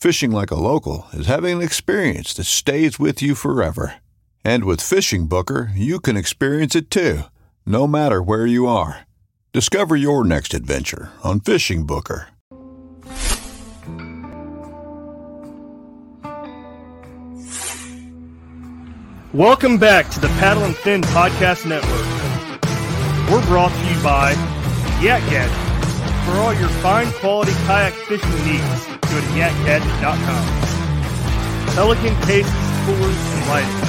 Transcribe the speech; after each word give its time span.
Fishing 0.00 0.30
like 0.30 0.52
a 0.52 0.54
local 0.54 1.08
is 1.12 1.26
having 1.26 1.56
an 1.56 1.60
experience 1.60 2.32
that 2.34 2.44
stays 2.44 3.00
with 3.00 3.20
you 3.20 3.34
forever. 3.34 3.94
And 4.44 4.62
with 4.62 4.78
FishingBooker, 4.78 5.72
you 5.74 5.98
can 5.98 6.16
experience 6.16 6.76
it 6.76 6.88
too, 6.88 7.22
no 7.66 7.88
matter 7.88 8.22
where 8.22 8.46
you 8.46 8.68
are. 8.68 9.08
Discover 9.52 9.96
your 9.96 10.22
next 10.22 10.54
adventure 10.54 11.10
on 11.24 11.40
FishingBooker. 11.40 12.26
Welcome 19.32 19.78
back 19.78 20.10
to 20.10 20.20
the 20.20 20.28
Paddle 20.38 20.62
and 20.62 20.76
Fin 20.76 21.02
Podcast 21.02 21.66
Network. 21.68 21.90
We're 23.28 23.44
brought 23.46 23.72
to 23.72 23.92
you 23.92 24.00
by 24.04 24.30
Yak 25.02 25.28
Gadget. 25.28 26.24
For 26.24 26.34
all 26.34 26.54
your 26.54 26.68
fine 26.68 27.10
quality 27.14 27.50
kayak 27.66 27.94
fishing 27.94 28.46
needs, 28.46 28.97
go 29.10 29.20
to 29.20 29.26
yakgadget.com. 29.32 30.44
Pelican 31.74 32.14
cases, 32.26 32.52
coolers, 32.84 33.16
and 33.16 33.42
lighting. 33.48 33.80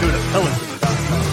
Go 0.00 0.06
to 0.10 0.20
pelican.com. 0.32 1.24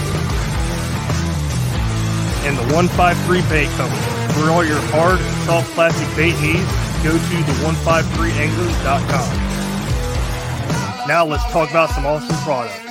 And 2.46 2.58
the 2.58 2.66
153 2.76 3.42
Bait 3.50 3.70
Company. 3.78 4.02
For 4.34 4.52
all 4.52 4.66
your 4.66 4.82
hard 4.92 5.20
and 5.20 5.38
soft 5.46 5.72
plastic 5.74 6.08
bait 6.16 6.36
needs, 6.42 6.68
go 7.04 7.12
to 7.12 7.18
the 7.18 7.56
153anglers.com. 7.64 9.46
Now 11.08 11.26
let's 11.26 11.44
talk 11.52 11.70
about 11.70 11.90
some 11.92 12.06
awesome 12.06 12.36
products. 12.44 12.86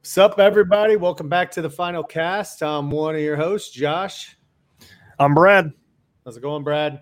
What's 0.00 0.18
up, 0.18 0.38
everybody? 0.38 0.96
Welcome 0.96 1.28
back 1.28 1.50
to 1.52 1.62
the 1.62 1.70
final 1.70 2.02
cast. 2.02 2.62
I'm 2.62 2.90
one 2.90 3.14
of 3.14 3.20
your 3.20 3.36
hosts, 3.36 3.70
Josh. 3.70 4.37
I'm 5.20 5.34
Brad. 5.34 5.72
How's 6.24 6.36
it 6.36 6.42
going, 6.42 6.62
Brad? 6.62 7.00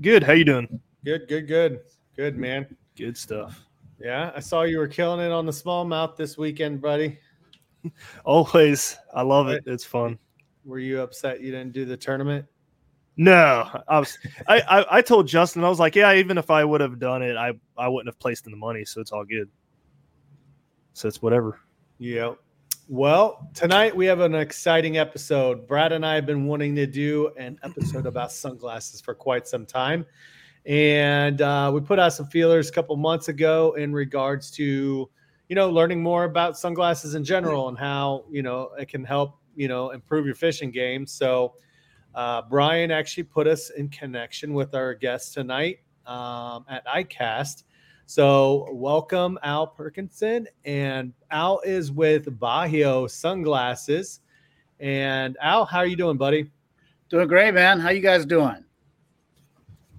Good. 0.00 0.22
How 0.22 0.34
you 0.34 0.44
doing? 0.44 0.80
Good, 1.04 1.26
good, 1.26 1.48
good, 1.48 1.80
good, 2.14 2.36
man. 2.36 2.76
Good 2.96 3.16
stuff. 3.16 3.60
Yeah, 3.98 4.30
I 4.36 4.40
saw 4.40 4.62
you 4.62 4.78
were 4.78 4.86
killing 4.86 5.24
it 5.24 5.32
on 5.32 5.46
the 5.46 5.52
smallmouth 5.52 6.16
this 6.16 6.38
weekend, 6.38 6.80
buddy. 6.80 7.18
Always. 8.24 8.96
I 9.12 9.22
love 9.22 9.48
it. 9.48 9.64
It's 9.66 9.84
fun. 9.84 10.16
Were 10.64 10.78
you 10.78 11.00
upset 11.00 11.40
you 11.40 11.50
didn't 11.50 11.72
do 11.72 11.84
the 11.84 11.96
tournament? 11.96 12.46
No, 13.16 13.68
I 13.88 13.98
was. 13.98 14.16
I, 14.46 14.60
I 14.60 14.98
I 14.98 15.02
told 15.02 15.26
Justin 15.26 15.64
I 15.64 15.68
was 15.68 15.80
like, 15.80 15.96
yeah, 15.96 16.12
even 16.14 16.38
if 16.38 16.50
I 16.50 16.64
would 16.64 16.82
have 16.82 16.98
done 16.98 17.22
it, 17.22 17.36
I 17.36 17.52
I 17.76 17.88
wouldn't 17.88 18.08
have 18.08 18.18
placed 18.18 18.46
in 18.46 18.52
the 18.52 18.58
money, 18.58 18.84
so 18.84 19.00
it's 19.00 19.10
all 19.10 19.24
good. 19.24 19.48
So 20.92 21.08
it's 21.08 21.22
whatever. 21.22 21.58
Yeah. 21.98 22.34
Well, 22.88 23.50
tonight 23.52 23.96
we 23.96 24.06
have 24.06 24.20
an 24.20 24.36
exciting 24.36 24.96
episode. 24.96 25.66
Brad 25.66 25.90
and 25.90 26.06
I 26.06 26.14
have 26.14 26.24
been 26.24 26.46
wanting 26.46 26.76
to 26.76 26.86
do 26.86 27.32
an 27.36 27.58
episode 27.64 28.06
about 28.06 28.30
sunglasses 28.30 29.00
for 29.00 29.12
quite 29.12 29.48
some 29.48 29.66
time. 29.66 30.06
And 30.66 31.42
uh, 31.42 31.72
we 31.74 31.80
put 31.80 31.98
out 31.98 32.12
some 32.12 32.26
feelers 32.26 32.68
a 32.68 32.72
couple 32.72 32.94
months 32.94 33.26
ago 33.26 33.72
in 33.72 33.92
regards 33.92 34.52
to, 34.52 35.10
you 35.48 35.56
know, 35.56 35.68
learning 35.68 36.00
more 36.00 36.24
about 36.24 36.56
sunglasses 36.56 37.16
in 37.16 37.24
general 37.24 37.68
and 37.68 37.76
how, 37.76 38.24
you 38.30 38.44
know, 38.44 38.70
it 38.78 38.86
can 38.88 39.02
help, 39.02 39.40
you 39.56 39.66
know, 39.66 39.90
improve 39.90 40.24
your 40.24 40.36
fishing 40.36 40.70
game. 40.70 41.08
So, 41.08 41.54
uh, 42.14 42.42
Brian 42.42 42.92
actually 42.92 43.24
put 43.24 43.48
us 43.48 43.70
in 43.70 43.88
connection 43.88 44.54
with 44.54 44.76
our 44.76 44.94
guest 44.94 45.34
tonight 45.34 45.80
um, 46.06 46.64
at 46.68 46.86
ICAST. 46.86 47.64
So, 48.08 48.68
welcome 48.70 49.36
Al 49.42 49.66
Perkinson, 49.66 50.46
and 50.64 51.12
Al 51.32 51.58
is 51.64 51.90
with 51.90 52.38
Bajio 52.38 53.10
Sunglasses. 53.10 54.20
And 54.78 55.36
Al, 55.42 55.64
how 55.64 55.80
are 55.80 55.86
you 55.86 55.96
doing, 55.96 56.16
buddy? 56.16 56.52
Doing 57.08 57.26
great, 57.26 57.52
man. 57.52 57.80
How 57.80 57.90
you 57.90 58.00
guys 58.00 58.24
doing? 58.24 58.64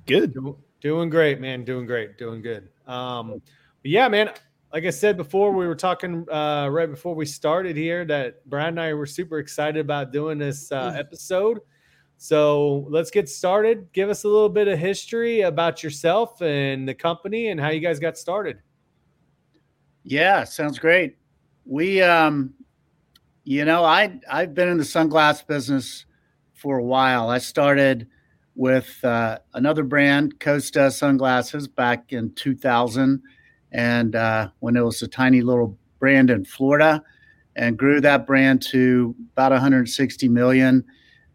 Good. 0.06 0.38
Doing 0.80 1.10
great, 1.10 1.42
man. 1.42 1.66
Doing 1.66 1.86
great. 1.86 2.18
Doing 2.18 2.42
good. 2.42 2.70
Um, 2.88 3.42
but 3.82 3.92
yeah, 3.92 4.08
man. 4.08 4.32
Like 4.72 4.86
I 4.86 4.90
said 4.90 5.18
before, 5.18 5.52
we 5.52 5.68
were 5.68 5.76
talking 5.76 6.26
uh, 6.32 6.70
right 6.72 6.90
before 6.90 7.14
we 7.14 7.26
started 7.26 7.76
here 7.76 8.06
that 8.06 8.48
Brad 8.50 8.70
and 8.70 8.80
I 8.80 8.94
were 8.94 9.06
super 9.06 9.40
excited 9.40 9.82
about 9.82 10.14
doing 10.14 10.38
this 10.38 10.72
uh, 10.72 10.94
episode. 10.98 11.60
So 12.18 12.88
let's 12.90 13.12
get 13.12 13.30
started. 13.30 13.92
Give 13.94 14.10
us 14.10 14.24
a 14.24 14.28
little 14.28 14.50
bit 14.50 14.68
of 14.68 14.80
history 14.80 15.42
about 15.42 15.84
yourself 15.84 16.42
and 16.42 16.88
the 16.88 16.94
company 16.94 17.50
and 17.50 17.60
how 17.60 17.70
you 17.70 17.80
guys 17.80 18.00
got 18.00 18.18
started. 18.18 18.58
Yeah, 20.04 20.44
sounds 20.44 20.80
great. 20.80 21.18
We 21.66 22.02
um 22.02 22.54
you 23.44 23.64
know, 23.64 23.86
I 23.86 24.20
I've 24.30 24.54
been 24.54 24.68
in 24.68 24.78
the 24.78 24.84
sunglass 24.84 25.46
business 25.46 26.06
for 26.54 26.80
a 26.80 26.84
while. 26.84 27.30
I 27.30 27.38
started 27.38 28.08
with 28.56 29.00
uh, 29.06 29.38
another 29.54 29.84
brand, 29.84 30.40
Costa 30.40 30.90
Sunglasses, 30.90 31.68
back 31.68 32.12
in 32.12 32.34
2000, 32.34 33.22
and 33.72 34.16
uh, 34.16 34.50
when 34.60 34.76
it 34.76 34.84
was 34.84 35.02
a 35.04 35.08
tiny 35.08 35.42
little 35.42 35.78
brand 36.00 36.32
in 36.32 36.44
Florida, 36.44 37.04
and 37.56 37.78
grew 37.78 38.02
that 38.02 38.26
brand 38.26 38.64
to 38.64 39.16
about 39.34 39.52
160 39.52 40.28
million 40.28 40.84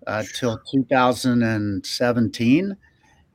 uh, 0.06 0.24
till 0.34 0.58
2017. 0.70 2.76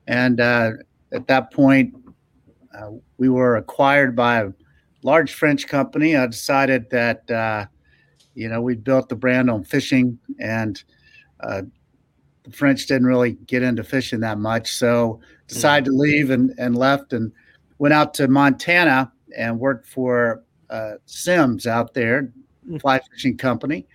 And 0.07 0.39
uh, 0.39 0.71
at 1.11 1.27
that 1.27 1.51
point, 1.51 1.95
uh, 2.77 2.91
we 3.17 3.29
were 3.29 3.57
acquired 3.57 4.15
by 4.15 4.41
a 4.41 4.51
large 5.03 5.33
French 5.33 5.67
company. 5.67 6.15
I 6.15 6.27
decided 6.27 6.89
that, 6.91 7.29
uh, 7.29 7.65
you 8.35 8.49
know, 8.49 8.61
we 8.61 8.75
built 8.75 9.09
the 9.09 9.15
brand 9.15 9.49
on 9.49 9.63
fishing, 9.63 10.19
and 10.39 10.81
uh, 11.39 11.63
the 12.43 12.51
French 12.51 12.85
didn't 12.85 13.07
really 13.07 13.33
get 13.33 13.63
into 13.63 13.83
fishing 13.83 14.19
that 14.21 14.37
much. 14.37 14.73
So 14.73 15.19
decided 15.47 15.85
to 15.85 15.91
leave 15.91 16.29
and, 16.29 16.53
and 16.57 16.75
left 16.75 17.13
and 17.13 17.31
went 17.79 17.93
out 17.93 18.13
to 18.15 18.27
Montana 18.27 19.11
and 19.35 19.59
worked 19.59 19.87
for 19.87 20.43
uh, 20.69 20.93
Simms 21.05 21.67
out 21.67 21.93
there, 21.93 22.31
fly 22.79 22.99
fishing 23.11 23.37
company 23.37 23.87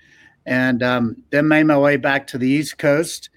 and 0.47 0.83
um, 0.83 1.17
then 1.31 1.49
made 1.49 1.65
my 1.65 1.79
way 1.79 1.97
back 1.97 2.27
to 2.29 2.39
the 2.39 2.49
East 2.49 2.79
Coast 2.79 3.31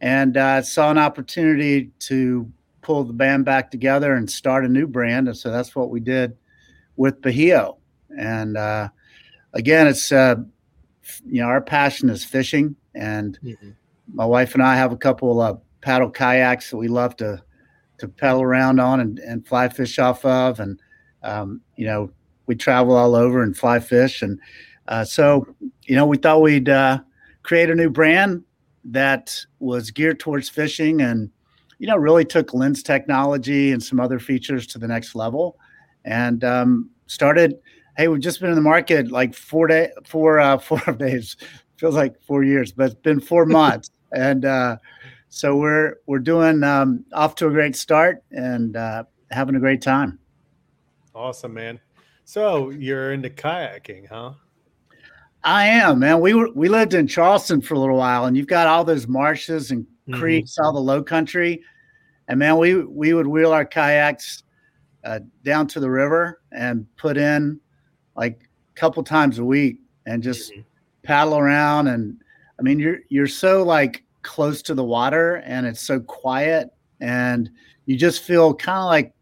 and 0.00 0.36
uh, 0.36 0.62
saw 0.62 0.90
an 0.90 0.98
opportunity 0.98 1.90
to 2.00 2.50
pull 2.82 3.04
the 3.04 3.12
band 3.12 3.44
back 3.44 3.70
together 3.70 4.14
and 4.14 4.30
start 4.30 4.64
a 4.64 4.68
new 4.68 4.86
brand. 4.86 5.28
And 5.28 5.36
so 5.36 5.50
that's 5.50 5.74
what 5.76 5.90
we 5.90 6.00
did 6.00 6.36
with 6.96 7.20
Bajio. 7.20 7.78
And 8.18 8.56
uh, 8.56 8.88
again, 9.52 9.86
it's, 9.86 10.10
uh, 10.10 10.36
you 11.24 11.40
know, 11.40 11.48
our 11.48 11.60
passion 11.60 12.10
is 12.10 12.24
fishing. 12.24 12.74
And 12.94 13.38
my 14.12 14.26
wife 14.26 14.54
and 14.54 14.62
I 14.62 14.76
have 14.76 14.92
a 14.92 14.96
couple 14.96 15.40
of 15.40 15.60
paddle 15.80 16.10
kayaks 16.10 16.70
that 16.70 16.76
we 16.76 16.88
love 16.88 17.16
to, 17.16 17.42
to 17.98 18.08
paddle 18.08 18.42
around 18.42 18.80
on 18.80 19.00
and, 19.00 19.18
and 19.20 19.46
fly 19.46 19.68
fish 19.68 19.98
off 19.98 20.24
of. 20.24 20.58
And 20.58 20.80
um, 21.22 21.60
you 21.76 21.86
know, 21.86 22.10
we 22.46 22.54
travel 22.54 22.96
all 22.96 23.14
over 23.14 23.42
and 23.42 23.56
fly 23.56 23.80
fish. 23.80 24.22
And 24.22 24.40
uh, 24.88 25.04
so, 25.04 25.46
you 25.84 25.96
know, 25.96 26.06
we 26.06 26.16
thought 26.16 26.42
we'd 26.42 26.68
uh, 26.68 26.98
create 27.42 27.70
a 27.70 27.74
new 27.74 27.90
brand 27.90 28.44
that 28.84 29.44
was 29.58 29.90
geared 29.90 30.20
towards 30.20 30.48
fishing 30.48 31.00
and, 31.00 31.30
you 31.78 31.86
know, 31.86 31.96
really 31.96 32.24
took 32.24 32.54
lens 32.54 32.82
technology 32.82 33.72
and 33.72 33.82
some 33.82 34.00
other 34.00 34.18
features 34.18 34.66
to 34.68 34.78
the 34.78 34.88
next 34.88 35.14
level 35.14 35.58
and 36.04 36.44
um, 36.44 36.90
started. 37.06 37.58
Hey, 37.96 38.08
we've 38.08 38.20
just 38.20 38.40
been 38.40 38.50
in 38.50 38.56
the 38.56 38.62
market 38.62 39.10
like 39.10 39.34
four 39.34 39.66
day, 39.66 39.90
four, 40.04 40.40
uh, 40.40 40.58
four 40.58 40.80
days. 40.94 41.36
Feels 41.76 41.94
like 41.94 42.20
four 42.22 42.44
years, 42.44 42.72
but 42.72 42.86
it's 42.86 42.94
been 42.94 43.20
four 43.20 43.44
months. 43.46 43.90
and 44.12 44.44
uh, 44.44 44.76
so 45.34 45.56
we're 45.56 45.94
we're 46.06 46.18
doing 46.18 46.62
um, 46.62 47.06
off 47.14 47.36
to 47.36 47.46
a 47.46 47.50
great 47.50 47.74
start 47.74 48.22
and 48.32 48.76
uh, 48.76 49.04
having 49.30 49.56
a 49.56 49.60
great 49.60 49.80
time. 49.80 50.18
Awesome, 51.14 51.54
man. 51.54 51.80
So 52.26 52.68
you're 52.68 53.14
into 53.14 53.30
kayaking, 53.30 54.08
huh? 54.08 54.32
I 55.44 55.66
am, 55.66 55.98
man. 55.98 56.20
We 56.20 56.34
were 56.34 56.48
we 56.54 56.68
lived 56.68 56.94
in 56.94 57.06
Charleston 57.06 57.60
for 57.60 57.74
a 57.74 57.78
little 57.78 57.96
while, 57.96 58.26
and 58.26 58.36
you've 58.36 58.46
got 58.46 58.68
all 58.68 58.84
those 58.84 59.08
marshes 59.08 59.70
and 59.70 59.86
Mhm. 60.08 60.18
creeks, 60.18 60.58
all 60.58 60.72
the 60.72 60.80
low 60.80 61.02
country, 61.02 61.62
and 62.28 62.38
man, 62.38 62.58
we 62.58 62.76
we 62.84 63.12
would 63.14 63.26
wheel 63.26 63.52
our 63.52 63.64
kayaks 63.64 64.44
uh, 65.04 65.18
down 65.42 65.66
to 65.66 65.80
the 65.80 65.90
river 65.90 66.40
and 66.52 66.86
put 66.96 67.16
in 67.16 67.58
like 68.16 68.48
a 68.76 68.80
couple 68.80 69.02
times 69.02 69.38
a 69.38 69.44
week, 69.44 69.78
and 70.06 70.22
just 70.22 70.52
Mhm. 70.52 70.64
paddle 71.02 71.36
around. 71.38 71.88
And 71.88 72.16
I 72.58 72.62
mean, 72.62 72.78
you're 72.78 72.98
you're 73.08 73.26
so 73.26 73.64
like 73.64 74.04
close 74.22 74.62
to 74.62 74.74
the 74.74 74.84
water, 74.84 75.36
and 75.44 75.66
it's 75.66 75.80
so 75.80 75.98
quiet, 75.98 76.70
and 77.00 77.50
you 77.86 77.96
just 77.96 78.22
feel 78.22 78.54
kind 78.54 78.78
of 78.78 78.84
like 78.86 79.12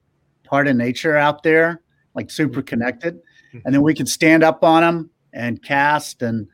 part 0.44 0.68
of 0.68 0.76
nature 0.76 1.16
out 1.16 1.42
there, 1.42 1.80
like 2.14 2.30
super 2.30 2.60
connected. 2.60 3.18
And 3.64 3.74
then 3.74 3.82
we 3.82 3.94
could 3.94 4.08
stand 4.08 4.44
up 4.44 4.62
on 4.62 4.82
them 4.82 5.10
and 5.32 5.62
cast 5.62 6.22
and 6.22 6.48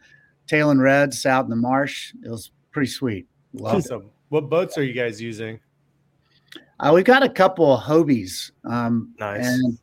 tail 0.46 0.70
and 0.70 0.80
reds 0.80 1.26
out 1.26 1.44
in 1.44 1.50
the 1.50 1.56
marsh. 1.56 2.12
It 2.24 2.28
was 2.28 2.50
pretty 2.70 2.90
sweet. 2.90 3.26
Loved 3.52 3.86
it. 3.86 3.92
Awesome. 3.92 4.10
What 4.28 4.50
boats 4.50 4.76
are 4.76 4.82
you 4.82 4.92
guys 4.92 5.20
using? 5.20 5.60
Uh, 6.78 6.92
we 6.94 7.02
got 7.02 7.22
a 7.22 7.28
couple 7.28 7.72
of 7.72 7.82
Hobies. 7.82 8.50
Um, 8.64 9.14
Nice. 9.18 9.46
And 9.46 9.78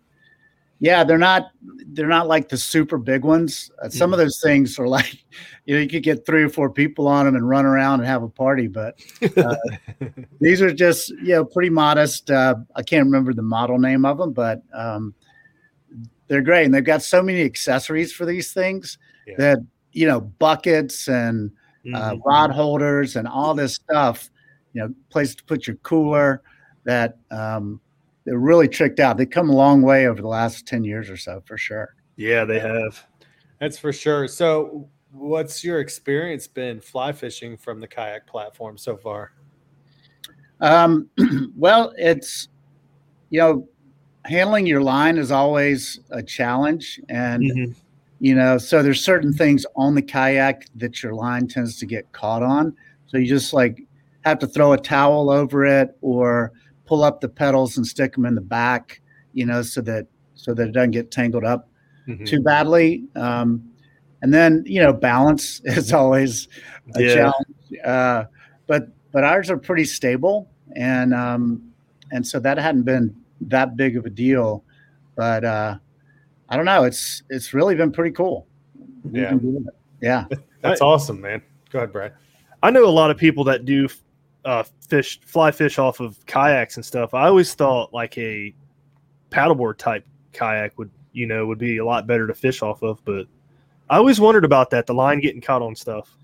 yeah, 0.84 1.06
they're 1.06 1.18
not 1.18 1.52
they're 1.94 2.08
not 2.08 2.28
like 2.28 2.50
the 2.50 2.58
super 2.58 2.98
big 2.98 3.24
ones. 3.24 3.72
Uh, 3.82 3.88
some 3.88 4.12
of 4.12 4.20
those 4.20 4.42
things 4.42 4.78
are 4.78 4.88
like, 4.88 5.24
you 5.66 5.76
know, 5.76 5.82
you 5.82 5.88
could 5.88 6.04
get 6.04 6.26
three 6.26 6.44
or 6.44 6.50
four 6.50 6.70
people 6.70 7.08
on 7.08 7.26
them 7.26 7.36
and 7.36 7.48
run 7.48 7.66
around 7.66 8.02
and 8.02 8.08
have 8.10 8.22
a 8.22 8.28
party. 8.28 8.68
But 8.68 9.00
uh, 9.38 9.56
these 10.42 10.62
are 10.62 10.74
just 10.74 11.10
you 11.22 11.30
know 11.30 11.46
pretty 11.46 11.70
modest. 11.70 12.30
Uh, 12.30 12.56
I 12.76 12.84
can't 12.84 13.06
remember 13.06 13.34
the 13.34 13.42
model 13.42 13.80
name 13.80 14.04
of 14.04 14.18
them, 14.18 14.34
but 14.34 14.62
um, 14.74 15.16
they're 16.34 16.42
great, 16.42 16.66
and 16.66 16.74
they've 16.74 16.84
got 16.84 17.04
so 17.04 17.22
many 17.22 17.44
accessories 17.44 18.12
for 18.12 18.26
these 18.26 18.54
things 18.54 18.98
Yeah. 19.28 19.36
that 19.38 19.58
you 19.92 20.08
know 20.08 20.20
buckets 20.20 21.08
and 21.08 21.52
uh, 21.94 22.14
Mhm. 22.16 22.22
rod 22.26 22.50
holders 22.50 23.16
and 23.18 23.28
all 23.28 23.54
this 23.54 23.76
stuff. 23.76 24.32
You 24.74 24.82
know, 24.82 24.96
place 25.12 25.36
to 25.36 25.44
put 25.44 25.68
your 25.68 25.76
cooler. 25.78 26.42
That 26.86 27.20
um, 27.30 27.80
they're 28.26 28.40
really 28.40 28.68
tricked 28.68 29.00
out. 29.00 29.16
They've 29.18 29.30
come 29.30 29.52
a 29.52 29.56
long 29.56 29.84
way 29.84 30.08
over 30.08 30.24
the 30.24 30.28
last 30.28 30.66
ten 30.66 30.84
years 30.84 31.08
or 31.08 31.18
so, 31.18 31.44
for 31.46 31.56
sure. 31.56 31.94
yeah, 32.16 32.46
they 32.46 32.60
have. 32.60 33.06
That's 33.60 33.78
for 33.78 33.94
sure. 33.94 34.28
So, 34.28 34.90
what's 35.12 35.64
your 35.64 35.82
experience 35.82 36.48
been 36.48 36.82
fly 36.82 37.12
fishing 37.12 37.58
from 37.58 37.80
the 37.80 37.88
kayak 37.88 38.26
platform 38.26 38.76
so 38.80 38.98
far? 38.98 39.34
Um, 40.62 41.12
well, 41.56 41.94
it's 41.96 42.48
you 43.30 43.40
know, 43.40 43.68
handling 44.26 44.66
your 44.66 44.82
line 44.82 45.18
is 45.18 45.32
always 45.32 46.00
a 46.12 46.22
challenge, 46.24 47.00
and 47.10 47.44
Mhm. 47.44 47.76
you 48.20 48.36
know, 48.36 48.58
so 48.58 48.82
there's 48.82 49.04
certain 49.04 49.34
things 49.34 49.66
on 49.76 49.96
the 49.96 50.02
kayak 50.02 50.66
that 50.76 51.04
your 51.04 51.14
line 51.14 51.48
tends 51.48 51.78
to 51.80 51.86
get 51.86 52.10
caught 52.14 52.42
on. 52.42 52.74
So 53.08 53.18
you 53.18 53.28
just 53.28 53.54
like 53.54 53.86
have 54.22 54.40
to 54.40 54.48
throw 54.48 54.72
a 54.74 54.78
towel 54.78 55.30
over 55.30 55.66
it 55.66 55.98
or 56.02 56.54
pull 56.86 57.04
up 57.04 57.20
the 57.20 57.28
pedals 57.28 57.76
and 57.76 57.86
stick 57.86 58.14
them 58.14 58.26
in 58.26 58.36
the 58.36 58.42
back, 58.42 59.02
you 59.34 59.46
know, 59.46 59.62
so 59.62 59.82
that 59.82 60.08
so 60.36 60.54
that 60.54 60.70
it 60.70 60.72
doesn't 60.72 60.92
get 60.92 61.12
tangled 61.12 61.44
up 61.44 61.70
Mhm. 62.08 62.26
too 62.26 62.42
badly. 62.42 63.04
Um, 63.16 63.62
and 64.22 64.34
then 64.34 64.64
you 64.66 64.80
know, 64.82 64.94
balance 64.94 65.60
is 65.66 65.92
always 65.92 66.48
a 66.96 67.02
Yeah. 67.02 67.14
challenge. 67.14 67.84
Uh, 67.84 68.24
but 68.68 68.88
but 69.12 69.24
ours 69.26 69.50
are 69.50 69.58
pretty 69.58 69.84
stable, 69.86 70.50
and 70.78 71.14
um, 71.14 71.62
and 72.12 72.26
so 72.26 72.40
that 72.40 72.58
hadn't 72.58 72.84
been 72.84 73.14
that 73.42 73.76
big 73.76 73.98
of 73.98 74.06
a 74.06 74.10
deal. 74.10 74.64
But 75.16 75.44
uh, 75.44 75.78
I 76.50 76.56
don't 76.56 76.66
know. 76.66 76.84
It's 76.84 77.24
it's 77.30 77.54
really 77.54 77.76
been 77.76 77.92
pretty 77.92 78.12
cool. 78.12 78.48
Yeah. 79.12 79.30
been 79.30 79.40
doing 79.40 79.66
it. 79.68 79.76
Yeah. 80.02 80.26
That's 80.62 80.82
awesome, 80.82 81.20
man. 81.22 81.42
Go 81.72 81.80
ahead, 81.80 81.92
Brad. 81.92 82.14
I 82.62 82.72
know 82.72 82.86
a 82.86 82.90
lot 82.90 83.12
of 83.12 83.18
people 83.18 83.44
that 83.46 83.66
do 83.66 83.90
uh, 84.46 84.64
fish, 84.88 85.20
fly 85.26 85.52
fish 85.52 85.78
off 85.78 86.00
of 86.00 86.26
kayaks 86.26 86.78
and 86.78 86.86
stuff. 86.86 87.14
I 87.14 87.28
always 87.28 87.54
thought 87.54 87.94
like 87.94 88.18
a 88.18 88.54
paddleboard 89.30 89.78
type 89.78 90.06
kayak 90.32 90.78
would, 90.78 90.92
you 91.12 91.28
know, 91.28 91.46
would 91.46 91.58
be 91.58 91.78
a 91.78 91.86
lot 91.86 92.08
better 92.08 92.28
to 92.28 92.34
fish 92.34 92.62
off 92.62 92.82
of. 92.82 93.04
But 93.04 93.28
I 93.90 93.98
always 93.98 94.20
wondered 94.20 94.46
about 94.46 94.70
that, 94.70 94.86
the 94.86 94.94
line 94.94 95.20
getting 95.20 95.42
caught 95.42 95.62
on 95.62 95.76
stuff. 95.76 96.16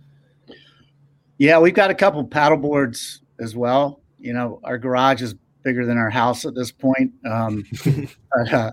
Yeah, 1.37 1.59
we've 1.59 1.73
got 1.73 1.89
a 1.89 1.95
couple 1.95 2.23
paddle 2.23 2.57
boards 2.57 3.21
as 3.39 3.55
well. 3.55 4.01
You 4.19 4.33
know, 4.33 4.59
our 4.63 4.77
garage 4.77 5.21
is 5.21 5.35
bigger 5.63 5.85
than 5.85 5.97
our 5.97 6.09
house 6.09 6.45
at 6.45 6.55
this 6.55 6.71
point. 6.71 7.11
Um, 7.25 7.63
but 8.35 8.53
uh, 8.53 8.71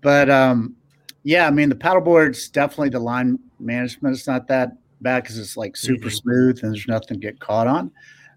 but 0.00 0.30
um, 0.30 0.76
yeah, 1.22 1.46
I 1.46 1.50
mean 1.50 1.68
the 1.68 1.74
paddleboard's 1.74 2.48
definitely 2.48 2.90
the 2.90 3.00
line 3.00 3.38
management 3.60 4.14
is 4.14 4.26
not 4.26 4.46
that 4.48 4.76
bad 5.00 5.22
because 5.22 5.38
it's 5.38 5.56
like 5.56 5.76
super 5.76 6.08
Mhm. 6.08 6.20
smooth 6.22 6.60
and 6.62 6.72
there's 6.74 6.88
nothing 6.88 7.20
to 7.20 7.26
get 7.26 7.40
caught 7.40 7.66
on. 7.66 7.90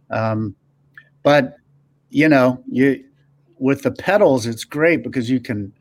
Um, 0.10 0.56
but 1.24 1.58
you 2.10 2.30
know, 2.30 2.64
you 2.72 3.04
with 3.60 3.82
the 3.82 3.92
pedals, 3.92 4.46
it's 4.46 4.64
great 4.64 5.04
because 5.04 5.30
you 5.30 5.40
can 5.40 5.74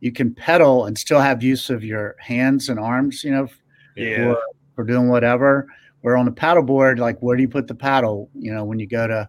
you 0.00 0.12
can 0.12 0.34
pedal 0.34 0.86
and 0.86 0.96
still 0.98 1.20
have 1.20 1.42
use 1.42 1.70
of 1.70 1.82
your 1.82 2.14
hands 2.18 2.68
and 2.68 2.78
arms. 2.78 3.24
You 3.24 3.32
know, 3.32 3.48
Yeah. 3.96 4.16
for, 4.16 4.42
for 4.76 4.84
doing 4.84 5.08
whatever. 5.08 5.66
Where 6.02 6.16
on 6.18 6.26
the 6.26 6.32
paddleboard, 6.32 6.98
like 6.98 7.18
where 7.20 7.34
do 7.36 7.42
you 7.42 7.48
put 7.48 7.66
the 7.66 7.74
paddle? 7.74 8.28
You 8.34 8.52
know, 8.52 8.64
when 8.64 8.78
you 8.78 8.86
go 8.86 9.06
to 9.06 9.28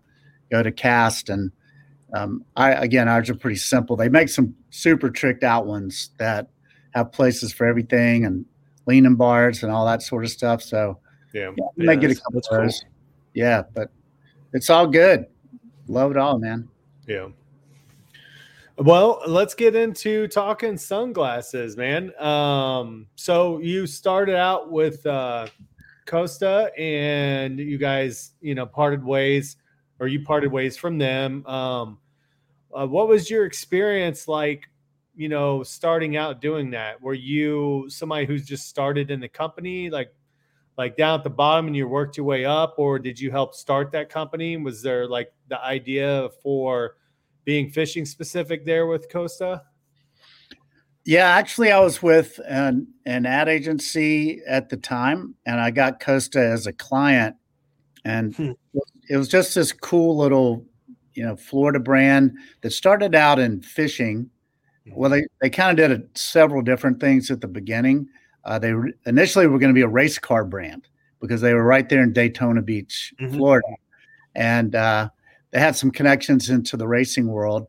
go 0.51 0.61
to 0.61 0.71
cast, 0.71 1.29
and 1.29 1.51
um, 2.13 2.43
I 2.55 2.71
again, 2.71 3.07
ours 3.07 3.29
are 3.29 3.35
pretty 3.35 3.57
simple. 3.57 3.95
They 3.95 4.09
make 4.09 4.29
some 4.29 4.55
super 4.69 5.09
tricked 5.09 5.43
out 5.43 5.65
ones 5.65 6.11
that 6.17 6.47
have 6.93 7.11
places 7.11 7.51
for 7.53 7.65
everything 7.65 8.25
and 8.25 8.45
leaning 8.85 9.15
bars 9.15 9.63
and 9.63 9.71
all 9.71 9.85
that 9.85 10.01
sort 10.01 10.23
of 10.23 10.29
stuff. 10.29 10.61
So 10.61 10.99
Yeah. 11.33 11.51
yeah, 11.57 11.65
we 11.75 11.85
may 11.85 11.93
Yeah, 11.93 11.99
get 11.99 12.11
a 12.11 12.21
couple 12.21 12.39
of 12.39 12.45
those. 12.49 12.85
Yeah, 13.33 13.63
but 13.73 13.89
it's 14.53 14.69
all 14.69 14.87
good. 14.87 15.25
Love 15.87 16.11
it 16.11 16.17
all, 16.17 16.39
man. 16.39 16.69
Yeah. 17.07 17.27
Well, 18.77 19.21
let's 19.25 19.53
get 19.53 19.75
into 19.75 20.27
talking 20.27 20.77
sunglasses, 20.77 21.77
man. 21.77 22.11
Um, 22.21 23.07
so 23.15 23.59
you 23.59 23.87
started 23.87 24.35
out 24.35 24.69
with 24.69 25.05
uh, 25.05 25.47
Costa, 26.05 26.71
and 26.77 27.57
you 27.57 27.77
guys, 27.77 28.31
you 28.41 28.53
know, 28.53 28.65
parted 28.65 29.03
ways, 29.03 29.55
or 29.99 30.07
you 30.07 30.23
parted 30.23 30.51
ways 30.51 30.77
from 30.77 30.97
them. 30.97 31.45
Um, 31.45 31.99
uh, 32.73 32.85
what 32.87 33.07
was 33.07 33.29
your 33.29 33.45
experience 33.45 34.27
like? 34.27 34.69
You 35.15 35.29
know, 35.29 35.63
starting 35.63 36.17
out 36.17 36.41
doing 36.41 36.71
that. 36.71 37.01
Were 37.01 37.13
you 37.13 37.85
somebody 37.87 38.25
who's 38.25 38.45
just 38.45 38.67
started 38.67 39.11
in 39.11 39.21
the 39.21 39.29
company, 39.29 39.89
like, 39.89 40.13
like 40.77 40.97
down 40.97 41.17
at 41.17 41.23
the 41.23 41.29
bottom, 41.29 41.67
and 41.67 41.75
you 41.75 41.87
worked 41.87 42.17
your 42.17 42.25
way 42.25 42.43
up, 42.43 42.75
or 42.77 42.99
did 42.99 43.17
you 43.17 43.31
help 43.31 43.55
start 43.55 43.93
that 43.93 44.09
company? 44.09 44.57
Was 44.57 44.81
there 44.81 45.07
like 45.07 45.31
the 45.47 45.63
idea 45.63 46.27
for 46.43 46.97
being 47.45 47.69
fishing 47.69 48.03
specific 48.03 48.65
there 48.65 48.87
with 48.87 49.09
Costa? 49.09 49.61
Yeah, 51.05 51.27
actually, 51.27 51.71
I 51.71 51.79
was 51.79 52.01
with 52.03 52.39
an 52.45 52.87
an 53.05 53.25
ad 53.25 53.47
agency 53.47 54.41
at 54.45 54.67
the 54.67 54.75
time, 54.75 55.35
and 55.45 55.61
I 55.61 55.71
got 55.71 56.01
Costa 56.01 56.39
as 56.39 56.67
a 56.67 56.73
client, 56.73 57.37
and 58.03 58.35
Hmm. 58.35 58.51
It 59.09 59.17
was 59.17 59.27
just 59.27 59.55
this 59.55 59.71
cool 59.71 60.17
little, 60.17 60.65
you 61.13 61.23
know, 61.23 61.35
Florida 61.35 61.79
brand 61.79 62.33
that 62.61 62.71
started 62.71 63.15
out 63.15 63.39
in 63.39 63.61
fishing. 63.61 64.29
Well, 64.91 65.09
they 65.09 65.25
they 65.41 65.49
kind 65.49 65.71
of 65.71 65.89
did 65.89 65.99
a, 65.99 66.03
several 66.17 66.61
different 66.61 66.99
things 66.99 67.31
at 67.31 67.41
the 67.41 67.47
beginning. 67.47 68.07
Uh, 68.43 68.59
they 68.59 68.73
re- 68.73 68.93
initially 69.07 69.47
were 69.47 69.57
going 69.57 69.71
to 69.71 69.77
be 69.77 69.81
a 69.81 69.87
race 69.87 70.19
car 70.19 70.45
brand 70.45 70.87
because 71.19 71.41
they 71.41 71.53
were 71.55 71.63
right 71.63 71.89
there 71.89 72.03
in 72.03 72.13
Daytona 72.13 72.61
Beach, 72.61 73.11
Mhm. 73.19 73.35
Florida, 73.35 73.67
and 74.35 74.75
uh, 74.75 75.09
they 75.49 75.59
had 75.59 75.75
some 75.75 75.89
connections 75.89 76.51
into 76.51 76.77
the 76.77 76.87
racing 76.87 77.27
world. 77.27 77.67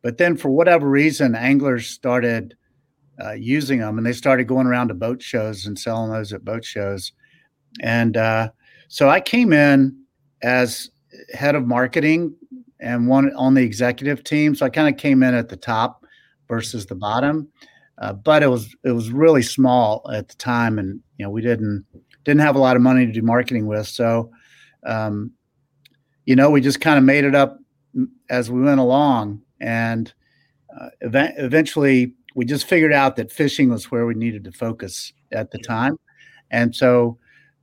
But 0.00 0.16
then, 0.16 0.36
for 0.36 0.48
whatever 0.48 0.88
reason, 0.88 1.34
anglers 1.34 1.88
started 1.88 2.56
uh, 3.22 3.32
using 3.32 3.80
them, 3.80 3.98
and 3.98 4.06
they 4.06 4.12
started 4.14 4.44
going 4.44 4.66
around 4.66 4.88
to 4.88 4.94
boat 4.94 5.20
shows 5.20 5.66
and 5.66 5.78
selling 5.78 6.10
those 6.10 6.32
at 6.32 6.44
boat 6.44 6.64
shows. 6.64 7.12
And 7.82 8.16
uh, 8.16 8.50
so 8.88 9.10
I 9.10 9.20
came 9.20 9.52
in 9.52 9.94
as 10.42 10.90
head 11.32 11.54
of 11.54 11.66
marketing 11.66 12.34
and 12.80 13.08
one 13.08 13.34
on 13.36 13.54
the 13.54 13.62
executive 13.62 14.22
team. 14.24 14.54
So 14.54 14.66
I 14.66 14.70
kind 14.70 14.92
of 14.92 15.00
came 15.00 15.22
in 15.22 15.34
at 15.34 15.48
the 15.48 15.56
top 15.56 16.04
versus 16.48 16.86
the 16.86 16.94
bottom. 16.94 17.48
Uh, 17.98 18.12
but 18.12 18.42
it 18.42 18.48
was 18.48 18.74
it 18.84 18.92
was 18.92 19.10
really 19.10 19.42
small 19.42 20.08
at 20.12 20.28
the 20.28 20.34
time, 20.34 20.78
and 20.78 21.00
you 21.16 21.24
know 21.24 21.30
we 21.30 21.40
didn't 21.40 21.84
didn't 22.24 22.42
have 22.42 22.56
a 22.56 22.58
lot 22.58 22.76
of 22.76 22.82
money 22.82 23.06
to 23.06 23.12
do 23.12 23.22
marketing 23.22 23.66
with. 23.66 23.86
So, 23.86 24.30
um, 24.84 25.32
you 26.26 26.36
know, 26.36 26.50
we 26.50 26.60
just 26.60 26.80
kind 26.80 26.98
of 26.98 27.04
made 27.04 27.24
it 27.24 27.34
up 27.34 27.58
as 28.28 28.50
we 28.50 28.60
went 28.60 28.80
along, 28.80 29.40
and 29.60 30.12
uh, 30.78 30.90
ev- 31.00 31.32
eventually 31.38 32.12
we 32.34 32.44
just 32.44 32.66
figured 32.66 32.92
out 32.92 33.16
that 33.16 33.32
fishing 33.32 33.70
was 33.70 33.90
where 33.90 34.04
we 34.04 34.14
needed 34.14 34.44
to 34.44 34.52
focus 34.52 35.14
at 35.32 35.50
the 35.50 35.58
time, 35.58 35.96
and 36.50 36.76
so 36.76 37.16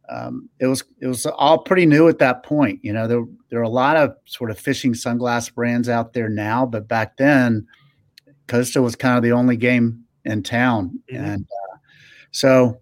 um, 0.10 0.50
it 0.60 0.67
was 0.67 0.83
it 1.00 1.07
was 1.07 1.25
all 1.25 1.60
pretty 1.60 1.86
new 1.86 2.07
at 2.07 2.19
that 2.19 2.43
point. 2.43 2.79
You 2.83 2.93
know, 2.93 3.07
there 3.07 3.24
there 3.50 3.60
are 3.60 3.63
a 3.63 3.69
lot 3.69 3.98
of 3.98 4.15
sort 4.25 4.51
of 4.51 4.60
fishing 4.60 4.93
sunglass 4.93 5.53
brands 5.53 5.89
out 5.89 6.13
there 6.13 6.29
now, 6.29 6.65
but 6.65 6.88
back 6.88 7.17
then, 7.17 7.65
Costa 8.48 8.81
was 8.81 8.95
kind 8.95 9.17
of 9.17 9.24
the 9.24 9.31
only 9.31 9.57
game 9.57 10.03
in 10.25 10.43
town, 10.43 11.00
mm-hmm. 11.12 11.24
and 11.24 11.43
uh, 11.43 11.77
so 12.31 12.79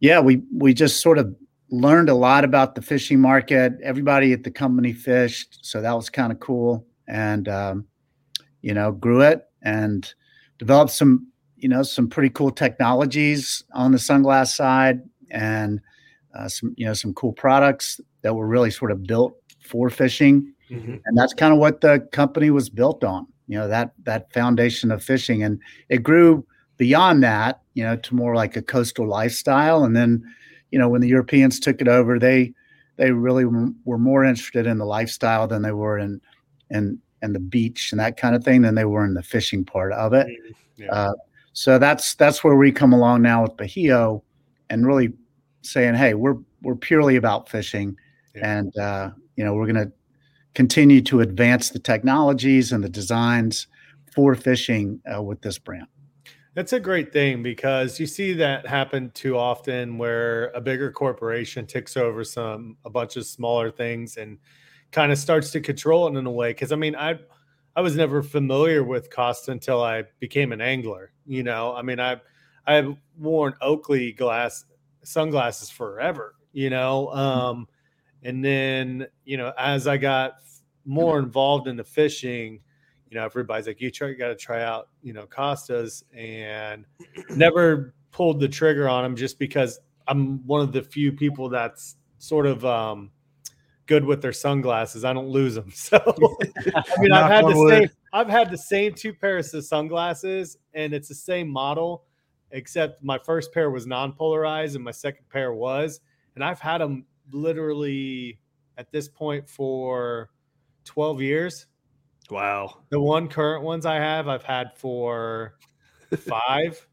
yeah, 0.00 0.20
we 0.20 0.42
we 0.56 0.72
just 0.72 1.00
sort 1.00 1.18
of 1.18 1.34
learned 1.70 2.08
a 2.08 2.14
lot 2.14 2.44
about 2.44 2.74
the 2.74 2.82
fishing 2.82 3.20
market. 3.20 3.74
Everybody 3.82 4.32
at 4.32 4.42
the 4.42 4.50
company 4.50 4.92
fished, 4.92 5.58
so 5.62 5.82
that 5.82 5.92
was 5.92 6.08
kind 6.08 6.32
of 6.32 6.40
cool, 6.40 6.86
and 7.06 7.48
um, 7.48 7.84
you 8.62 8.72
know, 8.72 8.92
grew 8.92 9.20
it 9.20 9.46
and 9.62 10.12
developed 10.58 10.92
some 10.92 11.26
you 11.56 11.68
know 11.68 11.82
some 11.82 12.08
pretty 12.08 12.30
cool 12.30 12.50
technologies 12.50 13.62
on 13.74 13.92
the 13.92 13.98
sunglass 13.98 14.54
side 14.54 15.02
and 15.30 15.80
uh, 16.34 16.48
some 16.48 16.74
you 16.76 16.86
know 16.86 16.94
some 16.94 17.12
cool 17.14 17.32
products 17.32 18.00
that 18.22 18.34
were 18.34 18.46
really 18.46 18.70
sort 18.70 18.90
of 18.90 19.02
built 19.04 19.34
for 19.60 19.90
fishing 19.90 20.52
mm-hmm. 20.70 20.96
and 21.04 21.18
that's 21.18 21.34
kind 21.34 21.52
of 21.52 21.58
what 21.58 21.80
the 21.80 22.00
company 22.12 22.50
was 22.50 22.68
built 22.68 23.04
on 23.04 23.26
you 23.46 23.58
know 23.58 23.68
that 23.68 23.92
that 24.04 24.32
foundation 24.32 24.90
of 24.90 25.02
fishing 25.02 25.42
and 25.42 25.60
it 25.88 26.02
grew 26.02 26.44
beyond 26.80 27.22
that, 27.22 27.60
you 27.74 27.84
know, 27.84 27.94
to 27.94 28.14
more 28.14 28.34
like 28.34 28.56
a 28.56 28.62
coastal 28.62 29.06
lifestyle. 29.06 29.84
And 29.84 29.94
then, 29.94 30.24
you 30.70 30.78
know, 30.78 30.88
when 30.88 31.02
the 31.02 31.08
Europeans 31.08 31.60
took 31.60 31.82
it 31.82 31.88
over, 31.88 32.18
they 32.18 32.54
they 32.96 33.12
really 33.12 33.44
were 33.84 33.98
more 33.98 34.24
interested 34.24 34.66
in 34.66 34.78
the 34.78 34.86
lifestyle 34.86 35.46
than 35.46 35.60
they 35.60 35.72
were 35.72 35.98
in 35.98 36.22
in 36.70 36.98
and 37.20 37.34
the 37.34 37.40
beach 37.40 37.92
and 37.92 38.00
that 38.00 38.16
kind 38.16 38.34
of 38.34 38.42
thing 38.42 38.62
than 38.62 38.76
they 38.76 38.86
were 38.86 39.04
in 39.04 39.12
the 39.12 39.22
fishing 39.22 39.62
part 39.62 39.92
of 39.92 40.14
it. 40.14 40.26
Mm-hmm. 40.26 40.82
Yeah. 40.84 40.90
Uh, 40.90 41.12
so 41.52 41.78
that's 41.78 42.14
that's 42.14 42.42
where 42.42 42.56
we 42.56 42.72
come 42.72 42.94
along 42.94 43.20
now 43.20 43.42
with 43.42 43.58
Bajio, 43.58 44.22
and 44.70 44.86
really 44.86 45.12
saying, 45.62 45.94
hey, 45.94 46.14
we're 46.14 46.36
we're 46.62 46.76
purely 46.76 47.16
about 47.16 47.48
fishing, 47.48 47.96
yeah. 48.34 48.58
and 48.58 48.76
uh, 48.78 49.10
you 49.36 49.44
know 49.44 49.54
we're 49.54 49.66
going 49.66 49.86
to 49.86 49.92
continue 50.54 51.00
to 51.00 51.20
advance 51.20 51.70
the 51.70 51.78
technologies 51.78 52.72
and 52.72 52.82
the 52.82 52.88
designs 52.88 53.66
for 54.12 54.34
fishing 54.34 55.00
uh, 55.14 55.22
with 55.22 55.40
this 55.42 55.58
brand. 55.58 55.86
That's 56.54 56.72
a 56.72 56.80
great 56.80 57.12
thing 57.12 57.42
because 57.42 58.00
you 58.00 58.06
see 58.06 58.32
that 58.34 58.66
happen 58.66 59.12
too 59.14 59.38
often 59.38 59.98
where 59.98 60.48
a 60.48 60.60
bigger 60.60 60.90
corporation 60.90 61.64
takes 61.64 61.96
over 61.96 62.24
some 62.24 62.76
a 62.84 62.90
bunch 62.90 63.16
of 63.16 63.24
smaller 63.24 63.70
things 63.70 64.16
and 64.16 64.36
kind 64.90 65.12
of 65.12 65.18
starts 65.18 65.52
to 65.52 65.60
control 65.60 66.08
it 66.08 66.18
in 66.18 66.26
a 66.26 66.30
way. 66.30 66.52
Cause 66.52 66.72
I 66.72 66.76
mean, 66.76 66.96
I 66.96 67.20
I 67.76 67.82
was 67.82 67.94
never 67.94 68.20
familiar 68.22 68.82
with 68.82 69.14
Costa 69.14 69.52
until 69.52 69.80
I 69.80 70.04
became 70.18 70.50
an 70.50 70.60
angler. 70.60 71.12
You 71.24 71.44
know, 71.44 71.74
I 71.74 71.82
mean, 71.82 72.00
I 72.00 72.20
I've 72.66 72.96
worn 73.16 73.54
Oakley 73.60 74.12
glass 74.12 74.64
sunglasses 75.02 75.70
forever, 75.70 76.34
you 76.52 76.70
know. 76.70 77.10
Mm-hmm. 77.12 77.18
Um, 77.18 77.68
and 78.22 78.44
then, 78.44 79.06
you 79.24 79.36
know, 79.36 79.52
as 79.58 79.86
I 79.86 79.96
got 79.96 80.34
more 80.84 81.18
involved 81.18 81.68
in 81.68 81.76
the 81.76 81.84
fishing, 81.84 82.60
you 83.10 83.18
know, 83.18 83.24
everybody's 83.24 83.66
like, 83.66 83.80
you 83.80 83.90
try, 83.90 84.08
you 84.08 84.16
got 84.16 84.28
to 84.28 84.36
try 84.36 84.62
out, 84.62 84.88
you 85.02 85.12
know, 85.12 85.26
Costas, 85.26 86.04
and 86.14 86.84
never 87.30 87.94
pulled 88.12 88.40
the 88.40 88.48
trigger 88.48 88.88
on 88.88 89.02
them 89.02 89.16
just 89.16 89.38
because 89.38 89.80
I'm 90.06 90.46
one 90.46 90.60
of 90.60 90.72
the 90.72 90.82
few 90.82 91.12
people 91.12 91.48
that's 91.48 91.96
sort 92.18 92.46
of 92.46 92.64
um, 92.64 93.10
good 93.86 94.04
with 94.04 94.22
their 94.22 94.32
sunglasses. 94.32 95.04
I 95.04 95.12
don't 95.12 95.28
lose 95.28 95.54
them, 95.54 95.70
so 95.74 95.96
I 95.96 97.00
mean, 97.00 97.12
I've 97.12 97.30
had 97.30 97.46
the 97.46 97.56
wood. 97.56 97.70
same, 97.70 97.90
I've 98.12 98.28
had 98.28 98.50
the 98.50 98.58
same 98.58 98.94
two 98.94 99.12
pairs 99.12 99.52
of 99.54 99.64
sunglasses, 99.64 100.56
and 100.74 100.92
it's 100.92 101.08
the 101.08 101.14
same 101.14 101.48
model, 101.48 102.04
except 102.50 103.02
my 103.02 103.18
first 103.18 103.52
pair 103.52 103.70
was 103.70 103.86
non-polarized 103.86 104.74
and 104.74 104.84
my 104.84 104.90
second 104.90 105.28
pair 105.28 105.52
was, 105.52 106.00
and 106.34 106.44
I've 106.44 106.60
had 106.60 106.80
them 106.80 107.06
literally 107.32 108.40
at 108.78 108.90
this 108.92 109.08
point 109.08 109.48
for 109.48 110.30
12 110.84 111.22
years 111.22 111.66
Wow. 112.30 112.78
The 112.90 113.00
one 113.00 113.28
current 113.28 113.62
ones 113.64 113.84
I 113.84 113.96
have, 113.96 114.28
I've 114.28 114.44
had 114.44 114.76
for 114.76 115.54
five, 116.16 116.86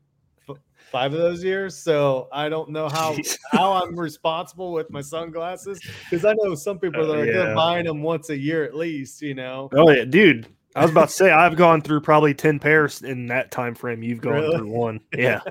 five 0.91 1.13
of 1.13 1.19
those 1.19 1.43
years. 1.43 1.77
So 1.77 2.27
I 2.31 2.49
don't 2.49 2.69
know 2.69 2.89
how 2.89 3.13
Jeez. 3.13 3.37
how 3.51 3.73
I'm 3.73 3.97
responsible 3.97 4.73
with 4.73 4.89
my 4.89 5.01
sunglasses 5.01 5.79
because 6.09 6.25
I 6.25 6.33
know 6.41 6.55
some 6.55 6.79
people 6.79 7.05
that 7.07 7.15
are 7.15 7.21
uh, 7.21 7.47
yeah. 7.49 7.53
buying 7.53 7.85
them 7.85 8.01
once 8.01 8.29
a 8.29 8.37
year 8.37 8.63
at 8.63 8.75
least. 8.75 9.21
You 9.21 9.35
know. 9.35 9.69
Oh 9.73 9.89
yeah, 9.89 10.05
dude. 10.05 10.47
I 10.75 10.81
was 10.81 10.91
about 10.91 11.09
to 11.09 11.13
say 11.13 11.31
I've 11.31 11.55
gone 11.55 11.81
through 11.81 12.01
probably 12.01 12.33
ten 12.33 12.59
pairs 12.59 13.01
in 13.01 13.27
that 13.27 13.51
time 13.51 13.75
frame. 13.75 14.03
You've 14.03 14.21
gone 14.21 14.33
really? 14.33 14.57
through 14.57 14.69
one. 14.69 14.99
Yeah. 15.17 15.41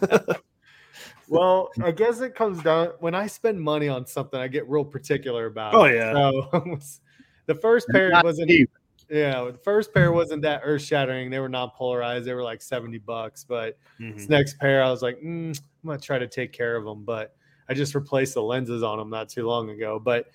well, 1.28 1.70
I 1.82 1.90
guess 1.90 2.20
it 2.20 2.34
comes 2.34 2.62
down 2.62 2.92
when 3.00 3.14
I 3.14 3.26
spend 3.26 3.60
money 3.60 3.88
on 3.88 4.06
something, 4.06 4.38
I 4.38 4.48
get 4.48 4.68
real 4.68 4.84
particular 4.84 5.46
about. 5.46 5.74
Oh 5.74 5.84
it. 5.84 5.96
yeah. 5.96 6.12
So 6.12 6.78
the 7.46 7.54
first 7.54 7.88
pair 7.88 8.10
wasn't. 8.22 8.50
Cheap. 8.50 8.70
Yeah, 9.10 9.44
the 9.44 9.58
first 9.58 9.92
pair 9.92 10.12
wasn't 10.12 10.42
that 10.42 10.62
earth 10.64 10.82
shattering. 10.82 11.30
They 11.30 11.38
were 11.38 11.48
not 11.48 11.76
polarized. 11.76 12.24
They 12.24 12.32
were 12.32 12.42
like 12.42 12.62
70 12.62 12.98
bucks. 12.98 13.44
But 13.44 13.78
mm-hmm. 14.00 14.16
this 14.16 14.28
next 14.28 14.58
pair, 14.58 14.82
I 14.82 14.90
was 14.90 15.02
like, 15.02 15.18
mm, 15.18 15.50
I'm 15.50 15.86
going 15.86 16.00
to 16.00 16.04
try 16.04 16.18
to 16.18 16.26
take 16.26 16.52
care 16.52 16.74
of 16.74 16.84
them. 16.84 17.04
But 17.04 17.36
I 17.68 17.74
just 17.74 17.94
replaced 17.94 18.34
the 18.34 18.42
lenses 18.42 18.82
on 18.82 18.98
them 18.98 19.10
not 19.10 19.28
too 19.28 19.46
long 19.46 19.70
ago. 19.70 20.00
But 20.02 20.30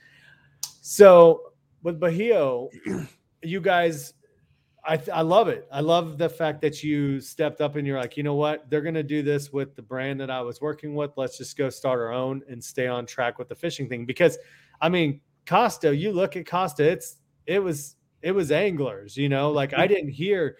so 0.81 1.51
with 1.83 1.99
Bajio, 1.99 2.69
you 3.43 3.61
guys, 3.61 4.13
I, 4.85 4.99
I 5.13 5.21
love 5.21 5.47
it. 5.49 5.67
I 5.71 5.81
love 5.81 6.17
the 6.17 6.29
fact 6.29 6.61
that 6.61 6.83
you 6.83 7.19
stepped 7.19 7.61
up 7.61 7.75
and 7.75 7.85
you're 7.85 7.99
like, 7.99 8.17
you 8.17 8.23
know 8.23 8.35
what? 8.35 8.69
They're 8.69 8.81
going 8.81 8.95
to 8.95 9.03
do 9.03 9.21
this 9.21 9.51
with 9.51 9.75
the 9.75 9.81
brand 9.81 10.19
that 10.21 10.31
I 10.31 10.41
was 10.41 10.61
working 10.61 10.95
with. 10.95 11.11
Let's 11.17 11.37
just 11.37 11.57
go 11.57 11.69
start 11.69 11.99
our 11.99 12.11
own 12.11 12.41
and 12.49 12.63
stay 12.63 12.87
on 12.87 13.05
track 13.05 13.37
with 13.37 13.49
the 13.49 13.55
fishing 13.55 13.89
thing. 13.89 14.05
Because, 14.05 14.37
I 14.81 14.89
mean, 14.89 15.21
Costa, 15.45 15.95
you 15.95 16.11
look 16.11 16.35
at 16.35 16.47
Costa, 16.47 16.89
it's, 16.89 17.17
it 17.45 17.59
was 17.59 17.95
it 18.21 18.31
was 18.31 18.51
anglers, 18.51 19.17
you 19.17 19.29
know, 19.29 19.51
like 19.51 19.73
I 19.73 19.87
didn't 19.93 20.09
hear 20.09 20.57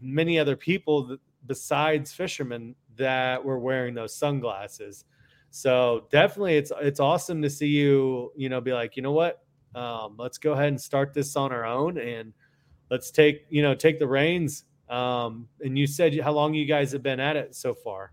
many 0.00 0.38
other 0.38 0.56
people 0.56 1.06
that, 1.06 1.20
besides 1.46 2.12
fishermen 2.12 2.74
that 2.96 3.44
were 3.44 3.58
wearing 3.58 3.94
those 3.94 4.14
sunglasses. 4.14 5.04
So 5.50 6.06
definitely 6.10 6.56
it's 6.56 6.72
it's 6.80 7.00
awesome 7.00 7.40
to 7.42 7.50
see 7.50 7.68
you, 7.68 8.32
you 8.36 8.48
know, 8.48 8.60
be 8.60 8.72
like, 8.72 8.96
you 8.96 9.02
know 9.02 9.12
what? 9.12 9.42
Um, 9.74 10.16
let's 10.18 10.38
go 10.38 10.52
ahead 10.52 10.68
and 10.68 10.80
start 10.80 11.14
this 11.14 11.36
on 11.36 11.52
our 11.52 11.64
own 11.64 11.98
and 11.98 12.32
let's 12.90 13.10
take, 13.10 13.46
you 13.50 13.62
know, 13.62 13.74
take 13.74 13.98
the 13.98 14.06
reins. 14.06 14.64
Um, 14.88 15.48
and 15.60 15.76
you 15.76 15.86
said 15.86 16.18
how 16.20 16.32
long 16.32 16.54
you 16.54 16.64
guys 16.64 16.92
have 16.92 17.02
been 17.02 17.20
at 17.20 17.36
it 17.36 17.54
so 17.54 17.74
far? 17.74 18.12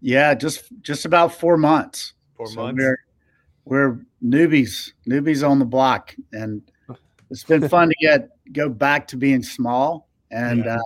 Yeah, 0.00 0.34
just 0.34 0.70
just 0.82 1.04
about 1.04 1.34
four 1.34 1.56
months. 1.56 2.12
Four 2.36 2.46
so 2.46 2.62
months. 2.62 2.80
We're, 2.80 2.98
we're 3.64 4.00
newbies, 4.22 4.92
newbies 5.08 5.48
on 5.48 5.58
the 5.58 5.64
block, 5.64 6.14
and 6.32 6.62
it's 7.30 7.44
been 7.44 7.68
fun 7.68 7.88
to 7.88 7.94
get 8.00 8.28
go 8.52 8.68
back 8.68 9.08
to 9.08 9.16
being 9.16 9.42
small 9.42 10.08
and 10.30 10.64
yeah. 10.64 10.76
uh, 10.76 10.82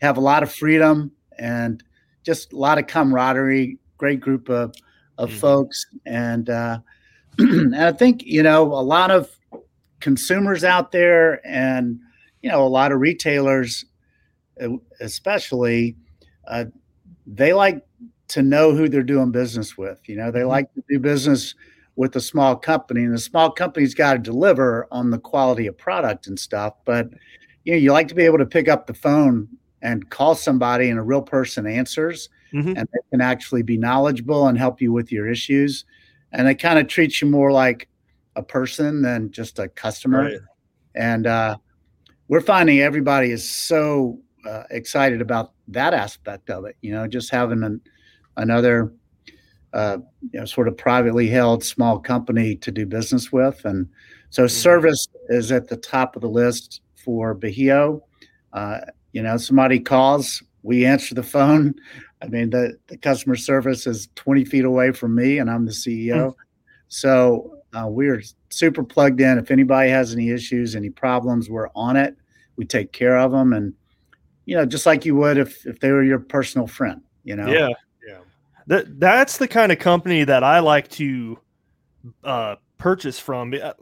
have 0.00 0.16
a 0.16 0.20
lot 0.20 0.42
of 0.42 0.52
freedom 0.52 1.12
and 1.38 1.82
just 2.24 2.52
a 2.52 2.56
lot 2.56 2.78
of 2.78 2.86
camaraderie. 2.86 3.78
Great 3.98 4.20
group 4.20 4.48
of 4.48 4.74
of 5.18 5.28
mm-hmm. 5.30 5.38
folks, 5.38 5.86
and 6.06 6.48
uh, 6.48 6.78
and 7.38 7.76
I 7.76 7.92
think 7.92 8.22
you 8.24 8.42
know 8.42 8.62
a 8.62 8.80
lot 8.82 9.10
of 9.10 9.37
consumers 10.00 10.64
out 10.64 10.92
there, 10.92 11.46
and 11.46 12.00
you 12.42 12.50
know 12.50 12.66
a 12.66 12.68
lot 12.68 12.92
of 12.92 13.00
retailers, 13.00 13.84
especially, 15.00 15.96
uh, 16.46 16.66
they 17.26 17.52
like 17.52 17.84
to 18.28 18.42
know 18.42 18.72
who 18.74 18.88
they're 18.88 19.02
doing 19.02 19.30
business 19.30 19.76
with. 19.76 20.00
You 20.08 20.16
know, 20.16 20.30
they 20.30 20.40
mm-hmm. 20.40 20.48
like 20.48 20.74
to 20.74 20.82
do 20.88 20.98
business 20.98 21.54
with 21.98 22.14
a 22.14 22.20
small 22.20 22.54
company 22.54 23.02
and 23.02 23.12
the 23.12 23.18
small 23.18 23.50
company's 23.50 23.92
got 23.92 24.12
to 24.12 24.20
deliver 24.20 24.86
on 24.92 25.10
the 25.10 25.18
quality 25.18 25.66
of 25.66 25.76
product 25.76 26.28
and 26.28 26.38
stuff 26.38 26.74
but 26.84 27.10
you 27.64 27.72
know 27.72 27.78
you 27.78 27.92
like 27.92 28.06
to 28.06 28.14
be 28.14 28.22
able 28.22 28.38
to 28.38 28.46
pick 28.46 28.68
up 28.68 28.86
the 28.86 28.94
phone 28.94 29.48
and 29.82 30.08
call 30.08 30.36
somebody 30.36 30.90
and 30.90 30.98
a 30.98 31.02
real 31.02 31.20
person 31.20 31.66
answers 31.66 32.28
mm-hmm. 32.54 32.68
and 32.68 32.88
they 32.92 33.00
can 33.10 33.20
actually 33.20 33.64
be 33.64 33.76
knowledgeable 33.76 34.46
and 34.46 34.56
help 34.56 34.80
you 34.80 34.92
with 34.92 35.10
your 35.10 35.28
issues 35.28 35.84
and 36.30 36.46
they 36.46 36.54
kind 36.54 36.78
of 36.78 36.86
treat 36.86 37.20
you 37.20 37.26
more 37.26 37.50
like 37.50 37.88
a 38.38 38.42
person 38.42 39.02
than 39.02 39.30
just 39.30 39.58
a 39.58 39.68
customer 39.68 40.24
right. 40.24 40.40
and 40.94 41.26
uh, 41.26 41.56
we're 42.28 42.40
finding 42.40 42.80
everybody 42.80 43.30
is 43.30 43.48
so 43.48 44.18
uh, 44.48 44.62
excited 44.70 45.20
about 45.20 45.52
that 45.66 45.92
aspect 45.92 46.48
of 46.50 46.64
it 46.64 46.76
you 46.80 46.92
know 46.92 47.06
just 47.06 47.30
having 47.30 47.62
an, 47.62 47.80
another 48.36 48.92
uh, 49.72 49.98
you 50.32 50.40
know, 50.40 50.46
sort 50.46 50.68
of 50.68 50.76
privately 50.76 51.28
held 51.28 51.62
small 51.62 51.98
company 51.98 52.56
to 52.56 52.72
do 52.72 52.86
business 52.86 53.30
with. 53.30 53.64
And 53.64 53.88
so 54.30 54.44
mm-hmm. 54.44 54.48
service 54.48 55.06
is 55.28 55.52
at 55.52 55.68
the 55.68 55.76
top 55.76 56.16
of 56.16 56.22
the 56.22 56.28
list 56.28 56.80
for 56.96 57.34
Bajio. 57.34 58.00
Uh, 58.52 58.78
you 59.12 59.22
know, 59.22 59.36
somebody 59.36 59.78
calls, 59.78 60.42
we 60.62 60.84
answer 60.84 61.14
the 61.14 61.22
phone. 61.22 61.74
I 62.22 62.28
mean, 62.28 62.50
the, 62.50 62.78
the 62.88 62.96
customer 62.96 63.36
service 63.36 63.86
is 63.86 64.08
20 64.16 64.44
feet 64.44 64.64
away 64.64 64.92
from 64.92 65.14
me, 65.14 65.38
and 65.38 65.50
I'm 65.50 65.66
the 65.66 65.72
CEO. 65.72 66.34
So 66.88 67.57
uh, 67.78 67.86
we're 67.88 68.22
super 68.50 68.82
plugged 68.82 69.20
in. 69.20 69.38
If 69.38 69.50
anybody 69.50 69.90
has 69.90 70.12
any 70.12 70.30
issues, 70.30 70.74
any 70.74 70.90
problems, 70.90 71.48
we're 71.48 71.68
on 71.74 71.96
it. 71.96 72.16
We 72.56 72.64
take 72.64 72.92
care 72.92 73.18
of 73.18 73.30
them, 73.30 73.52
and 73.52 73.72
you 74.46 74.56
know, 74.56 74.66
just 74.66 74.86
like 74.86 75.04
you 75.04 75.14
would 75.16 75.38
if 75.38 75.66
if 75.66 75.78
they 75.80 75.92
were 75.92 76.02
your 76.02 76.18
personal 76.18 76.66
friend. 76.66 77.00
You 77.24 77.36
know. 77.36 77.46
Yeah. 77.46 77.68
Yeah. 78.06 78.18
That 78.66 78.98
that's 78.98 79.38
the 79.38 79.48
kind 79.48 79.70
of 79.72 79.78
company 79.78 80.24
that 80.24 80.42
I 80.42 80.58
like 80.58 80.88
to 80.92 81.38
uh, 82.24 82.56
purchase 82.78 83.18
from. 83.18 83.54
Uh, 83.54 83.72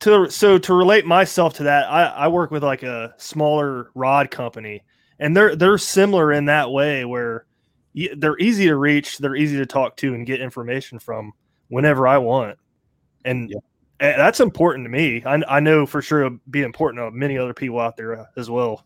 To 0.00 0.30
so 0.30 0.58
to 0.58 0.74
relate 0.74 1.06
myself 1.06 1.54
to 1.54 1.64
that, 1.64 1.90
I, 1.90 2.04
I 2.04 2.28
work 2.28 2.52
with 2.52 2.62
like 2.62 2.84
a 2.84 3.14
smaller 3.16 3.90
rod 3.96 4.30
company, 4.30 4.84
and 5.18 5.36
they're 5.36 5.56
they're 5.56 5.76
similar 5.76 6.32
in 6.32 6.44
that 6.44 6.70
way 6.70 7.04
where 7.04 7.46
they're 8.16 8.38
easy 8.38 8.66
to 8.66 8.76
reach, 8.76 9.18
they're 9.18 9.34
easy 9.34 9.56
to 9.56 9.66
talk 9.66 9.96
to, 9.96 10.14
and 10.14 10.24
get 10.24 10.40
information 10.40 11.00
from 11.00 11.32
whenever 11.66 12.06
I 12.06 12.18
want, 12.18 12.58
and 13.28 13.50
Yeah. 13.50 13.58
and 14.00 14.20
that's 14.20 14.40
important 14.40 14.84
to 14.84 14.90
me. 14.90 15.22
I, 15.24 15.42
I 15.48 15.60
know 15.60 15.86
for 15.86 16.02
sure 16.02 16.24
it'll 16.26 16.38
be 16.50 16.62
important 16.62 17.00
to 17.02 17.10
many 17.10 17.36
other 17.38 17.54
people 17.54 17.78
out 17.80 17.96
there 17.96 18.20
uh, 18.20 18.24
as 18.36 18.48
well. 18.50 18.84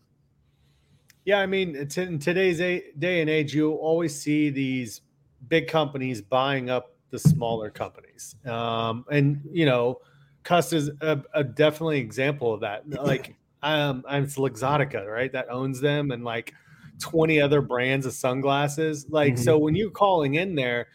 Yeah, 1.25 1.39
I 1.39 1.45
mean, 1.45 1.75
in 1.75 2.19
today's 2.19 2.59
a- 2.59 2.83
day 2.99 3.21
and 3.21 3.29
age, 3.29 3.53
you 3.55 3.71
always 3.73 4.19
see 4.19 4.49
these 4.49 5.01
big 5.47 5.67
companies 5.67 6.21
buying 6.21 6.69
up 6.69 6.97
the 7.11 7.19
smaller 7.19 7.69
companies, 7.69 8.35
um, 8.45 9.05
and 9.11 9.41
you 9.51 9.65
know, 9.65 9.99
Cuss 10.43 10.73
is 10.73 10.89
a, 11.01 11.21
a 11.33 11.43
definitely 11.43 11.99
example 11.99 12.53
of 12.53 12.61
that. 12.61 12.83
Like, 13.03 13.35
um, 13.61 14.03
I'm 14.07 14.23
it's 14.23 14.35
Luxottica, 14.35 15.05
right? 15.07 15.31
That 15.31 15.49
owns 15.49 15.79
them, 15.79 16.11
and 16.11 16.23
like 16.25 16.53
20 16.99 17.39
other 17.39 17.61
brands 17.61 18.05
of 18.05 18.13
sunglasses. 18.13 19.05
Like, 19.09 19.37
so 19.37 19.57
when 19.57 19.75
you're 19.75 19.91
calling 19.91 20.35
in 20.35 20.55
there, 20.55 20.87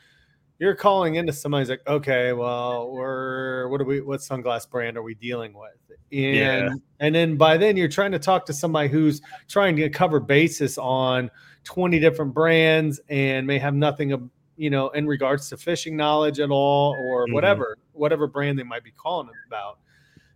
you're 0.59 0.75
calling 0.75 1.15
into 1.17 1.33
somebody's 1.33 1.71
like, 1.71 1.87
okay, 1.87 2.33
well, 2.33 2.91
we're 2.91 3.69
what 3.69 3.81
are 3.81 3.85
we? 3.85 4.01
What 4.01 4.21
sunglass 4.21 4.69
brand 4.69 4.97
are 4.97 5.03
we 5.03 5.15
dealing 5.15 5.53
with? 5.53 5.71
And 6.11 6.35
Yeah. 6.69 6.69
and 7.01 7.15
then 7.15 7.37
by 7.37 7.57
then 7.57 7.77
you're 7.77 7.89
trying 7.89 8.13
to 8.13 8.19
talk 8.19 8.47
to 8.47 8.53
somebody 8.53 8.89
who's 8.89 9.21
trying 9.49 9.77
to 9.77 9.89
cover 9.91 10.21
basis 10.21 10.79
on 10.79 11.31
20 11.65 11.99
different 12.01 12.33
brands 12.35 13.01
and 13.09 13.47
may 13.47 13.59
have 13.59 13.75
nothing 13.75 14.13
of 14.13 14.23
you 14.57 14.71
know 14.71 14.89
in 14.91 15.07
regards 15.07 15.49
to 15.51 15.57
fishing 15.57 15.97
knowledge 15.97 16.41
at 16.41 16.51
all 16.51 16.95
or 16.95 17.27
Mhm. 17.27 17.35
whatever 17.35 17.77
whatever 17.93 18.27
brand 18.27 18.59
they 18.59 18.63
might 18.65 18.83
be 18.83 18.91
calling 18.91 19.29
about 19.47 19.79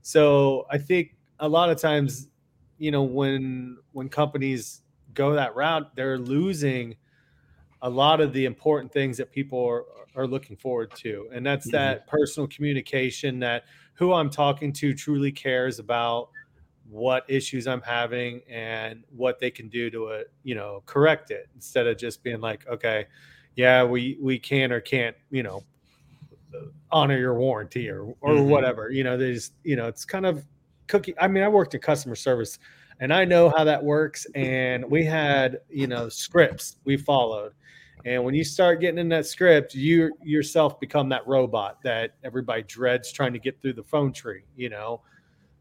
so 0.03 0.67
i 0.71 0.77
think 0.79 1.17
a 1.41 1.49
lot 1.49 1.71
of 1.71 1.81
times 1.81 2.29
you 2.79 2.91
know 2.91 3.03
when 3.03 3.79
when 3.93 4.09
companies 4.09 4.83
go 5.15 5.33
that 5.33 5.57
route 5.57 5.95
they're 5.97 6.19
losing 6.19 6.95
a 7.83 7.91
lot 7.91 8.21
of 8.21 8.33
the 8.33 8.45
important 8.45 8.93
things 8.93 9.17
that 9.19 9.31
people 9.33 9.63
are, 9.65 9.85
are 10.17 10.27
looking 10.27 10.57
forward 10.57 10.95
to 10.95 11.29
and 11.33 11.45
that's 11.45 11.67
Mhm. 11.67 11.73
that 11.73 12.07
personal 12.07 12.47
communication 12.49 13.39
that 13.41 13.65
who 13.95 14.13
i'm 14.13 14.31
talking 14.31 14.73
to 14.73 14.95
truly 14.95 15.33
cares 15.33 15.79
about 15.79 16.31
what 16.89 17.25
issues 17.29 17.67
i'm 17.67 17.83
having 17.83 18.41
and 18.49 19.05
what 19.11 19.39
they 19.39 19.51
can 19.51 19.69
do 19.69 19.91
to 19.91 20.09
it 20.09 20.29
you 20.43 20.55
know 20.55 20.83
correct 20.87 21.31
it 21.31 21.49
instead 21.55 21.87
of 21.87 21.97
just 21.97 22.23
being 22.23 22.41
like 22.41 22.67
okay 22.69 23.07
yeah 23.57 23.85
we 23.85 24.19
we 24.21 24.39
can 24.39 24.73
or 24.73 24.81
can't 24.81 25.17
you 25.31 25.43
know 25.43 25.65
honor 26.91 27.19
your 27.19 27.35
warranty 27.35 27.89
or 27.89 28.15
or 28.21 28.35
Mhm. 28.35 28.49
whatever 28.49 28.91
you 28.91 29.03
know 29.03 29.17
they 29.17 29.33
just 29.33 29.55
you 29.65 29.77
know 29.77 29.87
it's 29.87 30.05
kind 30.05 30.27
of 30.27 30.45
cookie 30.89 31.15
i 31.19 31.27
mean 31.27 31.43
i 31.43 31.49
worked 31.49 31.75
in 31.75 31.81
customer 31.81 32.15
service 32.15 32.59
and 33.03 33.13
i 33.13 33.25
know 33.25 33.51
how 33.51 33.65
that 33.65 33.83
works 33.83 34.27
and 34.37 34.89
we 34.89 35.05
had 35.05 35.59
you 35.69 35.89
know 35.89 36.09
scripts 36.09 36.77
we 36.85 36.97
followed 36.97 37.53
and 38.05 38.23
when 38.25 38.33
you 38.35 38.45
start 38.45 38.81
getting 38.81 38.99
in 38.99 39.09
that 39.09 39.27
script 39.27 39.75
you 39.75 40.13
yourself 40.23 40.79
become 40.79 41.09
that 41.09 41.27
robot 41.27 41.79
that 41.83 42.15
everybody 42.23 42.63
dreads 42.63 43.13
trying 43.13 43.33
to 43.33 43.41
get 43.41 43.61
through 43.61 43.73
the 43.73 43.83
phone 43.83 44.13
tree 44.13 44.45
you 44.57 44.71
know 44.71 45.03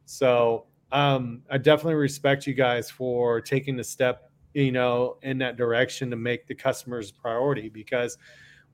so 0.05 0.65
um, 0.91 1.41
i 1.49 1.57
definitely 1.57 1.95
respect 1.95 2.45
you 2.45 2.53
guys 2.53 2.91
for 2.91 3.41
taking 3.41 3.75
the 3.75 3.83
step 3.83 4.29
you 4.53 4.71
know 4.71 5.17
in 5.23 5.39
that 5.39 5.57
direction 5.57 6.11
to 6.11 6.15
make 6.15 6.45
the 6.47 6.55
customers 6.55 7.11
priority 7.11 7.69
because 7.69 8.19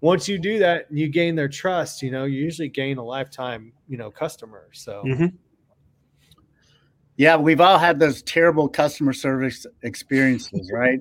once 0.01 0.27
you 0.27 0.37
do 0.37 0.59
that 0.59 0.89
and 0.89 0.99
you 0.99 1.07
gain 1.07 1.35
their 1.35 1.47
trust 1.47 2.01
you 2.01 2.11
know 2.11 2.25
you 2.25 2.43
usually 2.43 2.67
gain 2.67 2.97
a 2.97 3.03
lifetime 3.03 3.71
you 3.87 3.97
know 3.97 4.11
customer 4.11 4.67
so 4.73 5.03
Mhm. 5.05 5.33
Yeah, 7.17 7.35
we've 7.35 7.61
all 7.61 7.79
had 7.79 7.99
those 7.99 8.21
terrible 8.21 8.69
customer 8.69 9.11
service 9.13 9.65
experiences, 9.83 10.71
right? 10.73 10.99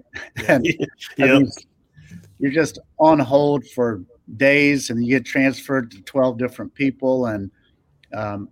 and 0.49 0.67
I 0.67 0.73
Yep. 1.27 1.29
mean, 1.41 1.51
you're 2.39 2.51
just 2.53 2.79
on 2.99 3.19
hold 3.19 3.67
for 3.69 4.03
days 4.37 4.91
and 4.91 5.05
you 5.05 5.11
get 5.19 5.25
transferred 5.25 5.91
to 5.93 6.03
12 6.03 6.39
different 6.39 6.75
people 6.75 7.27
and 7.27 7.51
um, 8.13 8.49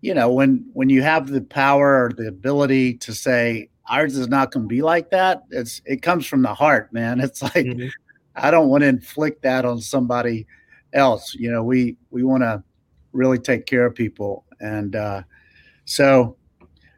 you 0.00 0.14
know 0.14 0.32
when 0.32 0.64
when 0.72 0.88
you 0.88 1.02
have 1.02 1.28
the 1.28 1.40
power 1.40 2.04
or 2.06 2.12
the 2.16 2.28
ability 2.28 2.94
to 2.94 3.12
say 3.12 3.68
ours 3.88 4.16
is 4.16 4.28
not 4.28 4.52
going 4.52 4.64
to 4.64 4.68
be 4.68 4.80
like 4.80 5.10
that 5.10 5.42
it's 5.50 5.82
it 5.84 6.02
comes 6.02 6.24
from 6.26 6.42
the 6.42 6.54
heart 6.54 6.92
man 6.92 7.18
it's 7.20 7.42
like 7.42 7.66
Mhm. 7.66 7.90
i 8.36 8.50
don't 8.50 8.68
want 8.68 8.82
to 8.82 8.86
inflict 8.88 9.42
that 9.42 9.64
on 9.64 9.80
somebody 9.80 10.46
else 10.92 11.34
you 11.34 11.50
know 11.50 11.64
we 11.64 11.96
we 12.10 12.22
want 12.22 12.42
to 12.42 12.62
really 13.12 13.38
take 13.38 13.66
care 13.66 13.84
of 13.86 13.94
people 13.94 14.44
and 14.60 14.94
uh 14.94 15.22
so 15.84 16.36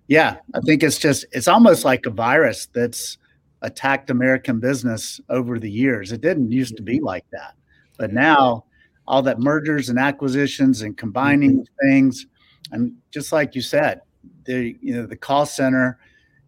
yeah 0.09 0.37
i 0.55 0.61
think 0.61 0.83
it's 0.83 0.99
just 0.99 1.25
it's 1.33 1.49
almost 1.49 1.85
like 1.85 2.07
a 2.07 2.11
virus 2.11 2.67
that's 2.73 3.19
attacked 3.65 4.11
American 4.11 4.61
business 4.61 5.21
over 5.31 5.59
the 5.59 5.71
years. 5.71 6.13
It 6.13 6.21
didn't 6.21 6.53
used 6.53 6.77
to 6.77 6.83
be 6.83 7.01
like 7.01 7.25
that. 7.33 7.55
But 7.99 8.13
now 8.13 8.65
all 9.09 9.23
that 9.23 9.41
mergers 9.41 9.89
and 9.89 9.99
acquisitions 9.99 10.83
and 10.83 10.97
combining 10.97 11.67
things 11.81 12.27
and 12.73 12.93
just 13.11 13.33
like 13.33 13.55
you 13.55 13.61
said, 13.61 14.01
the 14.45 14.77
you 14.81 14.95
know 14.95 15.07
the 15.07 15.17
call 15.17 15.47
center 15.47 15.99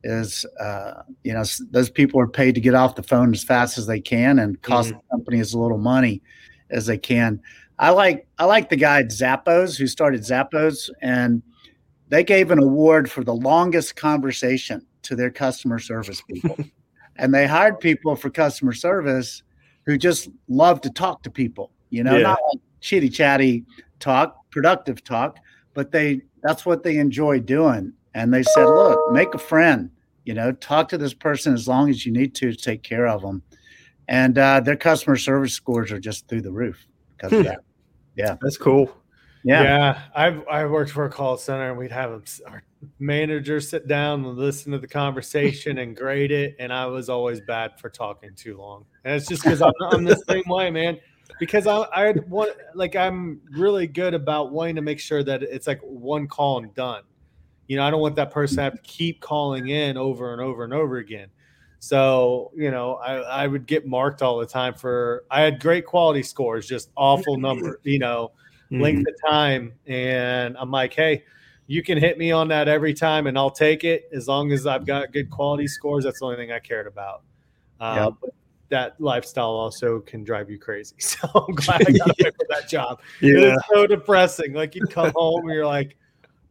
is 0.03 0.47
uh, 0.61 1.03
you 1.25 1.33
know 1.33 1.45
those 1.71 1.91
people 1.91 2.21
are 2.21 2.29
paid 2.29 2.55
to 2.55 2.61
get 2.61 2.75
off 2.75 2.95
the 2.95 3.03
phone 3.03 3.33
as 3.33 3.45
fast 3.45 3.77
as 3.79 3.87
they 3.87 4.01
can 4.01 4.39
and 4.39 4.61
cost 4.63 4.91
the 4.91 5.01
company 5.11 5.41
as 5.41 5.55
little 5.55 5.79
money 5.79 6.23
as 6.71 6.87
they 6.87 6.99
can. 6.99 7.41
I 7.79 7.91
like 7.91 8.27
I 8.39 8.45
like 8.47 8.71
the 8.71 8.77
guy 8.77 9.01
at 9.01 9.09
Zappos 9.09 9.77
who 9.77 9.87
started 9.87 10.23
Zappos 10.23 10.89
and 11.03 11.43
they 12.09 12.23
gave 12.25 12.51
an 12.51 12.59
award 12.59 13.11
for 13.11 13.25
the 13.25 13.35
longest 13.35 13.97
conversation 13.97 14.85
to 15.03 15.17
their 15.17 15.31
customer 15.31 15.79
service 15.79 16.23
people. 16.29 16.57
and 17.17 17.33
they 17.35 17.47
hired 17.47 17.81
people 17.81 18.17
for 18.17 18.31
customer 18.31 18.73
service 18.73 19.43
who 19.87 19.97
just 19.97 20.29
love 20.49 20.81
to 20.83 20.91
talk 20.91 21.23
to 21.23 21.31
people, 21.31 21.71
you 21.91 22.03
know, 22.05 22.17
Yeah. 22.17 22.23
not 22.23 22.39
like 22.53 22.61
chitty 22.81 23.09
chatty 23.09 23.65
talk, 24.01 24.37
productive 24.51 25.03
talk, 25.05 25.39
but 25.75 25.91
they 25.93 26.23
that's 26.43 26.65
what 26.67 26.83
they 26.83 26.97
enjoy 26.99 27.41
doing. 27.41 27.93
And 28.15 28.33
they 28.33 28.43
said, 28.45 28.65
look, 28.67 29.13
make 29.13 29.35
a 29.35 29.39
friend, 29.39 29.91
you 30.25 30.33
know, 30.35 30.53
talk 30.53 30.89
to 30.91 30.99
this 30.99 31.13
person 31.15 31.53
as 31.55 31.67
long 31.69 31.91
as 31.91 32.07
you 32.07 32.13
need 32.13 32.35
to 32.37 32.53
to 32.53 32.57
take 32.57 32.83
care 32.83 33.07
of 33.09 33.21
them. 33.23 33.43
And 34.09 34.39
uh, 34.39 34.61
their 34.61 34.77
customer 34.77 35.17
service 35.17 35.53
scores 35.53 35.91
are 35.93 35.99
just 35.99 36.29
through 36.29 36.43
the 36.43 36.53
roof 36.53 36.87
because 37.17 37.33
of 37.33 37.45
that. 37.45 37.61
Yeah. 38.17 38.37
That's 38.41 38.57
cool. 38.57 38.91
Yeah. 39.47 39.63
Yeah, 39.63 40.03
I've 40.13 40.49
I 40.49 40.67
worked 40.67 40.91
for 40.91 41.05
a 41.05 41.09
call 41.09 41.37
center 41.37 41.71
and 41.71 41.79
we'd 41.79 41.93
have 41.93 42.21
our 42.49 42.65
manager 42.99 43.61
sit 43.61 43.87
down 43.87 44.25
and 44.25 44.37
listen 44.37 44.73
to 44.73 44.79
the 44.79 44.89
conversation 44.89 45.79
and 45.79 45.97
grade 45.97 46.33
it, 46.33 46.57
and 46.59 46.73
I 46.73 46.87
was 46.87 47.09
always 47.09 47.41
bad 47.43 47.79
for 47.79 47.89
talking 47.89 48.35
too 48.35 48.57
long. 48.57 48.87
And 49.05 49.15
it's 49.15 49.29
just 49.29 49.45
because 49.45 49.63
I'm, 49.63 49.73
I'm 49.83 50.03
the 50.03 50.17
same 50.29 50.43
way, 50.49 50.69
man. 50.73 50.99
Because 51.39 51.69
I 51.69 51.83
I 51.95 52.11
want 52.27 52.57
like 52.75 52.97
I'm 52.97 53.41
really 53.53 53.87
good 53.87 54.15
about 54.15 54.51
wanting 54.51 54.75
to 54.77 54.83
make 54.83 54.99
sure 54.99 55.23
that 55.23 55.45
it's 55.45 55.69
like 55.69 55.81
one 55.81 56.27
call 56.27 56.59
and 56.59 56.75
done. 56.75 57.05
You 57.69 57.77
know, 57.77 57.85
I 57.85 57.91
don't 57.93 58.01
want 58.01 58.17
that 58.17 58.33
person 58.33 58.57
to 58.57 58.63
have 58.65 58.75
to 58.75 58.83
keep 58.83 59.21
calling 59.21 59.69
in 59.69 59.97
over 59.97 60.33
and 60.33 60.43
over 60.43 60.65
and 60.65 60.73
over 60.73 60.97
again. 60.97 61.29
So, 61.79 62.51
you 62.57 62.73
know, 62.73 62.95
I, 62.95 63.19
I 63.19 63.47
would 63.47 63.67
get 63.67 63.87
marked 63.87 64.23
all 64.23 64.39
the 64.39 64.47
time 64.47 64.75
for 64.75 65.23
I 65.31 65.43
had 65.43 65.61
great 65.61 65.87
quality 65.87 66.25
scores, 66.25 66.67
just 66.67 66.91
awful 66.97 67.37
number, 67.37 67.79
you 67.85 68.01
know 68.01 68.33
Mm-hmm. 68.71 68.81
length 68.83 69.09
of 69.09 69.15
time. 69.31 69.73
And 69.87 70.57
I'm 70.59 70.71
like, 70.71 70.93
hey, 70.93 71.23
you 71.69 71.83
can 71.83 71.99
hit 71.99 72.19
me 72.19 72.33
on 72.33 72.49
that 72.49 72.69
every 72.69 72.95
time 72.95 73.27
and 73.27 73.37
I'll 73.39 73.51
take 73.51 73.85
it 73.85 74.09
as 74.13 74.27
long 74.29 74.51
as 74.53 74.67
I've 74.67 74.85
got 74.87 75.13
good 75.13 75.31
quality 75.31 75.67
scores. 75.69 76.05
That's 76.05 76.19
the 76.21 76.25
only 76.27 76.37
thing 76.37 76.51
I 76.53 76.59
cared 76.59 76.87
about. 76.87 77.23
Uh, 77.81 78.11
Yep. 78.23 78.33
that 78.71 79.01
lifestyle 79.01 79.51
also 79.51 80.01
can 80.01 80.25
drive 80.25 80.51
you 80.51 80.59
crazy. 80.59 80.97
So 81.01 81.29
I'm 81.35 81.55
glad 81.55 81.83
I 81.89 81.93
got 81.93 82.09
away 82.21 82.33
with 82.39 82.49
that 82.49 82.69
job. 82.69 83.01
Yeah. 83.21 83.55
It's 83.55 83.63
so 83.73 83.87
depressing. 83.87 84.53
Like 84.53 84.75
you 84.75 84.85
come 84.87 85.13
home 85.15 85.43
and 85.47 85.55
you're 85.55 85.67
like, 85.67 85.97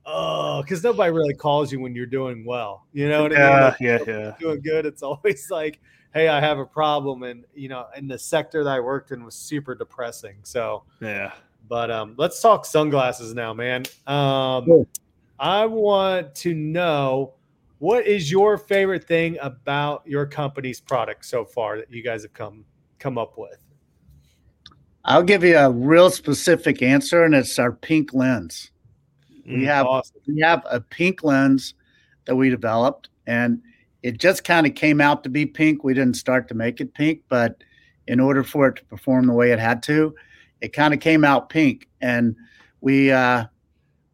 oh, 0.06 0.62
because 0.62 0.84
nobody 0.84 1.12
really 1.12 1.34
calls 1.34 1.72
you 1.72 1.80
when 1.80 1.96
you're 1.96 2.06
doing 2.06 2.46
well. 2.46 2.86
You 2.94 3.10
know 3.10 3.24
what 3.24 3.36
I 3.36 3.36
mean? 3.36 3.46
Yeah. 3.50 3.66
Like, 3.66 3.80
Yeah. 3.82 3.98
Yeah. 4.08 4.36
doing 4.40 4.62
good. 4.62 4.86
It's 4.86 5.02
always 5.04 5.50
like, 5.50 5.80
hey, 6.14 6.28
I 6.30 6.40
have 6.40 6.60
a 6.60 6.66
problem. 6.66 7.24
And, 7.24 7.44
you 7.54 7.68
know, 7.68 7.88
and 7.96 8.10
the 8.10 8.18
sector 8.20 8.64
that 8.64 8.70
I 8.70 8.80
worked 8.80 9.12
in 9.12 9.26
was 9.26 9.36
super 9.36 9.76
depressing. 9.76 10.36
So, 10.44 10.84
Yeah. 11.02 11.34
But 11.68 11.92
um, 11.92 12.16
let's 12.18 12.42
talk 12.42 12.66
sunglasses 12.66 13.34
now, 13.34 13.54
man. 13.54 13.84
Um, 14.08 14.66
Sure. 14.66 14.88
I 15.40 15.66
want 15.66 16.34
to 16.36 16.54
know 16.54 17.34
what 17.80 18.08
is 18.08 18.32
your 18.32 18.58
favorite 18.58 19.06
thing 19.06 19.38
about 19.42 20.04
your 20.06 20.26
company's 20.26 20.80
product 20.80 21.26
so 21.26 21.44
far 21.44 21.78
that 21.78 21.92
you 21.92 22.02
guys 22.02 22.24
have 22.24 22.34
come 22.34 22.64
come 23.00 23.18
up 23.18 23.38
with? 23.38 23.58
I'll 25.04 25.24
give 25.24 25.44
you 25.44 25.58
a 25.58 25.70
real 25.70 26.10
specific 26.10 26.82
answer, 26.82 27.24
and 27.24 27.36
it's 27.36 27.60
our 27.60 27.72
pink 27.72 28.14
lens. 28.14 28.72
We 29.46 29.62
Mm, 29.62 29.66
have 29.66 29.86
awesome. 29.86 30.22
we 30.26 30.42
have 30.42 30.66
a 30.70 30.80
pink 30.82 31.24
lens 31.24 31.76
that 32.26 32.36
we 32.36 32.50
developed, 32.50 33.10
and 33.28 33.62
it 34.02 34.18
just 34.18 34.44
kind 34.44 34.66
of 34.66 34.74
came 34.74 35.02
out 35.02 35.24
to 35.24 35.30
be 35.30 35.46
pink. 35.46 35.84
We 35.84 35.94
didn't 35.94 36.16
start 36.16 36.48
to 36.48 36.56
make 36.56 36.80
it 36.82 36.94
pink, 36.94 37.22
but 37.30 37.64
in 38.08 38.20
order 38.20 38.44
for 38.44 38.68
it 38.70 38.78
to 38.78 38.86
perform 38.86 39.28
the 39.28 39.34
way 39.34 39.52
it 39.52 39.60
had 39.60 39.84
to, 39.84 40.16
it 40.62 40.74
kind 40.74 40.94
of 40.94 41.00
came 41.00 41.24
out 41.24 41.50
pink. 41.50 41.88
And 42.02 42.36
we 42.82 43.12
uh, 43.12 43.46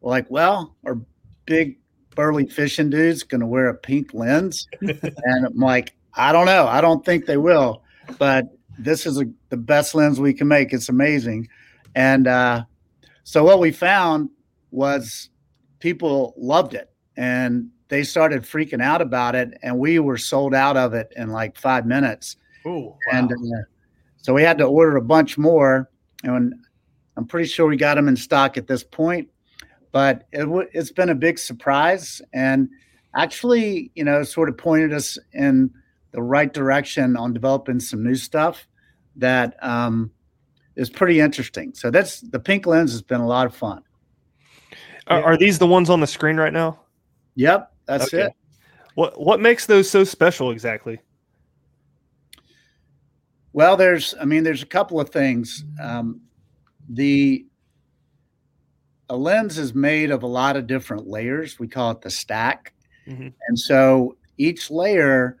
were 0.00 0.10
like, 0.10 0.30
well, 0.30 0.76
our 0.84 0.98
big 1.46 1.78
burly 2.14 2.46
fishing 2.46 2.90
dude's 2.90 3.22
going 3.22 3.40
to 3.40 3.46
wear 3.46 3.68
a 3.68 3.74
pink 3.74 4.12
lens, 4.14 4.66
and 4.80 5.46
I'm 5.46 5.58
like, 5.58 5.94
I 6.14 6.32
don't 6.32 6.46
know, 6.46 6.66
I 6.66 6.80
don't 6.80 7.04
think 7.04 7.26
they 7.26 7.38
will, 7.38 7.82
but 8.18 8.46
this 8.78 9.06
is 9.06 9.20
a, 9.20 9.24
the 9.48 9.56
best 9.56 9.94
lens 9.94 10.20
we 10.20 10.34
can 10.34 10.48
make. 10.48 10.72
It's 10.72 10.88
amazing, 10.88 11.48
and 11.94 12.26
uh, 12.26 12.64
so 13.24 13.44
what 13.44 13.60
we 13.60 13.70
found 13.70 14.30
was 14.70 15.30
people 15.78 16.34
loved 16.36 16.74
it 16.74 16.90
and 17.16 17.68
they 17.88 18.02
started 18.02 18.42
freaking 18.42 18.82
out 18.82 19.02
about 19.02 19.34
it. 19.34 19.58
And 19.62 19.78
we 19.78 19.98
were 19.98 20.16
sold 20.16 20.54
out 20.54 20.76
of 20.76 20.94
it 20.94 21.12
in 21.14 21.30
like 21.30 21.58
five 21.58 21.84
minutes. 21.86 22.36
Ooh, 22.66 22.94
and 23.12 23.30
uh, 23.30 23.62
so 24.16 24.32
we 24.32 24.42
had 24.42 24.58
to 24.58 24.64
order 24.64 24.96
a 24.96 25.02
bunch 25.02 25.36
more 25.36 25.90
and 26.22 26.54
i'm 27.16 27.26
pretty 27.26 27.48
sure 27.48 27.66
we 27.66 27.76
got 27.76 27.94
them 27.96 28.08
in 28.08 28.16
stock 28.16 28.56
at 28.56 28.66
this 28.66 28.82
point 28.84 29.28
but 29.92 30.26
it 30.32 30.40
w- 30.40 30.68
it's 30.72 30.92
been 30.92 31.10
a 31.10 31.14
big 31.14 31.38
surprise 31.38 32.22
and 32.32 32.68
actually 33.16 33.90
you 33.94 34.04
know 34.04 34.22
sort 34.22 34.48
of 34.48 34.56
pointed 34.56 34.92
us 34.92 35.18
in 35.32 35.70
the 36.12 36.22
right 36.22 36.52
direction 36.52 37.16
on 37.16 37.32
developing 37.32 37.80
some 37.80 38.02
new 38.04 38.14
stuff 38.14 38.66
that 39.16 39.56
um, 39.62 40.10
is 40.76 40.88
pretty 40.90 41.20
interesting 41.20 41.72
so 41.74 41.90
that's 41.90 42.20
the 42.20 42.38
pink 42.40 42.66
lens 42.66 42.92
has 42.92 43.02
been 43.02 43.20
a 43.20 43.26
lot 43.26 43.46
of 43.46 43.54
fun 43.54 43.82
Are, 45.08 45.18
Yeah. 45.18 45.24
are 45.24 45.36
these 45.36 45.58
the 45.58 45.66
ones 45.66 45.90
on 45.90 46.00
the 46.00 46.06
screen 46.06 46.36
right 46.36 46.52
now? 46.52 46.78
yep 47.34 47.72
that's 47.86 48.12
Okay. 48.14 48.26
it 48.26 48.32
What 48.94 49.20
what 49.20 49.40
makes 49.40 49.66
those 49.66 49.90
so 49.90 50.04
special 50.04 50.50
exactly? 50.50 51.00
Well, 53.52 53.76
there's, 53.76 54.14
I 54.20 54.24
mean, 54.24 54.44
there's 54.44 54.62
a 54.62 54.66
couple 54.66 55.00
of 55.00 55.10
things. 55.10 55.64
Um, 55.80 56.20
the 56.88 57.46
a 59.08 59.16
lens 59.16 59.58
is 59.58 59.74
made 59.74 60.10
of 60.10 60.22
a 60.22 60.26
lot 60.26 60.56
of 60.56 60.66
different 60.66 61.06
layers. 61.06 61.58
We 61.58 61.68
call 61.68 61.90
it 61.90 62.00
the 62.00 62.10
stack, 62.10 62.72
Mhm. 63.06 63.34
and 63.48 63.58
so 63.58 64.16
each 64.38 64.70
layer 64.70 65.36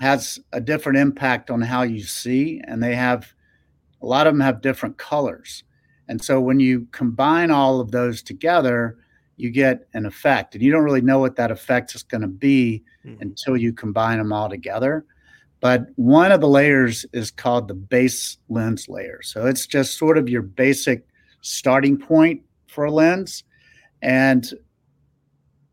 has 0.00 0.38
a 0.52 0.60
different 0.60 0.98
impact 0.98 1.50
on 1.50 1.60
how 1.60 1.82
you 1.82 2.02
see, 2.02 2.60
and 2.68 2.80
they 2.80 2.94
have 2.94 3.32
a 4.00 4.06
lot 4.06 4.28
of 4.28 4.34
them 4.34 4.40
have 4.40 4.60
different 4.60 4.96
colors. 4.98 5.64
And 6.08 6.22
so 6.22 6.40
when 6.40 6.60
you 6.60 6.86
combine 6.92 7.50
all 7.50 7.80
of 7.80 7.90
those 7.90 8.22
together, 8.22 8.98
you 9.36 9.50
get 9.50 9.88
an 9.94 10.06
effect, 10.06 10.54
and 10.54 10.62
you 10.62 10.70
don't 10.70 10.84
really 10.84 11.00
know 11.00 11.18
what 11.18 11.34
that 11.36 11.50
effect 11.50 11.94
is 11.96 12.04
going 12.04 12.20
to 12.20 12.28
be 12.28 12.84
Mhm. 13.04 13.20
until 13.20 13.56
you 13.56 13.72
combine 13.72 14.18
them 14.18 14.32
all 14.32 14.48
together. 14.48 15.04
But 15.60 15.86
one 15.96 16.30
of 16.32 16.40
the 16.40 16.48
layers 16.48 17.04
is 17.12 17.30
called 17.30 17.68
the 17.68 17.74
base 17.74 18.38
lens 18.48 18.88
layer. 18.88 19.20
So 19.22 19.46
it's 19.46 19.66
just 19.66 19.98
sort 19.98 20.16
of 20.18 20.28
your 20.28 20.42
basic 20.42 21.06
starting 21.40 21.98
point 21.98 22.42
for 22.68 22.84
a 22.84 22.90
lens. 22.92 23.44
And 24.02 24.48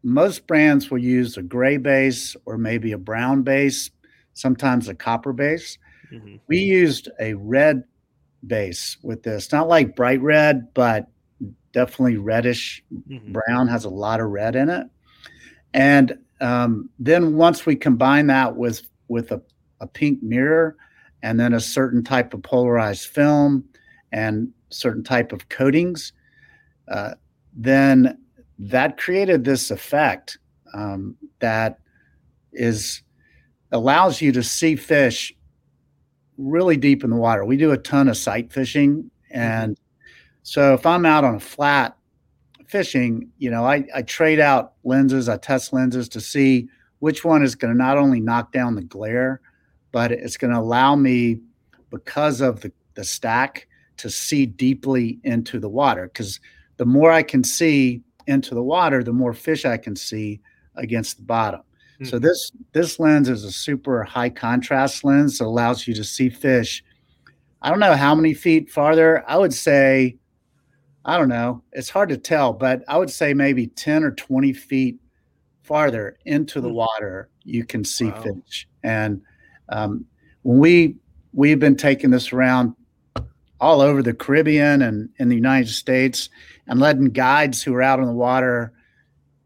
most 0.04 0.48
brands 0.48 0.90
will 0.90 0.98
use 1.00 1.38
a 1.38 1.44
gray 1.44 1.78
base 1.78 2.36
or 2.46 2.58
maybe 2.58 2.92
a 2.94 2.98
brown 2.98 3.44
base, 3.44 3.92
sometimes 4.34 4.88
a 4.88 4.96
copper 4.96 5.34
base. 5.34 5.78
Mhm. 6.12 6.40
We 6.48 6.60
used 6.60 7.10
a 7.20 7.34
red 7.36 7.84
base 8.46 8.98
with 9.04 9.24
this, 9.24 9.52
not 9.52 9.68
like 9.68 9.96
bright 9.96 10.22
red, 10.22 10.74
but 10.74 11.08
definitely 11.74 12.18
reddish 12.18 12.84
Mhm. 13.10 13.34
brown 13.34 13.68
has 13.68 13.84
a 13.86 13.90
lot 13.90 14.22
of 14.22 14.30
red 14.30 14.56
in 14.56 14.70
it 14.70 14.88
and 15.74 16.18
um, 16.40 16.90
then 17.00 17.36
once 17.36 17.66
we 17.66 17.76
combine 17.76 18.28
that 18.28 18.56
with 18.56 18.90
with 19.10 19.32
a, 19.34 19.42
a 19.80 19.88
pink 19.88 20.22
mirror 20.22 20.76
and 21.24 21.40
then 21.40 21.54
a 21.54 21.60
certain 21.60 22.04
type 22.04 22.34
of 22.34 22.42
polarized 22.44 23.08
film 23.08 23.64
and 24.12 24.50
certain 24.70 25.04
type 25.04 25.32
of 25.32 25.50
coatings 25.50 26.14
uh, 26.88 27.14
then 27.56 28.18
that 28.58 28.98
created 28.98 29.44
this 29.44 29.72
effect 29.72 30.38
um, 30.74 31.16
that 31.40 31.80
is 32.54 33.02
allows 33.72 34.22
you 34.22 34.32
to 34.32 34.44
see 34.44 34.76
fish 34.76 35.34
really 36.38 36.78
deep 36.78 37.04
in 37.04 37.10
the 37.10 37.16
water. 37.16 37.44
We 37.44 37.58
do 37.58 37.72
a 37.72 37.78
ton 37.78 38.08
of 38.08 38.18
sight 38.18 38.52
fishing 38.52 39.10
and 39.32 39.78
so 40.44 40.76
if 40.76 40.86
i'm 40.86 41.06
out 41.06 41.24
on 41.24 41.36
a 41.36 41.40
flat 41.40 41.98
fishing, 42.68 43.30
you 43.38 43.50
know, 43.50 43.66
I, 43.66 43.86
I 43.94 44.02
trade 44.02 44.40
out 44.40 44.74
lenses, 44.84 45.30
I 45.30 45.38
test 45.38 45.74
lenses 45.74 46.10
to 46.10 46.22
see 46.22 46.68
which 47.00 47.24
one 47.24 47.44
is 47.44 47.56
going 47.56 47.74
to 47.74 47.78
not 47.78 47.98
only 47.98 48.20
knock 48.20 48.52
down 48.52 48.76
the 48.76 48.82
glare, 48.82 49.42
but 49.96 50.12
it's 50.12 50.36
going 50.36 50.52
to 50.52 50.60
allow 50.60 50.94
me, 50.94 51.40
because 51.90 52.42
of 52.42 52.60
the, 52.60 52.70
the 52.96 53.04
stack, 53.06 53.66
to 53.96 54.10
see 54.10 54.46
deeply 54.46 55.20
into 55.24 55.58
the 55.58 55.70
water. 55.70 56.08
Because 56.08 56.42
the 56.76 56.86
more 56.86 57.12
I 57.14 57.24
can 57.24 57.46
see 57.46 58.02
into 58.28 58.54
the 58.56 58.62
water, 58.62 59.06
the 59.06 59.14
more 59.14 59.34
fish 59.34 59.64
I 59.64 59.78
can 59.78 59.96
see 59.96 60.42
against 60.76 61.16
the 61.16 61.24
bottom. 61.24 61.62
So 62.04 62.20
this 62.20 62.52
this 62.74 63.00
lens 63.00 63.30
is 63.30 63.46
a 63.46 63.54
super 63.54 64.04
high 64.04 64.30
contrast 64.30 65.06
lens 65.06 65.38
that 65.38 65.46
allows 65.46 65.88
you 65.88 65.94
to 65.94 66.04
see 66.04 66.28
fish. 66.30 66.84
I 67.62 67.70
don't 67.70 67.80
know 67.80 67.94
how 67.96 68.14
many 68.16 68.34
feet 68.34 68.70
farther. 68.70 69.24
I 69.30 69.38
would 69.38 69.54
say 69.54 70.18
I 71.06 71.18
don't 71.18 71.30
know. 71.30 71.64
It's 71.72 71.90
hard 71.90 72.10
to 72.10 72.18
tell, 72.18 72.52
but 72.52 72.84
I 72.90 72.98
would 72.98 73.10
say 73.12 73.34
maybe 73.34 73.68
10 73.68 74.04
or 74.04 74.12
20 74.12 74.52
feet 74.52 74.98
farther 75.64 76.18
into 76.26 76.60
the 76.60 76.68
Hmm. 76.68 76.84
water, 76.84 77.30
you 77.46 77.64
can 77.64 77.86
see 77.86 78.12
Wow. 78.12 78.24
fish. 78.24 78.68
And 78.84 79.22
um, 79.70 80.06
when 80.44 80.60
we 80.60 80.96
we've 81.34 81.60
been 81.60 81.76
taking 81.76 82.12
this 82.12 82.32
around 82.32 82.74
all 83.60 83.82
over 83.82 84.02
the 84.02 84.14
Caribbean 84.14 84.82
and 84.82 85.10
in 85.18 85.30
the 85.30 85.36
United 85.36 85.70
States 85.72 86.30
and 86.68 86.80
letting 86.80 87.06
guides 87.06 87.62
who 87.64 87.74
are 87.74 87.82
out 87.82 88.00
on 88.00 88.06
the 88.06 88.14
water, 88.14 88.72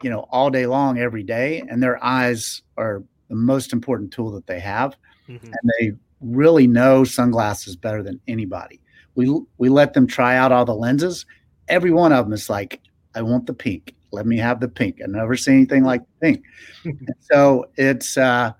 you 0.02 0.10
know, 0.10 0.28
all 0.32 0.50
day 0.50 0.66
long 0.66 0.98
every 1.00 1.24
day, 1.24 1.64
and 1.70 1.82
their 1.82 2.04
eyes 2.04 2.62
are 2.78 3.04
the 3.30 3.36
most 3.36 3.74
important 3.74 4.12
tool 4.12 4.32
that 4.32 4.48
they 4.48 4.60
have 4.60 4.96
Mhm. 5.28 5.44
and 5.44 5.72
they 5.80 5.92
really 6.22 6.68
know 6.68 7.04
sunglasses 7.04 7.76
better 7.76 8.02
than 8.04 8.20
anybody. 8.28 8.82
We 9.16 9.40
we 9.58 9.70
let 9.70 9.94
them 9.94 10.08
try 10.08 10.36
out 10.38 10.52
all 10.52 10.66
the 10.66 10.76
lenses. 10.76 11.26
Every 11.68 11.92
one 11.92 12.12
of 12.12 12.26
them 12.26 12.34
is 12.34 12.50
like, 12.50 12.82
I 13.16 13.22
want 13.22 13.46
the 13.46 13.54
pink. 13.54 13.96
Let 14.12 14.26
me 14.26 14.38
have 14.38 14.60
the 14.60 14.68
pink. 14.68 15.00
I've 15.04 15.10
never 15.10 15.38
seen 15.38 15.56
anything 15.56 15.84
like 15.84 16.02
the 16.02 16.26
pink. 16.34 16.44
So 17.32 17.70
it's 17.76 18.18
uh 18.18 18.54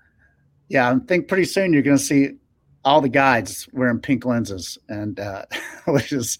yeah, 0.70 0.90
I 0.90 0.98
think 1.06 1.28
pretty 1.28 1.44
soon 1.44 1.72
you're 1.74 1.82
gonna 1.82 1.98
see 1.98 2.30
all 2.82 3.02
the 3.02 3.08
guides 3.10 3.68
wearing 3.74 3.98
pink 4.00 4.24
lenses 4.24 4.78
and 4.88 5.20
uh 5.20 5.44
which 5.86 6.12
is 6.12 6.38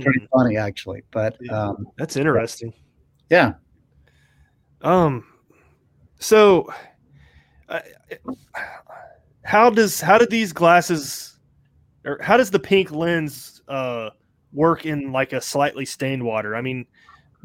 pretty 0.00 0.20
Mm, 0.20 0.28
funny 0.34 0.56
actually. 0.56 1.04
But 1.12 1.36
um 1.50 1.86
That's 1.96 2.16
interesting. 2.16 2.72
yeah. 3.30 3.52
Um, 4.82 5.24
so 6.18 6.72
uh, 7.68 7.80
how 9.44 9.70
does 9.70 10.00
how 10.00 10.18
did 10.18 10.30
these 10.30 10.52
glasses 10.52 11.38
or 12.04 12.18
how 12.20 12.36
does 12.36 12.50
the 12.50 12.58
pink 12.58 12.90
lens 12.90 13.62
uh 13.68 14.10
work 14.52 14.86
in 14.86 15.12
like 15.12 15.32
a 15.32 15.40
slightly 15.40 15.84
stained 15.84 16.22
water? 16.24 16.56
I 16.56 16.62
mean, 16.62 16.86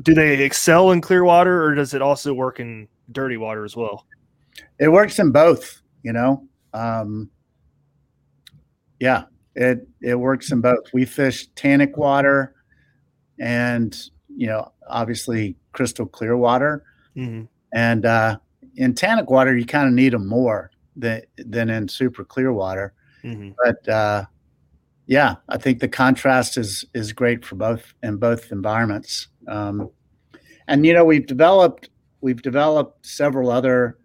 do 0.02 0.14
they 0.14 0.44
excel 0.44 0.92
in 0.92 1.02
clear 1.02 1.24
water 1.24 1.64
or 1.64 1.76
does 1.76 1.94
it 1.94 2.02
also 2.02 2.34
work 2.34 2.60
in 2.60 2.88
dirty 3.12 3.38
water 3.38 3.66
as 3.66 3.76
well? 3.76 4.06
it 4.80 4.90
works 4.90 5.20
in 5.20 5.32
both 5.32 5.81
you 6.04 6.14
know? 6.14 6.48
Um 6.74 7.30
yeah 9.00 9.24
it 9.56 9.88
it 10.02 10.16
works 10.16 10.52
in 10.52 10.62
both. 10.62 10.94
We 10.94 11.06
fish 11.06 11.48
tannic 11.56 11.98
water 11.98 12.56
and 13.40 13.98
you 14.36 14.48
know 14.48 14.72
obviously 14.88 15.56
crystal 15.74 16.06
clear 16.06 16.38
water. 16.38 16.84
Mhm. 17.16 17.48
and 17.74 18.06
uh 18.06 18.38
in 18.78 18.94
tannic 18.94 19.30
water 19.30 19.56
you 19.58 19.66
kind 19.66 19.88
of 19.88 19.94
need 19.94 20.14
them 20.14 20.28
more 20.28 20.72
than 20.96 21.22
than 21.38 21.70
in 21.70 21.88
super 21.88 22.24
clear 22.24 22.54
water. 22.54 22.94
Mhm. 23.24 23.54
but 23.64 23.88
uh 23.90 24.26
yeah 25.08 25.36
i 25.50 25.58
think 25.58 25.80
the 25.80 25.88
contrast 25.90 26.58
is 26.58 26.86
is 26.94 27.12
great 27.12 27.44
for 27.46 27.56
both 27.56 27.94
in 28.04 28.16
both 28.18 28.52
environments. 28.52 29.28
Um 29.48 29.90
and 30.68 30.86
you 30.86 30.94
know 30.94 31.04
we've 31.04 31.26
developed 31.28 31.90
we've 32.22 32.42
developed 32.42 33.06
several 33.06 33.50
other 33.52 33.98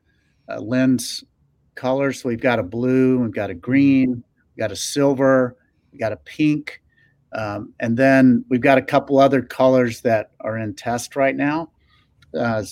uh, 0.49 0.61
lens 0.61 1.23
colors 1.77 2.23
so 2.23 2.29
we've 2.29 2.41
got 2.41 2.59
a 2.59 2.62
blue 2.62 3.19
we've 3.19 3.33
got 3.33 3.51
a 3.51 3.55
green 3.55 4.11
we've 4.11 4.59
got 4.62 4.73
a 4.73 4.77
silver 4.77 5.57
we've 5.93 6.01
got 6.01 6.12
a 6.12 6.17
pink 6.17 6.83
um, 7.33 7.73
and 7.81 7.97
then 7.97 8.45
we've 8.49 8.61
got 8.61 8.79
a 8.79 8.83
couple 8.83 9.19
other 9.19 9.43
colors 9.43 10.01
that 10.01 10.31
are 10.41 10.59
in 10.59 10.75
test 10.75 11.17
right 11.17 11.37
now 11.37 11.71
uh, 12.35 12.65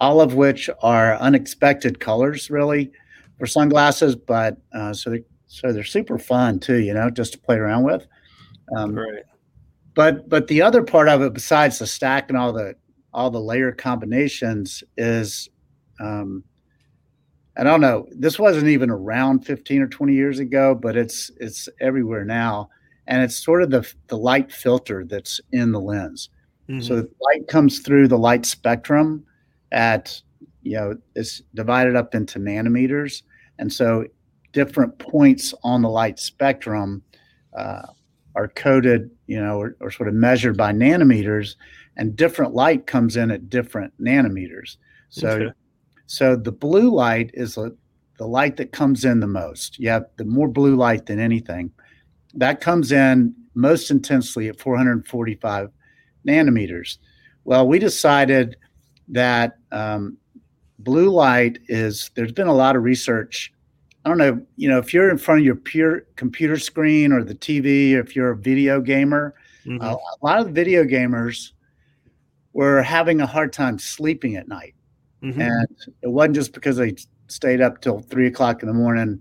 all 0.00 0.20
of 0.20 0.34
which 0.34 0.68
are 0.82 1.16
unexpected 1.16 2.00
colors, 2.00 2.50
really, 2.50 2.92
for 3.38 3.46
sunglasses. 3.46 4.16
But 4.16 4.58
uh, 4.74 4.92
so 4.92 5.10
they're, 5.10 5.20
so 5.46 5.72
they're 5.72 5.84
super 5.84 6.18
fun 6.18 6.58
too, 6.58 6.78
you 6.78 6.92
know, 6.92 7.10
just 7.10 7.32
to 7.32 7.38
play 7.38 7.56
around 7.56 7.84
with. 7.84 8.06
Um, 8.76 8.94
Right. 8.94 9.22
but 9.94 10.28
but 10.28 10.48
the 10.48 10.62
other 10.62 10.82
part 10.82 11.08
of 11.08 11.22
it, 11.22 11.32
besides 11.32 11.78
the 11.78 11.86
stack 11.86 12.28
and 12.28 12.36
all 12.36 12.52
the 12.52 12.74
all 13.14 13.30
the 13.30 13.40
layer 13.40 13.72
combinations, 13.72 14.82
is 14.96 15.48
um, 16.00 16.42
I 17.56 17.64
don't 17.64 17.80
know. 17.80 18.06
This 18.12 18.38
wasn't 18.38 18.68
even 18.68 18.90
around 18.90 19.46
15 19.46 19.82
or 19.82 19.88
20 19.88 20.12
years 20.12 20.38
ago, 20.38 20.74
but 20.74 20.96
it's 20.96 21.30
it's 21.40 21.68
everywhere 21.80 22.24
now, 22.24 22.68
and 23.06 23.22
it's 23.22 23.36
sort 23.36 23.62
of 23.62 23.70
the 23.70 23.90
the 24.08 24.18
light 24.18 24.52
filter 24.52 25.04
that's 25.04 25.40
in 25.52 25.72
the 25.72 25.80
lens. 25.80 26.28
Mhm. 26.68 26.82
So 26.82 26.96
the 26.96 27.10
light 27.20 27.48
comes 27.48 27.80
through 27.80 28.08
the 28.08 28.18
light 28.18 28.44
spectrum 28.44 29.24
at 29.72 30.20
you 30.62 30.76
know 30.76 30.96
it's 31.14 31.42
divided 31.54 31.96
up 31.96 32.14
into 32.14 32.38
nanometers, 32.38 33.22
and 33.58 33.72
so 33.72 34.04
different 34.52 34.98
points 34.98 35.54
on 35.64 35.82
the 35.82 35.88
light 35.88 36.18
spectrum 36.18 37.02
uh, 37.56 37.82
are 38.34 38.48
coded, 38.48 39.10
you 39.26 39.40
know, 39.40 39.58
or, 39.60 39.76
or 39.80 39.90
sort 39.90 40.08
of 40.08 40.14
measured 40.14 40.56
by 40.56 40.72
nanometers, 40.72 41.56
and 41.96 42.16
different 42.16 42.54
light 42.54 42.86
comes 42.86 43.16
in 43.16 43.30
at 43.30 43.48
different 43.50 43.92
nanometers. 44.00 44.76
So, 45.08 45.28
Okay. 45.28 45.52
So 46.06 46.36
the 46.36 46.52
blue 46.52 46.90
light 46.90 47.30
is 47.34 47.56
a, 47.56 47.72
the 48.18 48.26
light 48.26 48.56
that 48.56 48.72
comes 48.72 49.04
in 49.04 49.20
the 49.20 49.26
most. 49.26 49.78
You 49.78 49.88
have 49.90 50.06
the 50.16 50.24
more 50.24 50.48
blue 50.48 50.76
light 50.76 51.06
than 51.06 51.18
anything. 51.18 51.70
That 52.34 52.60
comes 52.60 52.92
in 52.92 53.34
most 53.54 53.90
intensely 53.90 54.48
at 54.48 54.60
445 54.60 55.70
nanometers. 56.26 56.98
Well, 57.44 57.66
we 57.66 57.78
decided 57.78 58.56
that 59.08 59.56
um, 59.72 60.16
blue 60.78 61.10
light 61.10 61.58
is, 61.68 62.10
there's 62.14 62.32
been 62.32 62.48
a 62.48 62.54
lot 62.54 62.76
of 62.76 62.82
research. 62.82 63.52
I 64.04 64.08
don't 64.08 64.18
know, 64.18 64.40
you 64.56 64.68
know, 64.68 64.78
if 64.78 64.94
you're 64.94 65.10
in 65.10 65.18
front 65.18 65.40
of 65.40 65.44
your 65.44 65.56
pure 65.56 66.02
computer 66.16 66.58
screen 66.58 67.12
or 67.12 67.24
the 67.24 67.34
TV, 67.34 67.94
or 67.96 68.00
if 68.00 68.14
you're 68.14 68.30
a 68.30 68.36
video 68.36 68.80
gamer, 68.80 69.34
Mhm. 69.66 69.82
uh, 69.82 69.96
a 69.96 70.24
lot 70.24 70.38
of 70.38 70.46
the 70.46 70.52
video 70.52 70.84
gamers 70.84 71.50
were 72.52 72.82
having 72.82 73.20
a 73.20 73.26
hard 73.26 73.52
time 73.52 73.80
sleeping 73.80 74.36
at 74.36 74.46
night. 74.46 74.75
Mhm. 75.22 75.40
And 75.40 75.68
it 76.02 76.08
wasn't 76.08 76.34
just 76.36 76.52
because 76.52 76.76
they 76.76 76.94
stayed 77.28 77.60
up 77.60 77.80
till 77.80 78.00
three 78.00 78.26
o'clock 78.26 78.62
in 78.62 78.68
the 78.68 78.74
morning, 78.74 79.20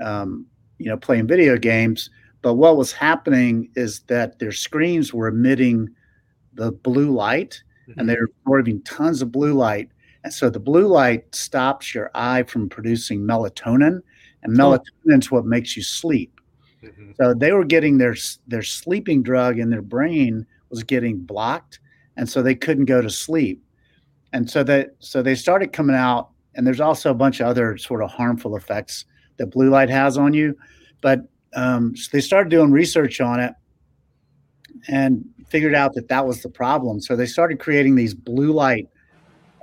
um, 0.00 0.46
you 0.78 0.86
know, 0.86 0.96
playing 0.96 1.26
video 1.26 1.56
games. 1.58 2.10
But 2.42 2.54
what 2.54 2.76
was 2.76 2.92
happening 2.92 3.70
is 3.74 4.00
that 4.08 4.38
their 4.38 4.52
screens 4.52 5.12
were 5.14 5.28
emitting 5.28 5.88
the 6.54 6.72
blue 6.72 7.10
light 7.12 7.62
and 7.96 8.08
they're 8.08 8.24
absorbing 8.24 8.82
tons 8.82 9.22
of 9.22 9.32
blue 9.32 9.54
light. 9.54 9.90
And 10.24 10.32
so 10.32 10.50
the 10.50 10.60
blue 10.60 10.86
light 10.86 11.34
stops 11.34 11.94
your 11.94 12.10
eye 12.14 12.42
from 12.42 12.68
producing 12.68 13.20
melatonin, 13.22 14.02
and 14.42 14.52
melatonin 14.56 15.20
is 15.20 15.30
what 15.30 15.46
makes 15.46 15.76
you 15.76 15.82
sleep. 15.82 16.40
Mhm. 16.82 17.16
So 17.16 17.34
they 17.34 17.52
were 17.52 17.64
getting 17.64 17.98
their 17.98 18.16
their 18.46 18.62
sleeping 18.62 19.22
drug 19.22 19.58
in 19.58 19.70
their 19.70 19.82
brain 19.82 20.46
was 20.70 20.82
getting 20.84 21.18
blocked, 21.18 21.80
and 22.16 22.28
so 22.28 22.42
they 22.42 22.54
couldn't 22.54 22.84
go 22.86 23.00
to 23.02 23.10
sleep. 23.10 23.62
And 24.32 24.48
so 24.50 24.62
that 24.64 24.90
so 24.98 25.22
they 25.22 25.34
started 25.34 25.72
coming 25.72 25.96
out, 25.96 26.30
and 26.54 26.66
there's 26.66 26.80
also 26.80 27.10
a 27.10 27.14
bunch 27.14 27.40
of 27.40 27.46
other 27.46 27.76
sort 27.78 28.02
of 28.02 28.10
harmful 28.10 28.56
effects 28.56 29.04
that 29.38 29.46
blue 29.46 29.70
light 29.70 29.88
has 29.90 30.18
on 30.18 30.34
you. 30.34 30.56
But 31.00 31.20
um, 31.54 31.96
so 31.96 32.08
they 32.12 32.20
started 32.20 32.50
doing 32.50 32.70
research 32.70 33.20
on 33.20 33.40
it, 33.40 33.54
and 34.88 35.24
figured 35.48 35.74
out 35.74 35.94
that 35.94 36.08
that 36.08 36.26
was 36.26 36.42
the 36.42 36.48
problem. 36.48 37.00
So 37.00 37.16
they 37.16 37.26
started 37.26 37.58
creating 37.58 37.94
these 37.94 38.14
blue 38.14 38.52
light 38.52 38.86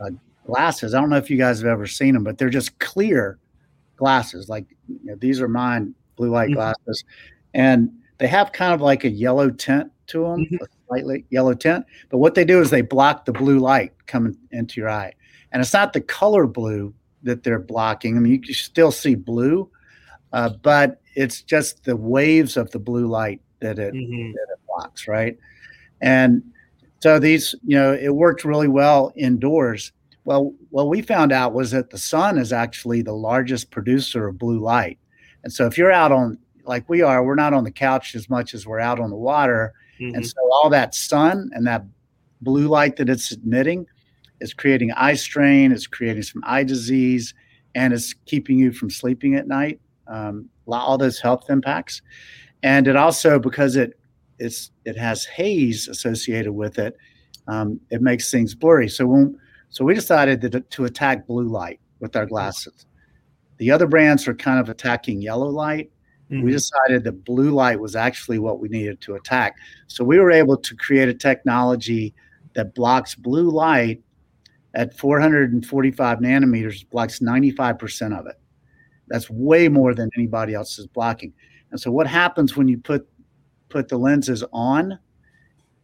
uh, 0.04 0.10
glasses. 0.46 0.94
I 0.94 1.00
don't 1.02 1.10
know 1.10 1.18
if 1.18 1.30
you 1.30 1.38
guys 1.38 1.60
have 1.60 1.68
ever 1.68 1.86
seen 1.88 2.14
them, 2.14 2.24
but 2.24 2.38
they're 2.38 2.50
just 2.50 2.78
clear 2.80 3.38
glasses. 3.98 4.50
Like 4.50 4.66
you 4.88 5.00
know, 5.04 5.16
these 5.16 5.40
are 5.42 5.48
mine, 5.48 5.94
blue 6.16 6.30
light 6.32 6.50
Mhm. 6.50 6.56
glasses, 6.56 7.04
and 7.54 7.92
they 8.18 8.28
have 8.28 8.52
kind 8.52 8.74
of 8.74 8.82
like 8.82 9.04
a 9.04 9.10
yellow 9.10 9.50
tint 9.52 9.92
to 10.08 10.24
them, 10.24 10.46
Mhm. 10.52 10.58
A 10.96 11.00
slightly 11.00 11.26
yellow 11.30 11.54
tint. 11.54 11.86
But 12.10 12.20
what 12.20 12.36
they 12.36 12.46
do 12.46 12.62
is 12.62 12.70
they 12.70 12.82
block 12.82 13.26
the 13.26 13.34
blue 13.34 13.60
light 13.60 13.94
coming 14.08 14.38
into 14.52 14.80
your 14.80 14.90
eye, 14.90 15.14
and 15.52 15.62
it's 15.62 15.74
not 15.74 15.94
the 15.94 16.02
color 16.02 16.48
blue 16.48 16.94
that 17.24 17.44
they're 17.44 17.60
blocking. 17.60 18.18
I 18.18 18.20
mean, 18.20 18.34
you 18.34 18.42
can 18.42 18.54
still 18.54 18.92
see 18.92 19.16
blue, 19.16 19.70
uh, 20.34 20.50
but 20.62 21.02
it's 21.16 21.42
just 21.42 21.84
the 21.84 21.96
waves 21.96 22.58
of 22.58 22.72
the 22.72 22.80
blue 22.80 23.08
light 23.08 23.42
that 23.62 23.80
it 23.80 23.94
Mhm. 23.94 24.34
blocks, 24.68 25.08
right? 25.08 25.38
And 26.02 26.44
so 27.00 27.20
these, 27.20 27.56
you 27.66 27.78
know, 27.78 27.94
it 27.94 28.14
worked 28.14 28.44
really 28.44 28.68
well 28.68 29.12
indoors. 29.16 29.92
Well, 30.26 30.54
what 30.70 30.90
we 30.90 31.02
found 31.02 31.32
out 31.32 31.54
was 31.54 31.72
that 31.72 31.90
the 31.90 31.98
sun 31.98 32.38
is 32.38 32.52
actually 32.52 33.02
the 33.02 33.14
largest 33.14 33.72
producer 33.72 34.28
of 34.28 34.38
blue 34.38 34.60
light. 34.60 35.00
And 35.44 35.54
so 35.54 35.66
if 35.68 35.78
you're 35.78 35.92
out 35.92 36.12
on, 36.12 36.38
like 36.66 36.88
we 36.90 37.02
are, 37.02 37.24
we're 37.24 37.36
not 37.36 37.54
on 37.54 37.64
the 37.64 37.72
couch 37.72 38.16
as 38.16 38.30
much 38.30 38.54
as 38.54 38.66
we're 38.66 38.80
out 38.80 39.00
on 39.00 39.10
the 39.10 39.16
water. 39.16 39.74
Mhm. 40.00 40.16
And 40.16 40.26
so 40.26 40.38
all 40.52 40.70
that 40.70 40.94
sun 40.96 41.50
and 41.54 41.66
that 41.68 41.84
blue 42.42 42.68
light 42.68 42.98
that 42.98 43.10
it's 43.10 43.32
emitting 43.32 43.88
is 44.42 44.54
creating 44.54 44.92
eye 44.94 45.14
strain, 45.14 45.72
it's 45.72 45.88
creating 45.88 46.24
some 46.24 46.44
eye 46.46 46.64
disease, 46.64 47.34
and 47.74 47.94
it's 47.94 48.14
keeping 48.26 48.58
you 48.58 48.72
from 48.72 48.90
sleeping 48.90 49.36
at 49.36 49.48
night. 49.48 49.80
Um, 50.08 50.50
all 50.68 50.98
those 50.98 51.20
health 51.20 51.50
impacts. 51.50 52.02
And 52.64 52.88
it 52.88 52.96
also, 52.96 53.40
because 53.40 53.76
it 53.76 53.98
it's 54.38 54.72
it 54.84 54.98
has 54.98 55.26
haze 55.26 55.88
associated 55.88 56.52
with 56.52 56.78
it, 56.78 56.98
um, 57.48 57.80
it 57.90 58.02
makes 58.02 58.30
things 58.32 58.56
blurry. 58.56 58.90
So 58.90 59.06
when 59.06 59.38
so 59.70 59.84
we 59.86 59.94
decided 59.94 60.42
to, 60.42 60.60
to 60.62 60.86
attack 60.86 61.28
blue 61.28 61.48
light 61.48 61.80
with 62.00 62.16
our 62.16 62.26
glasses. 62.26 62.86
The 63.58 63.72
other 63.72 63.88
brands 63.88 64.28
are 64.28 64.34
kind 64.34 64.60
of 64.60 64.70
attacking 64.70 65.22
yellow 65.22 65.48
light. 65.48 65.92
We 66.30 66.38
Mhm. 66.38 66.52
decided 66.52 67.04
that 67.04 67.24
blue 67.24 67.52
light 67.52 67.80
was 67.80 67.96
actually 67.96 68.40
what 68.40 68.60
we 68.60 68.68
needed 68.68 69.00
to 69.02 69.16
attack. 69.16 69.56
So 69.88 70.04
we 70.04 70.18
were 70.20 70.32
able 70.32 70.58
to 70.58 70.76
create 70.76 71.08
a 71.08 71.14
technology 71.14 72.16
that 72.56 72.74
blocks 72.74 73.14
blue 73.16 73.50
light 73.52 74.02
at 74.74 74.98
445 74.98 76.20
nanometers, 76.20 76.90
blocks 76.90 77.22
95% 77.22 78.14
of 78.14 78.26
it. 78.26 78.40
That's 79.08 79.30
way 79.30 79.70
more 79.70 79.94
than 79.94 80.10
anybody 80.18 80.54
else 80.56 80.80
is 80.80 80.88
blocking. 80.88 81.32
And 81.72 81.80
so 81.80 81.92
what 81.92 82.08
happens 82.08 82.58
when 82.58 82.68
you 82.68 82.78
put 82.78 83.08
put 83.70 83.88
the 83.90 83.98
lenses 83.98 84.44
on? 84.54 84.98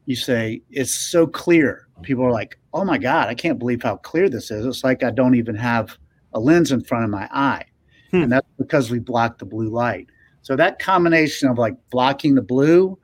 You 0.06 0.16
say 0.16 0.62
it's 0.72 0.94
so 0.94 1.28
clear. 1.28 1.88
People 2.04 2.24
are 2.24 2.32
like, 2.32 2.58
"Oh 2.74 2.84
my 2.86 2.98
god, 2.98 3.28
I 3.28 3.36
can't 3.36 3.60
believe 3.60 3.84
how 3.84 3.98
clear 3.98 4.30
this 4.30 4.50
is." 4.50 4.66
It's 4.66 4.84
like 4.84 5.04
I 5.04 5.12
don't 5.12 5.36
even 5.36 5.56
have 5.56 5.98
a 6.34 6.40
lens 6.40 6.72
in 6.72 6.82
front 6.82 7.04
of 7.04 7.10
my 7.12 7.28
eye. 7.32 7.66
Hmm. 8.12 8.24
And 8.24 8.32
that's 8.32 8.48
because 8.58 8.90
we 8.90 9.00
block 9.00 9.38
the 9.38 9.46
blue 9.46 9.70
light. 9.70 10.08
So 10.42 10.56
that 10.56 10.80
combination 10.80 11.50
of 11.50 11.58
like 11.58 11.76
blocking 11.90 12.36
the 12.36 12.42
blue 12.42 12.98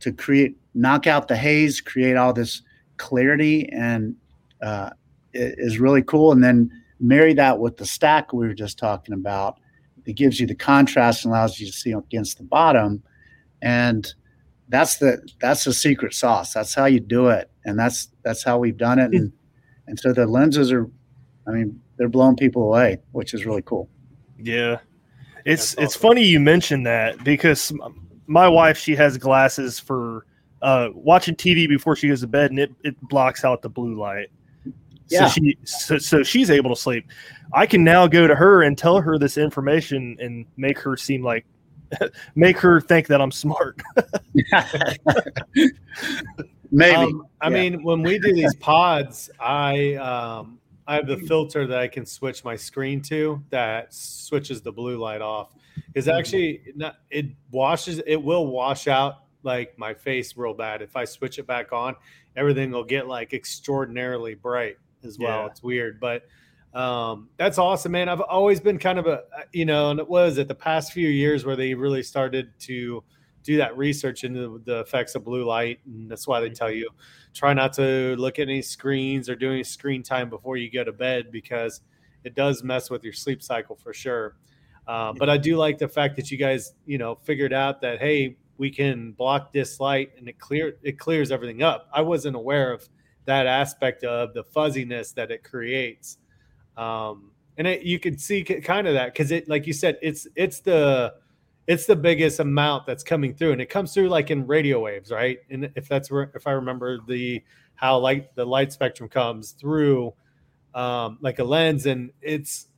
to 0.00 0.12
create 0.12 0.56
knock 0.74 1.06
out 1.06 1.28
the 1.28 1.36
haze, 1.36 1.80
create 1.80 2.16
all 2.16 2.32
this 2.32 2.62
clarity 2.96 3.68
and 3.72 4.14
uh, 4.62 4.90
is 5.32 5.78
really 5.78 6.02
cool. 6.02 6.32
And 6.32 6.42
then 6.42 6.70
marry 7.00 7.34
that 7.34 7.58
with 7.58 7.76
the 7.76 7.86
stack 7.86 8.32
we 8.32 8.46
were 8.46 8.54
just 8.54 8.78
talking 8.78 9.14
about. 9.14 9.58
It 10.04 10.14
gives 10.14 10.40
you 10.40 10.46
the 10.46 10.54
contrast 10.54 11.24
and 11.24 11.32
allows 11.32 11.60
you 11.60 11.66
to 11.66 11.72
see 11.72 11.92
against 11.92 12.38
the 12.38 12.44
bottom. 12.44 13.02
And 13.60 14.12
that's 14.68 14.96
the 14.96 15.26
that's 15.40 15.64
the 15.64 15.72
secret 15.72 16.14
sauce. 16.14 16.52
That's 16.52 16.74
how 16.74 16.86
you 16.86 17.00
do 17.00 17.28
it. 17.28 17.50
And 17.64 17.78
that's 17.78 18.08
that's 18.22 18.42
how 18.42 18.58
we've 18.58 18.76
done 18.76 18.98
it. 18.98 19.12
And 19.12 19.32
and 19.86 19.98
so 19.98 20.12
the 20.12 20.26
lenses 20.26 20.72
are 20.72 20.88
I 21.46 21.50
mean, 21.50 21.80
they're 21.96 22.08
blowing 22.08 22.36
people 22.36 22.62
away, 22.62 22.98
which 23.12 23.34
is 23.34 23.46
really 23.46 23.62
cool. 23.62 23.88
Yeah, 24.38 24.78
it's 25.48 25.74
That's 25.74 25.94
it's 25.94 25.96
funny 25.96 26.24
you 26.24 26.40
mentioned 26.40 26.86
that 26.86 27.24
because 27.24 27.72
my 28.26 28.46
wife 28.46 28.76
she 28.78 28.94
has 28.96 29.16
glasses 29.16 29.78
for 29.80 30.26
uh, 30.60 30.88
watching 30.92 31.34
TV 31.34 31.68
before 31.68 31.96
she 31.96 32.08
goes 32.08 32.20
to 32.20 32.26
bed, 32.26 32.50
and 32.50 32.58
it, 32.58 32.70
it 32.84 32.96
blocks 33.08 33.44
out 33.44 33.62
the 33.62 33.68
blue 33.68 33.98
light. 33.98 34.28
Yeah. 35.08 35.26
So 35.26 35.40
she 35.40 35.58
so, 35.64 35.98
so 35.98 36.22
she's 36.22 36.50
able 36.50 36.74
to 36.74 36.80
sleep. 36.80 37.06
I 37.54 37.64
can 37.64 37.82
now 37.82 38.06
go 38.06 38.26
to 38.26 38.34
her 38.34 38.62
and 38.62 38.76
tell 38.76 39.00
her 39.00 39.18
this 39.18 39.38
information 39.38 40.16
and 40.20 40.44
make 40.58 40.78
her 40.80 40.96
seem 40.96 41.24
like 41.24 41.46
make 42.34 42.58
her 42.58 42.80
think 42.80 43.06
that 43.06 43.22
I'm 43.22 43.32
smart. 43.32 43.80
Maybe. 46.70 46.94
Um, 46.94 47.26
I 47.40 47.48
Yeah. 47.48 47.54
mean, 47.54 47.82
when 47.82 48.02
we 48.02 48.18
do 48.18 48.34
these 48.34 48.54
pods, 48.56 49.30
I 49.40 49.94
um, 49.94 50.57
I 50.88 50.94
have 50.94 51.06
the 51.06 51.16
hmm. 51.16 51.26
filter 51.26 51.66
that 51.66 51.78
I 51.78 51.86
can 51.86 52.06
switch 52.06 52.44
my 52.44 52.56
screen 52.56 53.02
to 53.02 53.44
that 53.50 53.92
switches 53.92 54.62
the 54.62 54.72
blue 54.72 54.96
light 54.96 55.20
off. 55.20 55.54
Is 55.94 56.06
hmm. 56.06 56.12
actually 56.12 56.62
not, 56.74 56.96
it 57.10 57.26
washes 57.50 58.00
it 58.06 58.16
will 58.16 58.46
wash 58.46 58.88
out 58.88 59.24
like 59.42 59.78
my 59.78 59.92
face 59.92 60.36
real 60.36 60.54
bad. 60.54 60.80
If 60.80 60.96
I 60.96 61.04
switch 61.04 61.38
it 61.38 61.46
back 61.46 61.74
on, 61.74 61.94
everything 62.36 62.70
will 62.70 62.84
get 62.84 63.06
like 63.06 63.34
extraordinarily 63.34 64.34
bright 64.34 64.78
as 65.04 65.18
well. 65.18 65.42
Yeah. 65.42 65.46
It's 65.46 65.62
weird, 65.62 66.00
but 66.00 66.26
um, 66.72 67.28
that's 67.36 67.58
awesome, 67.58 67.92
man. 67.92 68.08
I've 68.08 68.22
always 68.22 68.58
been 68.58 68.78
kind 68.78 68.98
of 68.98 69.06
a 69.06 69.10
uh, 69.10 69.42
you 69.52 69.66
know, 69.66 69.90
and 69.90 70.00
it 70.00 70.08
was 70.08 70.38
at 70.38 70.48
the 70.48 70.54
past 70.54 70.92
few 70.92 71.08
years 71.08 71.44
where 71.44 71.54
they 71.56 71.74
really 71.74 72.02
started 72.02 72.50
to 72.60 73.04
do 73.42 73.56
that 73.56 73.76
research 73.76 74.24
into 74.24 74.60
the 74.64 74.80
effects 74.80 75.14
of 75.14 75.24
blue 75.24 75.44
light, 75.44 75.80
and 75.86 76.10
that's 76.10 76.26
why 76.26 76.40
they 76.40 76.50
tell 76.50 76.70
you 76.70 76.88
try 77.34 77.52
not 77.54 77.72
to 77.74 78.16
look 78.16 78.38
at 78.38 78.48
any 78.48 78.62
screens 78.62 79.28
or 79.28 79.36
do 79.36 79.50
any 79.50 79.62
screen 79.62 80.02
time 80.02 80.28
before 80.28 80.56
you 80.56 80.70
go 80.70 80.82
to 80.82 80.92
bed 80.92 81.30
because 81.30 81.82
it 82.24 82.34
does 82.34 82.62
mess 82.62 82.90
with 82.90 83.04
your 83.04 83.12
sleep 83.12 83.42
cycle 83.42 83.76
for 83.76 83.92
sure. 83.92 84.36
Uh, 84.86 85.12
but 85.12 85.28
I 85.28 85.36
do 85.36 85.56
like 85.56 85.78
the 85.78 85.88
fact 85.88 86.16
that 86.16 86.30
you 86.30 86.38
guys, 86.38 86.74
you 86.86 86.98
know, 86.98 87.14
figured 87.14 87.52
out 87.52 87.80
that 87.82 88.00
hey, 88.00 88.36
we 88.56 88.70
can 88.70 89.12
block 89.12 89.52
this 89.52 89.80
light 89.80 90.10
and 90.18 90.28
it 90.28 90.38
clear 90.38 90.76
it 90.82 90.98
clears 90.98 91.30
everything 91.30 91.62
up. 91.62 91.88
I 91.92 92.00
wasn't 92.00 92.36
aware 92.36 92.72
of 92.72 92.88
that 93.26 93.46
aspect 93.46 94.04
of 94.04 94.34
the 94.34 94.42
fuzziness 94.42 95.12
that 95.12 95.30
it 95.30 95.44
creates. 95.44 96.18
Um, 96.76 97.30
and 97.58 97.66
it, 97.66 97.82
you 97.82 97.98
can 97.98 98.16
see 98.16 98.42
kind 98.42 98.86
of 98.86 98.94
that 98.94 99.12
because 99.12 99.30
it, 99.30 99.48
like 99.48 99.66
you 99.66 99.72
said, 99.72 99.98
it's 100.00 100.26
it's 100.34 100.60
the 100.60 101.14
it's 101.68 101.84
the 101.84 101.94
biggest 101.94 102.40
amount 102.40 102.86
that's 102.86 103.04
coming 103.04 103.34
through, 103.34 103.52
and 103.52 103.60
it 103.60 103.68
comes 103.68 103.92
through 103.92 104.08
like 104.08 104.30
in 104.30 104.46
radio 104.46 104.80
waves, 104.80 105.12
right? 105.12 105.38
And 105.50 105.70
if 105.76 105.86
that's 105.86 106.10
where 106.10 106.32
if 106.34 106.46
I 106.46 106.52
remember 106.52 106.98
the 107.06 107.44
how 107.74 107.98
light 107.98 108.34
the 108.34 108.44
light 108.44 108.72
spectrum 108.72 109.08
comes 109.08 109.52
through 109.52 110.14
um, 110.74 111.18
like 111.20 111.38
a 111.38 111.44
lens, 111.44 111.84
and 111.84 112.10
it's 112.22 112.68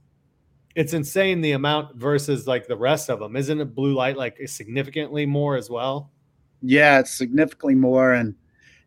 it's 0.74 0.92
insane 0.92 1.40
the 1.40 1.52
amount 1.52 1.96
versus 1.96 2.48
like 2.48 2.66
the 2.66 2.76
rest 2.76 3.10
of 3.10 3.20
them. 3.20 3.36
Isn't 3.36 3.60
it 3.60 3.76
blue 3.76 3.94
light 3.94 4.16
like 4.16 4.36
significantly 4.46 5.24
more 5.24 5.56
as 5.56 5.70
well? 5.70 6.10
Yeah, 6.60 6.98
it's 6.98 7.12
significantly 7.12 7.76
more, 7.76 8.14
and 8.14 8.34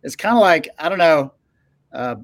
it's 0.03 0.17
kind 0.17 0.35
of 0.35 0.41
like 0.41 0.67
I 0.77 0.89
don't 0.89 0.97
know, 0.97 1.33
uh, 1.93 2.15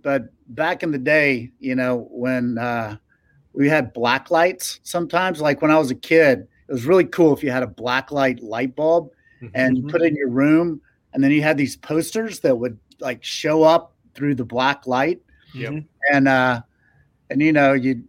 but 0.00 0.28
back 0.48 0.82
in 0.82 0.90
the 0.90 0.98
day, 0.98 1.52
you 1.58 1.74
know, 1.74 2.08
when 2.10 2.56
uh, 2.56 2.96
we 3.56 3.68
had 3.68 3.92
black 3.94 4.30
lights, 4.30 4.80
sometimes 4.82 5.40
like 5.40 5.62
when 5.62 5.70
I 5.70 5.78
was 5.78 5.90
a 5.90 5.94
kid, 5.94 6.46
it 6.68 6.72
was 6.72 6.84
really 6.84 7.06
cool 7.06 7.32
if 7.32 7.42
you 7.42 7.50
had 7.50 7.62
a 7.62 7.66
black 7.66 8.12
light 8.12 8.42
light 8.42 8.76
bulb 8.76 9.10
mm-hmm. 9.40 9.48
and 9.54 9.88
put 9.88 10.02
it 10.02 10.08
in 10.08 10.16
your 10.16 10.28
room, 10.28 10.80
and 11.14 11.24
then 11.24 11.30
you 11.30 11.42
had 11.42 11.56
these 11.56 11.76
posters 11.76 12.40
that 12.40 12.56
would 12.56 12.78
like 13.00 13.24
show 13.24 13.62
up 13.62 13.94
through 14.14 14.34
the 14.34 14.44
black 14.44 14.86
light. 14.86 15.20
Yep. 15.54 15.84
And 16.12 16.28
uh, 16.28 16.60
and 17.30 17.40
you 17.40 17.52
know 17.52 17.72
you 17.72 18.04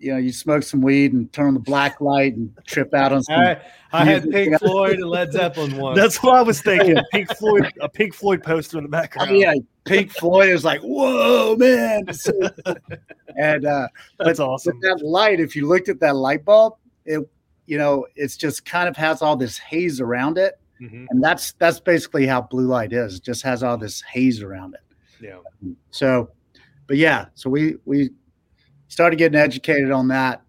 you 0.00 0.12
know 0.12 0.16
you 0.16 0.32
smoke 0.32 0.62
some 0.62 0.80
weed 0.80 1.12
and 1.12 1.30
turn 1.32 1.48
on 1.48 1.54
the 1.54 1.60
black 1.60 2.00
light 2.00 2.34
and 2.34 2.52
trip 2.66 2.92
out 2.94 3.12
on 3.12 3.22
some. 3.22 3.38
I, 3.38 3.60
I 3.92 4.04
had 4.04 4.30
Pink 4.30 4.58
Floyd 4.58 4.94
and 4.94 5.08
Led 5.08 5.32
Zeppelin 5.32 5.76
one. 5.76 5.94
That's 5.94 6.22
what 6.22 6.36
I 6.36 6.42
was 6.42 6.60
thinking. 6.62 6.96
Pink 7.12 7.36
Floyd, 7.36 7.70
a 7.80 7.88
Pink 7.88 8.14
Floyd 8.14 8.42
poster 8.42 8.78
in 8.78 8.84
the 8.84 8.90
background. 8.90 9.30
Oh, 9.30 9.34
yeah, 9.34 9.54
Pink 9.84 10.10
Floyd 10.10 10.48
is 10.48 10.64
like, 10.64 10.80
whoa, 10.80 11.54
man! 11.56 12.02
and 13.36 13.64
uh, 13.66 13.88
that's 14.18 14.38
but, 14.38 14.40
awesome. 14.40 14.80
But 14.80 14.98
that 14.98 15.04
light, 15.04 15.38
if 15.38 15.54
you 15.54 15.68
looked 15.68 15.88
at 15.88 16.00
that 16.00 16.16
light 16.16 16.44
bulb, 16.44 16.74
it 17.04 17.20
you 17.66 17.78
know 17.78 18.06
it's 18.16 18.36
just 18.36 18.64
kind 18.64 18.88
of 18.88 18.96
has 18.96 19.20
all 19.22 19.36
this 19.36 19.58
haze 19.58 20.00
around 20.00 20.38
it, 20.38 20.58
mm-hmm. 20.80 21.06
and 21.10 21.22
that's 21.22 21.52
that's 21.52 21.78
basically 21.78 22.26
how 22.26 22.40
blue 22.40 22.66
light 22.66 22.92
is. 22.92 23.16
It 23.16 23.22
just 23.22 23.42
has 23.42 23.62
all 23.62 23.76
this 23.76 24.00
haze 24.02 24.42
around 24.42 24.74
it. 24.74 24.80
Yeah. 25.22 25.40
So, 25.90 26.30
but 26.86 26.96
yeah, 26.96 27.26
so 27.34 27.50
we 27.50 27.76
we 27.84 28.10
started 28.90 29.16
getting 29.16 29.38
educated 29.38 29.90
on 29.90 30.08
that 30.08 30.42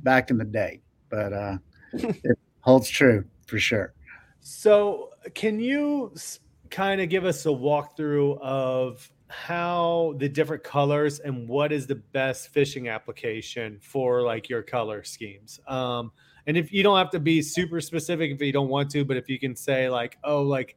back 0.00 0.30
in 0.30 0.38
the 0.38 0.44
day, 0.44 0.80
but 1.10 1.32
uh, 1.32 1.58
it 1.92 2.38
holds 2.60 2.88
true 2.88 3.24
for 3.46 3.58
sure. 3.58 3.94
So, 4.40 5.10
can 5.34 5.60
you 5.60 6.12
kind 6.70 7.00
of 7.00 7.08
give 7.08 7.24
us 7.24 7.46
a 7.46 7.50
walkthrough 7.50 8.40
of 8.40 9.08
how 9.28 10.14
the 10.16 10.28
different 10.28 10.64
colors 10.64 11.20
and 11.20 11.46
what 11.46 11.70
is 11.70 11.86
the 11.86 11.96
best 11.96 12.48
fishing 12.48 12.88
application 12.88 13.78
for 13.80 14.22
like 14.22 14.48
your 14.48 14.62
color 14.62 15.04
schemes? 15.04 15.60
Um, 15.68 16.10
and 16.46 16.56
if 16.56 16.72
you 16.72 16.82
don't 16.82 16.96
have 16.96 17.10
to 17.10 17.20
be 17.20 17.42
super 17.42 17.80
specific 17.80 18.30
if 18.30 18.40
you 18.40 18.52
don't 18.52 18.68
want 18.68 18.90
to, 18.92 19.04
but 19.04 19.18
if 19.18 19.28
you 19.28 19.38
can 19.38 19.54
say 19.54 19.90
like, 19.90 20.16
oh, 20.24 20.42
like 20.42 20.76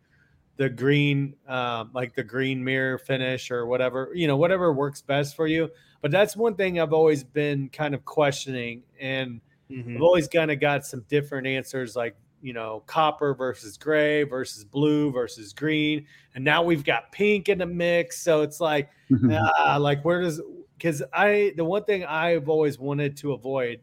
the 0.62 0.70
green, 0.70 1.34
um, 1.48 1.90
like 1.92 2.14
the 2.14 2.24
green 2.24 2.64
mirror 2.64 3.00
finish 3.00 3.50
or 3.50 3.66
whatever, 3.66 4.12
you 4.14 4.28
know, 4.28 4.38
whatever 4.38 4.72
works 4.72 5.02
best 5.02 5.36
for 5.36 5.48
you. 5.48 5.68
But 6.04 6.12
that's 6.12 6.38
one 6.38 6.54
thing 6.54 6.80
I've 6.80 6.94
always 6.94 7.24
been 7.24 7.68
kind 7.70 7.96
of 7.96 8.06
questioning, 8.06 8.84
and 9.00 9.42
mm-hmm. 9.72 9.96
I've 9.96 10.04
always 10.04 10.28
kind 10.28 10.52
of 10.52 10.60
got 10.60 10.86
some 10.86 11.04
different 11.10 11.48
answers, 11.48 11.96
like 11.96 12.16
you 12.44 12.54
know, 12.54 12.84
copper 12.86 13.34
versus 13.34 13.76
gray 13.76 14.22
versus 14.22 14.64
blue 14.64 15.12
versus 15.12 15.52
green, 15.52 16.06
and 16.36 16.46
now 16.46 16.62
we've 16.62 16.84
got 16.84 17.12
pink 17.12 17.50
in 17.50 17.58
the 17.58 17.66
mix. 17.66 18.22
So 18.22 18.44
it's 18.44 18.62
like, 18.62 18.92
mm-hmm. 19.10 19.32
uh, 19.32 19.80
like 19.80 20.06
where 20.06 20.22
does? 20.22 20.44
Because 20.78 21.02
I, 21.12 21.54
the 21.58 21.66
one 21.66 21.86
thing 21.86 22.06
I've 22.06 22.50
always 22.50 22.78
wanted 22.78 23.18
to 23.18 23.34
avoid 23.34 23.82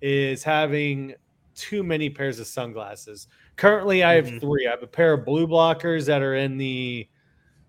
is 0.00 0.42
having 0.42 1.16
too 1.54 1.82
many 1.82 2.08
pairs 2.08 2.40
of 2.40 2.46
sunglasses. 2.46 3.28
Currently, 3.58 4.04
I 4.04 4.14
have 4.14 4.26
mm-hmm. 4.26 4.38
three. 4.38 4.68
I 4.68 4.70
have 4.70 4.84
a 4.84 4.86
pair 4.86 5.14
of 5.14 5.24
blue 5.24 5.46
blockers 5.46 6.06
that 6.06 6.22
are 6.22 6.36
in 6.36 6.56
the 6.56 7.08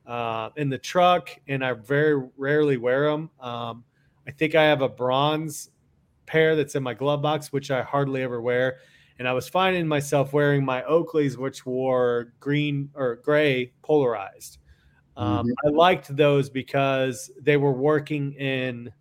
uh, 0.06 0.50
in 0.56 0.70
the 0.70 0.78
truck, 0.78 1.32
and 1.48 1.66
I 1.66 1.74
very 1.74 2.30
rarely 2.38 2.78
wear 2.78 3.10
them. 3.10 3.32
Um, 3.40 3.84
I 4.28 4.32
think 4.32 4.54
I 4.54 4.64
have 4.64 4.84
a 4.84 4.88
bronze 4.88 5.72
pair 6.28 6.56
that's 6.56 6.76
in 6.76 6.84
my 6.84 6.94
glove 6.94 7.24
box, 7.24 7.52
which 7.52 7.72
I 7.72 7.82
hardly 7.82 8.22
ever 8.22 8.40
wear. 8.40 8.78
And 9.18 9.28
I 9.28 9.34
was 9.34 9.50
finding 9.50 9.88
myself 9.88 10.32
wearing 10.32 10.64
my 10.64 10.84
Oakleys, 10.84 11.38
which 11.38 11.66
were 11.66 12.34
green 12.40 12.92
or 12.94 13.16
gray 13.18 13.74
polarized. 13.82 14.60
Um, 15.18 15.48
mm-hmm. 15.48 15.68
I 15.68 15.70
liked 15.72 16.16
those 16.16 16.52
because 16.52 17.32
they 17.42 17.58
were 17.58 17.74
working 17.74 18.34
in 18.34 18.94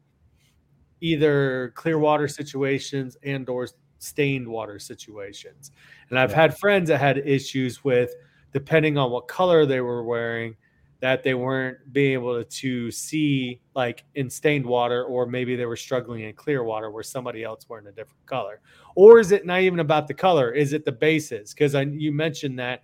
either 1.03 1.73
clear 1.77 1.99
water 1.99 2.29
situations 2.29 3.19
and 3.23 3.47
or 3.51 3.69
stained 3.99 4.47
water 4.47 4.79
situations. 4.79 5.73
And 6.11 6.19
I've 6.19 6.31
yeah. 6.31 6.37
had 6.37 6.59
friends 6.59 6.89
that 6.89 6.99
had 6.99 7.19
issues 7.19 7.85
with 7.85 8.15
depending 8.53 8.97
on 8.97 9.11
what 9.11 9.29
color 9.29 9.67
they 9.67 9.81
were 9.81 10.03
wearing 10.03 10.57
that 11.01 11.23
they 11.23 11.35
weren't 11.35 11.79
being 11.93 12.15
able 12.15 12.43
to 12.43 12.91
see 12.91 13.61
like 13.75 14.05
in 14.15 14.29
stained 14.29 14.67
water 14.67 15.05
or 15.05 15.27
maybe 15.27 15.55
they 15.55 15.67
were 15.67 15.77
struggling 15.77 16.25
in 16.25 16.33
clear 16.35 16.65
water 16.65 16.91
where 16.91 17.03
somebody 17.03 17.45
else 17.45 17.69
wearing 17.69 17.87
a 17.87 17.93
different 17.93 18.25
color 18.27 18.61
or 18.97 19.21
is 19.21 19.31
it 19.31 19.47
not 19.47 19.61
even 19.61 19.81
about 19.81 20.09
the 20.09 20.15
color 20.15 20.51
is 20.51 20.73
it 20.73 20.85
the 20.85 20.93
bases 20.93 21.55
because 21.55 21.75
you 21.93 22.13
mentioned 22.13 22.59
that 22.59 22.83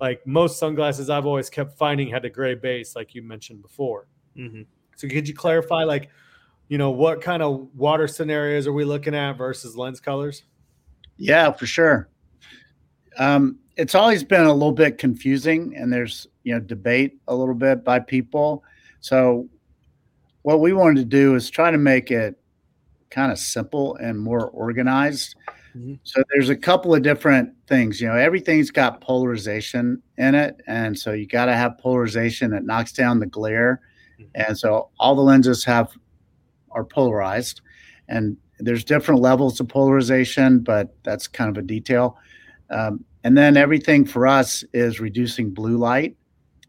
like 0.00 0.24
most 0.26 0.58
sunglasses 0.58 1.10
i've 1.10 1.26
always 1.26 1.50
kept 1.50 1.76
finding 1.76 2.08
had 2.08 2.24
a 2.24 2.30
gray 2.30 2.54
base 2.54 2.94
like 2.94 3.14
you 3.14 3.22
mentioned 3.22 3.60
before 3.60 4.06
mm-hmm. 4.36 4.62
so 4.94 5.08
could 5.08 5.26
you 5.26 5.34
clarify 5.34 5.82
like 5.82 6.08
you 6.68 6.78
know 6.78 6.90
what 6.90 7.20
kind 7.20 7.42
of 7.42 7.68
water 7.74 8.06
scenarios 8.06 8.66
are 8.66 8.72
we 8.72 8.84
looking 8.84 9.14
at 9.14 9.32
versus 9.32 9.76
lens 9.76 9.98
colors 9.98 10.44
yeah 11.16 11.52
for 11.52 11.66
sure. 11.66 12.08
Um, 13.18 13.58
it's 13.76 13.94
always 13.94 14.24
been 14.24 14.44
a 14.44 14.52
little 14.52 14.72
bit 14.72 14.98
confusing 14.98 15.74
and 15.76 15.92
there's 15.92 16.26
you 16.44 16.54
know 16.54 16.60
debate 16.60 17.18
a 17.28 17.34
little 17.34 17.54
bit 17.54 17.84
by 17.84 17.98
people. 17.98 18.62
So 19.00 19.48
what 20.42 20.60
we 20.60 20.72
wanted 20.72 21.00
to 21.00 21.04
do 21.04 21.34
is 21.34 21.50
try 21.50 21.70
to 21.70 21.78
make 21.78 22.10
it 22.10 22.38
kind 23.10 23.32
of 23.32 23.38
simple 23.38 23.96
and 23.96 24.18
more 24.18 24.48
organized. 24.50 25.34
Mm-hmm. 25.76 25.94
so 26.04 26.22
there's 26.32 26.48
a 26.48 26.56
couple 26.56 26.94
of 26.94 27.02
different 27.02 27.52
things 27.66 28.00
you 28.00 28.08
know 28.08 28.14
everything's 28.14 28.70
got 28.70 29.02
polarization 29.02 30.00
in 30.16 30.34
it 30.34 30.58
and 30.66 30.98
so 30.98 31.12
you 31.12 31.26
got 31.26 31.44
to 31.46 31.52
have 31.52 31.76
polarization 31.76 32.50
that 32.52 32.64
knocks 32.64 32.92
down 32.92 33.20
the 33.20 33.26
glare. 33.26 33.82
Mm-hmm. 34.18 34.30
and 34.46 34.58
so 34.58 34.88
all 34.98 35.14
the 35.14 35.20
lenses 35.20 35.64
have 35.64 35.92
are 36.76 36.84
polarized. 36.84 37.62
And 38.08 38.36
there's 38.58 38.84
different 38.84 39.20
levels 39.20 39.60
of 39.60 39.68
polarization 39.68 40.60
but 40.60 40.94
that's 41.02 41.26
kind 41.28 41.50
of 41.50 41.56
a 41.56 41.66
detail 41.66 42.16
um, 42.70 43.04
and 43.26 43.36
then 43.36 43.56
everything 43.56 44.04
for 44.04 44.26
us 44.26 44.64
is 44.72 45.00
reducing 45.00 45.50
blue 45.50 45.78
light. 45.78 46.16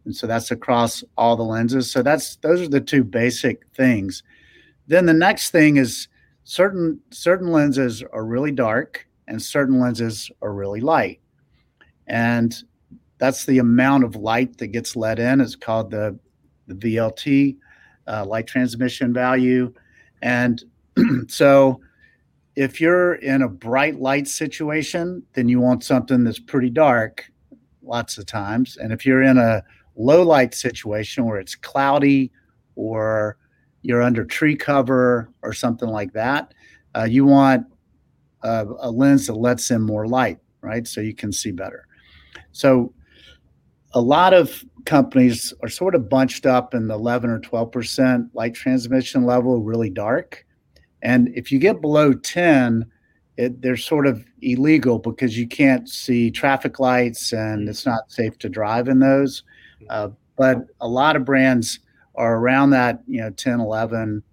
And 0.06 0.16
so 0.16 0.26
that's 0.26 0.50
across 0.50 1.04
all 1.18 1.36
the 1.36 1.44
lenses. 1.44 1.92
So 1.92 2.02
that's 2.02 2.38
those 2.38 2.62
are 2.62 2.68
the 2.68 2.82
two 2.82 3.04
basic 3.04 3.64
things. 3.76 4.24
Then 4.88 5.06
the 5.06 5.14
next 5.14 5.52
thing 5.52 5.78
is 5.78 6.08
certain 6.46 7.00
certain 7.12 7.52
lenses 7.52 8.02
are 8.12 8.26
really 8.26 8.52
dark 8.52 9.06
and 9.28 9.40
certain 9.40 9.80
lenses 9.80 10.32
are 10.42 10.52
really 10.52 10.82
light. 10.82 11.20
And 12.08 12.56
that's 13.20 13.46
the 13.46 13.60
amount 13.60 14.04
of 14.04 14.16
light 14.16 14.58
that 14.58 14.68
gets 14.68 14.96
let 14.96 15.20
in. 15.20 15.42
It's 15.42 15.56
called 15.56 15.92
the, 15.92 16.18
the 16.68 16.74
VLT, 16.74 17.58
uh, 18.08 18.26
light 18.26 18.48
transmission 18.48 19.14
value. 19.14 19.74
And 20.22 20.64
so 21.28 21.82
if 22.58 22.82
you're 22.82 23.14
in 23.14 23.44
a 23.44 23.48
bright 23.48 24.00
light 24.00 24.28
situation, 24.28 25.22
then 25.34 25.48
you 25.48 25.60
want 25.60 25.84
something 25.84 26.24
that's 26.24 26.40
pretty 26.40 26.72
dark 26.72 27.30
lots 27.84 28.18
of 28.18 28.26
times. 28.26 28.78
And 28.78 28.92
if 28.92 29.06
you're 29.06 29.22
in 29.22 29.38
a 29.38 29.62
low 29.96 30.24
light 30.24 30.56
situation 30.56 31.26
where 31.26 31.38
it's 31.38 31.54
cloudy 31.54 32.32
or 32.76 33.38
you're 33.84 34.02
under 34.02 34.26
tree 34.26 34.56
cover 34.56 35.30
or 35.44 35.54
something 35.54 35.88
like 35.88 36.14
that, 36.14 36.56
uh, 36.98 37.04
you 37.04 37.28
want 37.28 37.68
a, 38.42 38.66
a, 38.80 38.90
lens 38.90 39.28
that 39.28 39.36
lets 39.36 39.70
in 39.70 39.84
more 39.84 40.08
light, 40.08 40.40
right? 40.62 40.88
So 40.88 41.00
you 41.00 41.14
can 41.14 41.32
see 41.32 41.52
better. 41.52 41.86
So 42.54 42.92
a 43.94 44.02
lot 44.02 44.34
of 44.34 44.66
companies 44.86 45.54
are 45.62 45.70
sort 45.70 45.94
of 45.94 46.10
bunched 46.10 46.48
up 46.48 46.74
in 46.74 46.88
the 46.88 46.96
11 46.96 47.30
or 47.30 47.40
12% 47.40 48.32
light 48.34 48.56
transmission 48.56 49.26
level, 49.26 49.62
really 49.62 49.92
dark. 49.92 50.44
And 51.02 51.30
if 51.36 51.52
you 51.52 51.60
get 51.60 51.82
below 51.82 52.14
10, 52.14 52.86
it, 53.38 53.62
they're 53.62 53.78
sort 53.78 54.08
of 54.08 54.26
illegal 54.42 54.98
because 55.00 55.38
you 55.38 55.48
can't 55.48 55.88
see 55.88 56.32
traffic 56.32 56.80
lights 56.80 57.32
and 57.34 57.68
Mm. 57.68 57.70
it's 57.70 57.86
not 57.86 58.12
safe 58.12 58.38
to 58.40 58.50
drive 58.50 58.88
in 58.88 59.00
those. 59.00 59.44
Uh, 59.90 60.10
but 60.38 60.66
a 60.82 60.88
lot 60.88 61.16
of 61.16 61.24
brands 61.26 61.80
are 62.16 62.38
around 62.38 62.72
that, 62.72 63.04
you 63.08 63.22
know, 63.22 63.30
10, 63.30 63.60
11 63.60 64.24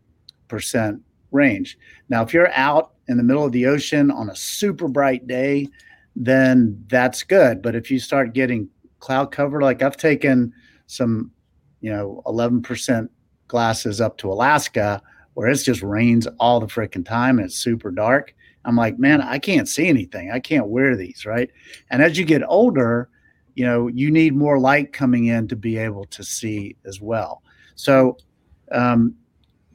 percent 0.49 1.01
range. 1.33 1.77
Now, 2.09 2.23
if 2.23 2.33
you're 2.33 2.53
out 2.53 2.93
in 3.09 3.17
the 3.19 3.23
middle 3.23 3.45
of 3.45 3.53
the 3.53 3.67
ocean 3.67 4.11
on 4.11 4.31
a 4.31 4.37
super 4.37 4.89
bright 4.89 5.27
day, 5.27 5.69
then 6.17 6.83
that's 6.89 7.23
good. 7.23 7.61
But 7.61 7.75
if 7.75 7.91
you 7.91 7.99
start 7.99 8.33
getting 8.35 8.69
cloud 9.01 9.33
cover, 9.33 9.61
like 9.61 9.83
I've 9.83 9.97
taken 9.97 10.53
some, 10.87 11.31
you 11.81 11.91
know, 11.91 12.23
11% 12.27 13.09
glasses 13.49 14.01
up 14.01 14.17
to 14.19 14.31
Alaska 14.33 15.03
where 15.35 15.49
it's 15.49 15.62
just 15.62 15.82
rains 15.82 16.26
all 16.39 16.61
the 16.61 16.66
freaking 16.66 17.05
time 17.05 17.39
and 17.39 17.47
it's 17.47 17.59
super 17.59 17.91
dark. 17.91 18.35
I'm 18.64 18.76
like, 18.76 18.99
man, 18.99 19.20
I 19.20 19.39
can't 19.39 19.68
see 19.68 19.89
anything. 19.89 20.30
I 20.30 20.41
can't 20.41 20.68
wear 20.68 20.97
these, 20.97 21.26
right? 21.26 21.51
And 21.91 22.03
as 22.03 22.18
you 22.18 22.24
get 22.24 22.43
older, 22.49 23.11
you 23.55 23.64
know, 23.64 23.89
you 23.89 24.11
need 24.11 24.35
more 24.35 24.59
light 24.59 24.93
coming 24.93 25.26
in 25.26 25.49
to 25.49 25.57
be 25.57 25.76
able 25.76 26.05
to 26.07 26.24
see 26.24 26.76
as 26.85 27.01
well. 27.01 27.43
So, 27.74 28.16
um, 28.72 29.14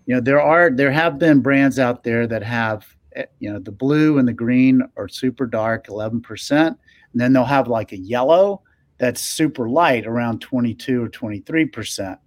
you 0.06 0.16
know, 0.16 0.22
there 0.22 0.42
are 0.42 0.72
there 0.72 0.92
have 0.92 1.20
been 1.20 1.40
brands 1.40 1.78
out 1.78 2.04
there 2.04 2.26
that 2.28 2.44
have, 2.44 2.86
eh, 3.16 3.26
you 3.40 3.52
know, 3.52 3.60
the 3.60 3.72
blue 3.72 4.18
and 4.18 4.28
the 4.28 4.34
green 4.34 4.82
are 4.98 5.08
super 5.08 5.46
dark, 5.46 5.88
11%, 5.88 6.68
and 6.68 6.78
then 7.14 7.32
they'll 7.32 7.46
have 7.46 7.68
like 7.68 7.92
a 7.92 7.98
yellow 7.98 8.62
that's 8.98 9.22
super 9.22 9.70
light 9.70 10.06
around 10.06 10.42
22 10.42 11.04
or 11.04 11.10
23%, 11.10 12.18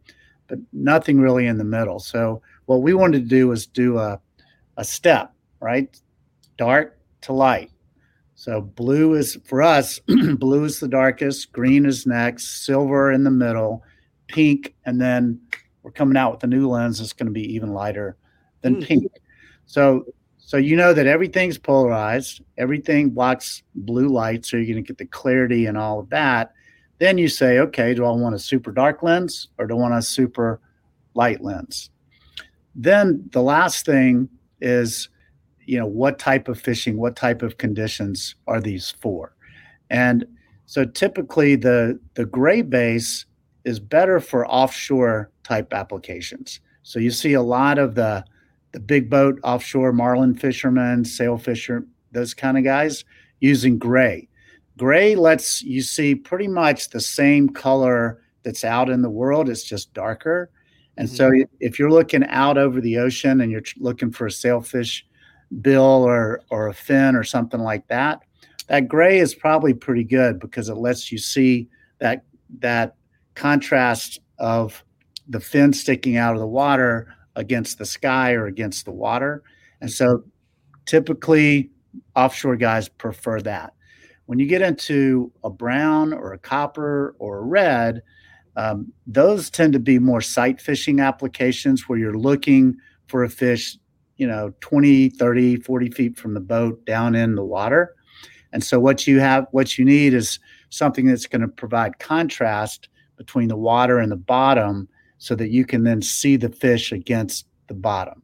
but 0.47 0.59
nothing 0.72 1.20
really 1.20 1.47
in 1.47 1.59
the 1.59 1.64
middle. 1.64 1.99
So, 1.99 2.41
what 2.67 2.83
we 2.83 2.95
wanted 2.95 3.23
to 3.23 3.29
do 3.29 3.49
was 3.49 3.67
do 3.67 3.99
a 3.99 4.21
a 4.77 4.85
step, 4.85 5.33
right? 5.61 5.95
Dark 6.57 6.99
to 7.23 7.33
light. 7.33 7.71
So 8.35 8.61
blue 8.61 9.15
is 9.15 9.39
for 9.45 9.63
us, 9.63 10.01
blue 10.39 10.65
is 10.65 10.81
the 10.81 10.89
darkest, 10.89 11.53
green 11.53 11.87
is 11.87 12.07
next, 12.07 12.65
silver 12.65 13.13
in 13.13 13.25
the 13.25 13.31
middle, 13.31 13.85
pink, 14.27 14.75
and 14.85 15.01
then 15.01 15.41
we're 15.83 15.93
coming 15.93 16.17
out 16.17 16.33
with 16.33 16.45
a 16.45 16.47
new 16.47 16.69
lens 16.69 16.99
that's 16.99 17.13
going 17.13 17.27
to 17.27 17.33
be 17.33 17.55
even 17.55 17.73
lighter 17.73 18.17
than 18.63 18.77
Hmm. 18.77 18.81
pink. 18.81 19.13
So 19.67 20.07
so 20.39 20.57
you 20.57 20.77
know 20.77 20.93
that 20.93 21.07
everything's 21.07 21.57
polarized, 21.57 22.43
everything 22.59 23.11
blocks 23.11 23.63
blue 23.75 24.09
light, 24.09 24.45
so 24.45 24.57
you're 24.57 24.67
going 24.67 24.85
to 24.85 24.87
get 24.87 24.99
the 24.99 25.07
clarity 25.07 25.67
and 25.67 25.79
all 25.79 26.01
of 26.01 26.11
that. 26.11 26.53
Then 26.99 27.17
you 27.17 27.29
say, 27.29 27.59
okay, 27.61 27.95
do 27.95 28.05
I 28.05 28.11
want 28.11 28.35
a 28.35 28.39
super 28.39 28.71
dark 28.73 29.03
lens 29.03 29.49
or 29.59 29.67
do 29.67 29.75
I 29.75 29.79
want 29.79 29.95
a 29.95 30.03
super 30.03 30.61
light 31.15 31.43
lens? 31.43 31.91
Then 32.75 33.29
the 33.33 33.43
last 33.43 33.85
thing 33.85 34.29
is 34.61 35.09
you 35.64 35.79
know 35.79 35.87
what 35.87 36.18
type 36.18 36.49
of 36.49 36.61
fishing 36.61 36.97
what 36.97 37.16
type 37.16 37.43
of 37.43 37.59
conditions 37.59 38.35
are 38.47 38.61
these 38.61 38.91
for? 39.01 39.35
And 39.91 40.25
so 40.66 40.85
typically 40.85 41.57
the 41.57 41.99
the 42.14 42.25
gray 42.25 42.62
base 42.62 43.27
is 43.64 43.79
better 43.79 44.20
for 44.20 44.47
offshore 44.47 45.31
type 45.45 45.73
applications. 45.73 46.61
So 46.83 46.99
you 46.99 47.11
see 47.11 47.35
a 47.35 47.43
lot 47.43 47.79
of 47.79 47.95
the 47.95 48.25
the 48.73 48.81
big 48.81 49.11
boat 49.11 49.39
offshore 49.45 49.93
marlin 49.93 50.35
fishermen 50.35 51.05
sail 51.05 51.37
fisher 51.37 51.87
those 52.12 52.35
kind 52.35 52.59
of 52.59 52.64
guys 52.64 53.05
using 53.41 53.79
gray. 53.79 54.29
Gray 54.79 55.14
lets 55.14 55.62
you 55.62 55.83
see 55.83 56.14
pretty 56.14 56.49
much 56.49 56.91
the 56.91 57.01
same 57.01 57.49
color 57.49 58.23
that's 58.43 58.64
out 58.64 58.91
in 58.91 59.03
the 59.03 59.11
world. 59.11 59.49
It's 59.49 59.62
just 59.62 59.93
darker 59.95 60.51
and 60.97 61.09
mm-hmm. 61.09 61.16
so 61.16 61.47
if 61.61 61.78
you're 61.78 61.90
looking 61.90 62.24
out 62.26 62.59
over 62.59 62.80
the 62.80 62.99
ocean 62.99 63.40
and 63.40 63.51
you're 63.51 63.62
looking 63.78 64.11
for 64.11 64.26
a 64.26 64.30
sailfish 64.30 65.07
bill 65.61 65.80
or 65.80 66.40
or 66.51 66.68
a 66.68 66.74
fin 66.74 67.14
or 67.14 67.24
something 67.24 67.61
like 67.61 67.86
that 67.88 68.20
that 68.68 68.88
gray 68.88 69.18
is 69.18 69.34
probably 69.34 69.74
pretty 69.74 70.05
good 70.05 70.40
because 70.40 70.68
it 70.68 70.76
lets 70.76 71.12
you 71.12 71.18
see 71.18 71.68
that 71.99 72.24
that 72.61 72.95
contrast 73.34 74.20
of 74.38 74.82
the 75.28 75.40
fin 75.40 75.72
sticking 75.72 76.16
out 76.16 76.34
of 76.34 76.40
the 76.40 76.47
water 76.47 77.14
against 77.36 77.78
the 77.78 77.84
sky 77.84 78.32
or 78.32 78.47
against 78.47 78.84
the 78.84 78.90
water. 78.90 79.43
And 79.80 79.90
so 79.90 80.24
typically 80.86 81.70
offshore 82.16 82.57
guys 82.57 82.88
prefer 82.88 83.40
that. 83.43 83.74
When 84.26 84.38
you 84.38 84.47
get 84.47 84.62
into 84.62 85.32
a 85.45 85.51
brown 85.51 86.12
or 86.12 86.32
a 86.32 86.38
copper 86.38 87.14
or 87.18 87.38
a 87.38 87.43
red 87.43 88.03
um, 88.57 88.92
those 89.07 89.50
tend 89.50 89.72
to 89.72 89.78
be 89.78 89.98
more 89.98 90.20
sight 90.20 90.61
fishing 90.61 91.00
applications 91.00 91.88
where 91.88 91.98
you're 91.98 92.18
looking 92.18 92.76
for 93.07 93.24
a 93.24 93.30
fish 93.30 93.76
you 94.16 94.26
know 94.26 94.53
20 94.61 95.11
30 95.11 95.57
40 95.57 95.90
feet 95.90 96.16
from 96.16 96.34
the 96.34 96.40
boat 96.40 96.84
down 96.84 97.14
in 97.14 97.34
the 97.34 97.44
water. 97.44 97.94
And 98.53 98.62
so 98.62 98.78
what 98.78 99.07
you 99.07 99.20
have 99.20 99.46
what 99.50 99.78
you 99.78 99.84
need 99.84 100.14
is 100.14 100.38
something 100.68 101.07
that's 101.07 101.26
going 101.26 101.40
to 101.40 101.48
provide 101.48 101.98
contrast 101.98 102.88
between 103.16 103.48
the 103.48 103.57
water 103.57 103.98
and 103.98 104.12
the 104.12 104.16
bottom 104.16 104.88
so 105.18 105.34
that 105.34 105.50
you 105.50 105.64
can 105.64 105.84
then 105.84 106.03
see 106.03 106.36
the 106.36 106.48
fish 106.48 106.92
against 106.92 107.46
the 107.68 107.74
bottom. 107.74 108.22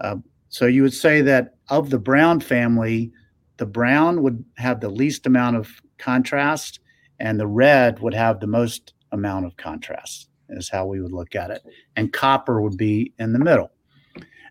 Uh, 0.00 0.16
so 0.48 0.66
you 0.66 0.82
would 0.82 0.94
say 0.94 1.20
that 1.22 1.54
of 1.68 1.90
the 1.90 1.98
brown 1.98 2.40
family 2.40 3.12
the 3.56 3.66
brown 3.66 4.22
would 4.22 4.42
have 4.56 4.80
the 4.80 4.88
least 4.88 5.26
amount 5.26 5.56
of 5.56 5.68
contrast 5.98 6.80
and 7.18 7.38
the 7.38 7.46
red 7.46 7.98
would 7.98 8.14
have 8.14 8.40
the 8.40 8.46
most 8.46 8.94
amount 9.12 9.46
of 9.46 9.56
contrast 9.56 10.28
is 10.50 10.68
how 10.68 10.86
we 10.86 11.00
would 11.00 11.12
look 11.12 11.34
at 11.34 11.50
it. 11.50 11.62
And 11.96 12.12
copper 12.12 12.60
would 12.60 12.76
be 12.76 13.12
in 13.18 13.32
the 13.32 13.38
middle. 13.38 13.70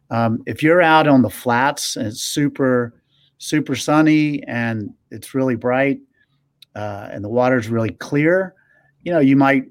Um, 0.09 0.41
if 0.45 0.63
you're 0.63 0.81
out 0.81 1.07
on 1.07 1.21
the 1.21 1.29
flats 1.29 1.95
and 1.95 2.07
it's 2.07 2.21
super 2.21 2.95
super 3.37 3.75
sunny 3.75 4.43
and 4.43 4.93
it's 5.11 5.33
really 5.33 5.55
bright 5.55 5.99
uh, 6.75 7.07
and 7.11 7.23
the 7.23 7.29
water's 7.29 7.69
really 7.69 7.91
clear 7.91 8.53
you 9.03 9.13
know 9.13 9.19
you 9.19 9.37
might 9.37 9.63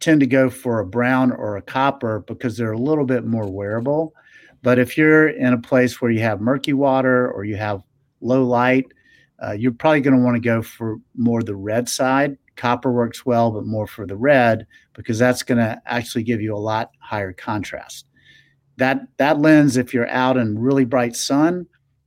tend 0.00 0.18
to 0.20 0.26
go 0.26 0.50
for 0.50 0.80
a 0.80 0.86
brown 0.86 1.30
or 1.30 1.56
a 1.56 1.62
copper 1.62 2.24
because 2.26 2.56
they're 2.56 2.72
a 2.72 2.78
little 2.78 3.06
bit 3.06 3.24
more 3.24 3.48
wearable. 3.48 4.12
But 4.62 4.78
if 4.78 4.98
you're 4.98 5.28
in 5.28 5.52
a 5.52 5.60
place 5.60 6.00
where 6.00 6.10
you 6.10 6.20
have 6.20 6.40
murky 6.40 6.72
water 6.72 7.30
or 7.30 7.44
you 7.44 7.56
have 7.56 7.82
low 8.20 8.42
light 8.42 8.86
uh, 9.42 9.52
you're 9.52 9.72
probably 9.72 10.00
going 10.00 10.16
to 10.16 10.22
want 10.22 10.36
to 10.36 10.40
go 10.40 10.62
for 10.62 10.96
more 11.16 11.42
the 11.42 11.54
red 11.54 11.88
side 11.88 12.36
copper 12.56 12.92
works 12.92 13.26
well 13.26 13.50
but 13.50 13.66
more 13.66 13.86
for 13.86 14.06
the 14.06 14.16
red 14.16 14.66
because 14.94 15.18
that's 15.18 15.42
going 15.42 15.58
to 15.58 15.80
actually 15.86 16.22
give 16.22 16.40
you 16.40 16.54
a 16.54 16.58
lot 16.58 16.90
higher 16.98 17.32
contrast. 17.32 18.06
That 18.76 19.00
that 19.18 19.38
lens 19.40 19.76
if 19.76 19.94
you're 19.94 20.08
out 20.08 20.36
in 20.36 20.58
really 20.58 20.84
bright 20.84 21.16
sun 21.16 21.66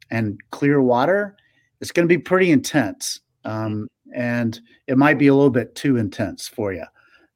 and 0.10 0.40
clear 0.52 0.82
water 0.82 1.36
it's 1.80 1.92
going 1.92 2.08
to 2.08 2.14
be 2.14 2.22
pretty 2.22 2.52
intense 2.52 3.20
um, 3.46 3.88
and 4.16 4.60
it 4.88 4.98
might 4.98 5.20
be 5.20 5.28
a 5.28 5.36
little 5.36 5.50
bit 5.50 5.76
too 5.76 5.98
intense 5.98 6.48
for 6.48 6.74
you 6.74 6.84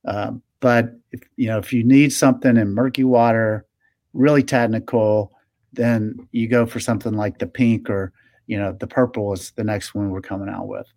um, 0.05 0.41
but 0.59 0.93
if 1.12 1.22
you 1.38 1.47
know 1.47 1.57
if 1.57 1.72
you 1.72 1.84
need 1.84 2.12
something 2.12 2.57
in 2.57 2.74
murky 2.74 3.03
water 3.03 3.66
really 4.14 4.43
technical 4.43 5.32
then 5.74 6.28
you 6.32 6.47
go 6.47 6.66
for 6.66 6.80
something 6.80 7.14
like 7.14 7.38
the 7.38 7.47
pink 7.47 7.89
or 7.89 8.12
you 8.47 8.57
know 8.57 8.76
the 8.80 8.88
purple 8.88 9.32
is 9.34 9.51
the 9.51 9.64
next 9.64 9.95
one 9.95 10.09
we're 10.09 10.22
coming 10.22 10.49
out 10.49 10.68
with. 10.68 10.88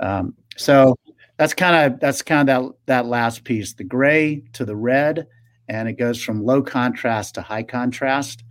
Um, 0.00 0.34
so 0.56 0.96
that's 1.38 1.54
kind 1.54 1.92
of 1.92 2.00
that's 2.00 2.22
kind 2.22 2.48
of 2.48 2.64
that 2.64 2.72
that 2.86 3.06
last 3.06 3.44
piece 3.44 3.72
the 3.74 3.84
gray 3.84 4.42
to 4.52 4.64
the 4.64 4.76
red 4.76 5.26
and 5.68 5.88
it 5.88 5.94
goes 5.94 6.22
from 6.22 6.44
low 6.44 6.62
contrast 6.62 7.34
to 7.34 7.42
high 7.42 7.62
contrast 7.62 8.44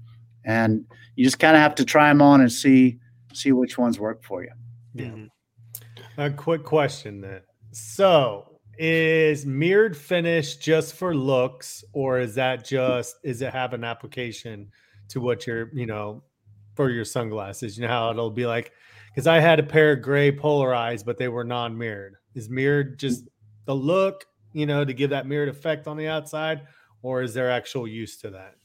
and 0.45 0.85
you 1.15 1.23
just 1.23 1.39
kind 1.39 1.55
of 1.55 1.61
have 1.61 1.75
to 1.75 1.85
try 1.85 2.07
them 2.09 2.21
on 2.21 2.41
and 2.41 2.51
see 2.51 2.97
see 3.33 3.51
which 3.51 3.77
ones 3.77 3.99
work 3.99 4.23
for 4.23 4.43
you 4.43 4.51
Yeah. 4.93 5.05
Mm-hmm. 5.05 5.25
A 6.17 6.31
quick 6.31 6.63
question 6.63 7.21
then. 7.21 7.41
So, 7.71 8.59
is 8.79 9.45
mirrored 9.45 9.95
finish 9.95 10.55
just 10.57 10.95
for 10.95 11.15
looks, 11.15 11.83
or 11.93 12.19
is 12.19 12.33
that 12.35 12.65
just 12.65 13.17
is 13.23 13.41
it 13.41 13.53
have 13.53 13.73
an 13.73 13.83
application 13.83 14.71
to 15.09 15.21
what 15.21 15.45
you're, 15.45 15.69
you 15.73 15.85
know, 15.85 16.23
for 16.75 16.89
your 16.89 17.05
sunglasses? 17.05 17.77
You 17.77 17.83
know 17.83 17.89
how 17.89 18.09
it'll 18.09 18.31
be 18.31 18.47
like, 18.47 18.71
because 19.09 19.27
I 19.27 19.39
had 19.39 19.59
a 19.59 19.63
pair 19.63 19.93
of 19.93 20.01
gray 20.01 20.31
polarized, 20.31 21.05
but 21.05 21.17
they 21.19 21.27
were 21.27 21.43
non-mirrored. 21.43 22.15
Is 22.38 22.49
mirrored 22.49 22.99
just 22.99 23.27
the 23.65 23.75
look, 23.75 24.25
you 24.53 24.65
know, 24.65 24.85
to 24.85 24.93
give 24.93 25.09
that 25.09 25.27
mirrored 25.27 25.49
effect 25.49 25.88
on 25.88 25.97
the 25.97 26.07
outside, 26.07 26.61
or 27.01 27.21
is 27.21 27.33
there 27.33 27.49
actual 27.49 27.88
use 27.88 28.17
to 28.17 28.29
that? 28.29 28.55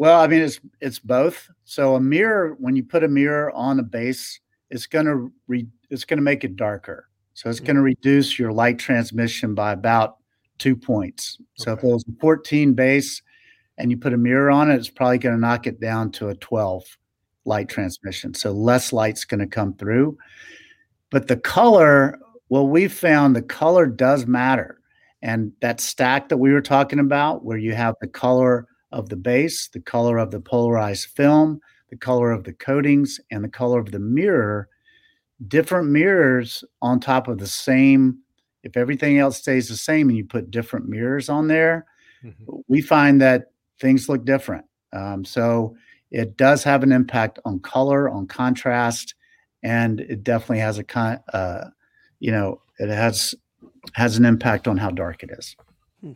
well 0.00 0.18
i 0.20 0.26
mean 0.26 0.40
it's 0.40 0.58
it's 0.80 0.98
both. 0.98 1.48
So 1.64 1.94
a 1.94 2.00
mirror 2.00 2.56
when 2.58 2.74
you 2.74 2.82
put 2.82 3.04
a 3.04 3.08
mirror 3.08 3.52
on 3.52 3.78
a 3.78 3.82
base 3.82 4.40
it's 4.70 4.86
going 4.86 5.06
to 5.06 5.30
re, 5.46 5.66
it's 5.90 6.04
going 6.04 6.18
to 6.18 6.22
make 6.22 6.42
it 6.42 6.56
darker. 6.56 7.08
So 7.34 7.50
it's 7.50 7.60
going 7.60 7.76
to 7.76 7.80
mm-hmm. 7.80 7.96
reduce 8.00 8.38
your 8.38 8.52
light 8.52 8.78
transmission 8.78 9.54
by 9.54 9.72
about 9.72 10.16
two 10.58 10.76
points. 10.76 11.38
So 11.56 11.72
if 11.72 11.82
it 11.82 11.86
was 11.86 12.04
a 12.08 12.20
14 12.20 12.72
base 12.74 13.20
and 13.78 13.90
you 13.90 13.96
put 13.96 14.14
a 14.14 14.16
mirror 14.16 14.50
on 14.50 14.70
it 14.70 14.76
it's 14.76 14.88
probably 14.88 15.18
going 15.18 15.34
to 15.34 15.40
knock 15.40 15.66
it 15.66 15.80
down 15.80 16.12
to 16.12 16.28
a 16.28 16.34
12 16.36 16.84
light 17.44 17.68
transmission. 17.68 18.32
So 18.32 18.52
less 18.52 18.92
light's 18.92 19.24
going 19.24 19.40
to 19.40 19.46
come 19.46 19.74
through. 19.74 20.16
But 21.10 21.28
the 21.28 21.36
color 21.36 22.18
well 22.50 22.68
we 22.68 22.86
found 22.86 23.34
the 23.34 23.42
color 23.42 23.86
does 23.86 24.26
matter 24.26 24.78
and 25.22 25.52
that 25.60 25.80
stack 25.80 26.28
that 26.28 26.36
we 26.36 26.52
were 26.52 26.60
talking 26.60 26.98
about 26.98 27.44
where 27.44 27.58
you 27.58 27.74
have 27.74 27.94
the 28.00 28.06
color 28.06 28.66
of 28.92 29.08
the 29.08 29.16
base 29.16 29.68
the 29.72 29.80
color 29.80 30.18
of 30.18 30.30
the 30.30 30.40
polarized 30.40 31.06
film 31.06 31.60
the 31.90 31.96
color 31.96 32.30
of 32.30 32.44
the 32.44 32.52
coatings, 32.52 33.20
and 33.30 33.44
the 33.44 33.48
color 33.48 33.78
of 33.78 33.90
the 33.90 33.98
mirror. 33.98 34.68
Different 35.46 35.90
mirrors 35.90 36.64
on 36.80 37.00
top 37.00 37.28
of 37.28 37.38
the 37.38 37.46
same. 37.46 38.18
If 38.62 38.76
everything 38.76 39.18
else 39.18 39.38
stays 39.38 39.68
the 39.68 39.76
same 39.76 40.08
and 40.08 40.16
you 40.16 40.24
put 40.24 40.50
different 40.50 40.88
mirrors 40.88 41.28
on 41.28 41.48
there, 41.48 41.86
mm-hmm. 42.24 42.56
we 42.68 42.80
find 42.80 43.20
that 43.20 43.52
things 43.80 44.08
look 44.08 44.24
different. 44.24 44.64
Um, 44.92 45.24
so 45.24 45.76
it 46.10 46.36
does 46.36 46.62
have 46.64 46.82
an 46.82 46.92
impact 46.92 47.38
on 47.44 47.60
color, 47.60 48.08
on 48.08 48.26
contrast, 48.26 49.14
and 49.62 50.00
it 50.00 50.22
definitely 50.22 50.58
has 50.58 50.78
a 50.78 50.84
kind, 50.84 51.20
uh, 51.32 51.64
you 52.20 52.30
know, 52.30 52.60
it 52.78 52.88
has 52.88 53.34
has 53.94 54.16
an 54.16 54.24
impact 54.24 54.68
on 54.68 54.76
how 54.76 54.90
dark 54.90 55.22
it 55.22 55.30
is. 55.36 55.56
Hmm. 56.00 56.12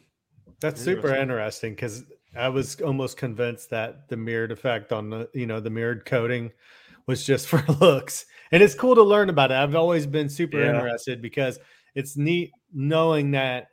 That's 0.61 0.81
super 0.81 1.15
interesting 1.15 1.73
because 1.73 2.05
I 2.37 2.49
was 2.49 2.81
almost 2.81 3.17
convinced 3.17 3.71
that 3.71 4.09
the 4.09 4.17
mirrored 4.17 4.53
effect 4.53 4.93
on 4.93 5.11
the 5.11 5.29
you 5.35 5.47
know 5.47 5.61
the 5.61 5.71
mirrored 5.71 6.05
coating 6.05 6.53
was 7.07 7.25
just 7.25 7.47
for 7.49 7.65
looks, 7.81 8.27
and 8.53 8.63
it's 8.63 8.75
cool 8.75 8.95
to 8.95 9.03
learn 9.03 9.31
about 9.31 9.51
it. 9.51 9.55
I've 9.55 9.75
always 9.75 10.07
been 10.07 10.29
super 10.29 10.61
yeah. 10.61 10.75
interested 10.75 11.21
because 11.21 11.59
it's 11.95 12.17
neat 12.17 12.53
knowing 12.73 13.33
that 13.33 13.69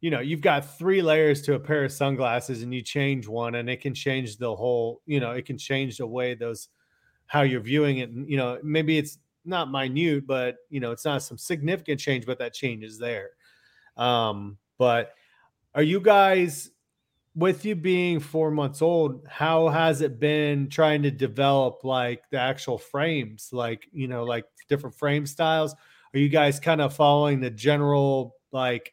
you 0.00 0.10
know 0.10 0.20
you've 0.20 0.40
got 0.40 0.78
three 0.78 1.02
layers 1.02 1.42
to 1.42 1.54
a 1.54 1.60
pair 1.60 1.84
of 1.84 1.92
sunglasses 1.92 2.62
and 2.62 2.74
you 2.74 2.82
change 2.82 3.26
one 3.26 3.54
and 3.54 3.70
it 3.70 3.80
can 3.80 3.94
change 3.94 4.36
the 4.36 4.54
whole 4.54 5.00
you 5.06 5.20
know 5.20 5.30
it 5.30 5.46
can 5.46 5.56
change 5.56 5.96
the 5.96 6.06
way 6.06 6.34
those 6.34 6.68
how 7.26 7.42
you're 7.42 7.60
viewing 7.60 7.98
it 7.98 8.10
and 8.10 8.28
you 8.28 8.36
know 8.36 8.58
maybe 8.62 8.98
it's 8.98 9.18
not 9.46 9.70
minute 9.70 10.26
but 10.26 10.56
you 10.70 10.80
know 10.80 10.90
it's 10.90 11.04
not 11.04 11.22
some 11.22 11.38
significant 11.38 12.00
change 12.00 12.26
but 12.26 12.38
that 12.38 12.52
change 12.52 12.82
is 12.82 12.98
there 12.98 13.30
um 13.96 14.56
but 14.78 15.14
are 15.74 15.82
you 15.82 16.00
guys 16.00 16.70
with 17.34 17.64
you 17.64 17.74
being 17.74 18.18
four 18.18 18.50
months 18.50 18.82
old 18.82 19.26
how 19.28 19.68
has 19.68 20.00
it 20.00 20.18
been 20.18 20.68
trying 20.68 21.02
to 21.02 21.10
develop 21.10 21.84
like 21.84 22.28
the 22.30 22.38
actual 22.38 22.78
frames 22.78 23.50
like 23.52 23.88
you 23.92 24.08
know 24.08 24.24
like 24.24 24.44
different 24.68 24.96
frame 24.96 25.26
styles 25.26 25.74
are 26.14 26.18
you 26.18 26.28
guys 26.28 26.58
kind 26.58 26.80
of 26.80 26.94
following 26.94 27.40
the 27.40 27.50
general 27.50 28.34
like 28.52 28.92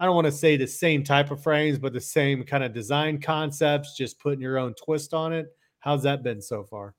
I 0.00 0.06
don't 0.06 0.14
want 0.14 0.28
to 0.28 0.32
say 0.32 0.56
the 0.56 0.66
same 0.66 1.04
type 1.04 1.30
of 1.30 1.42
frames, 1.42 1.78
but 1.78 1.92
the 1.92 2.00
same 2.00 2.42
kind 2.44 2.64
of 2.64 2.72
design 2.72 3.20
concepts, 3.20 3.94
just 3.94 4.18
putting 4.18 4.40
your 4.40 4.56
own 4.56 4.72
twist 4.72 5.12
on 5.12 5.34
it. 5.34 5.54
How's 5.80 6.04
that 6.04 6.22
been 6.22 6.40
so 6.40 6.64
far? 6.64 6.94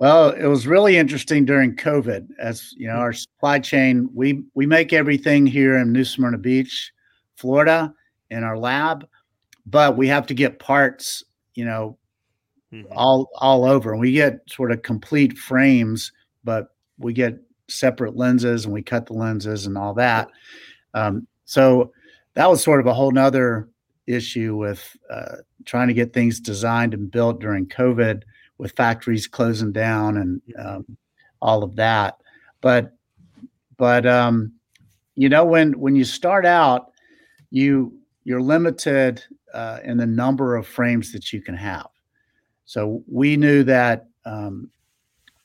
Well, 0.00 0.30
it 0.30 0.46
was 0.46 0.66
really 0.66 0.96
interesting 0.96 1.44
during 1.44 1.76
COVID. 1.76 2.28
As 2.38 2.72
you 2.78 2.88
know, 2.88 2.94
our 2.94 3.12
supply 3.12 3.58
chain, 3.58 4.08
we 4.14 4.42
we 4.54 4.64
make 4.64 4.94
everything 4.94 5.46
here 5.46 5.76
in 5.76 5.92
New 5.92 6.06
Smyrna 6.06 6.38
Beach, 6.38 6.90
Florida, 7.36 7.92
in 8.30 8.42
our 8.42 8.56
lab, 8.56 9.06
but 9.66 9.98
we 9.98 10.08
have 10.08 10.26
to 10.28 10.34
get 10.34 10.58
parts, 10.58 11.22
you 11.54 11.66
know, 11.66 11.98
mm-hmm. 12.72 12.90
all 12.96 13.28
all 13.34 13.66
over, 13.66 13.92
and 13.92 14.00
we 14.00 14.12
get 14.12 14.40
sort 14.48 14.72
of 14.72 14.80
complete 14.80 15.36
frames, 15.36 16.12
but 16.44 16.68
we 16.96 17.12
get 17.12 17.38
separate 17.68 18.16
lenses, 18.16 18.64
and 18.64 18.72
we 18.72 18.82
cut 18.82 19.04
the 19.04 19.12
lenses 19.12 19.66
and 19.66 19.76
all 19.76 19.92
that. 19.92 20.30
Um, 20.94 21.26
so 21.44 21.92
that 22.32 22.48
was 22.48 22.62
sort 22.62 22.80
of 22.80 22.86
a 22.86 22.94
whole 22.94 23.10
nother 23.10 23.68
issue 24.06 24.56
with 24.56 24.96
uh, 25.10 25.36
trying 25.66 25.88
to 25.88 25.94
get 25.94 26.14
things 26.14 26.40
designed 26.40 26.94
and 26.94 27.10
built 27.10 27.38
during 27.38 27.66
COVID 27.66 28.22
with 28.60 28.76
factories 28.76 29.26
closing 29.26 29.72
down 29.72 30.16
and 30.16 30.42
um, 30.58 30.96
all 31.40 31.62
of 31.62 31.76
that. 31.76 32.18
But 32.60 32.92
but 33.76 34.06
um, 34.06 34.52
you 35.14 35.28
know 35.28 35.44
when 35.44 35.72
when 35.78 35.96
you 35.96 36.04
start 36.04 36.44
out, 36.44 36.92
you 37.50 37.92
you're 38.24 38.42
limited 38.42 39.22
uh, 39.54 39.78
in 39.84 39.96
the 39.96 40.06
number 40.06 40.56
of 40.56 40.66
frames 40.66 41.12
that 41.12 41.32
you 41.32 41.40
can 41.40 41.56
have. 41.56 41.88
So 42.66 43.02
we 43.10 43.36
knew 43.36 43.64
that 43.64 44.06
um, 44.24 44.70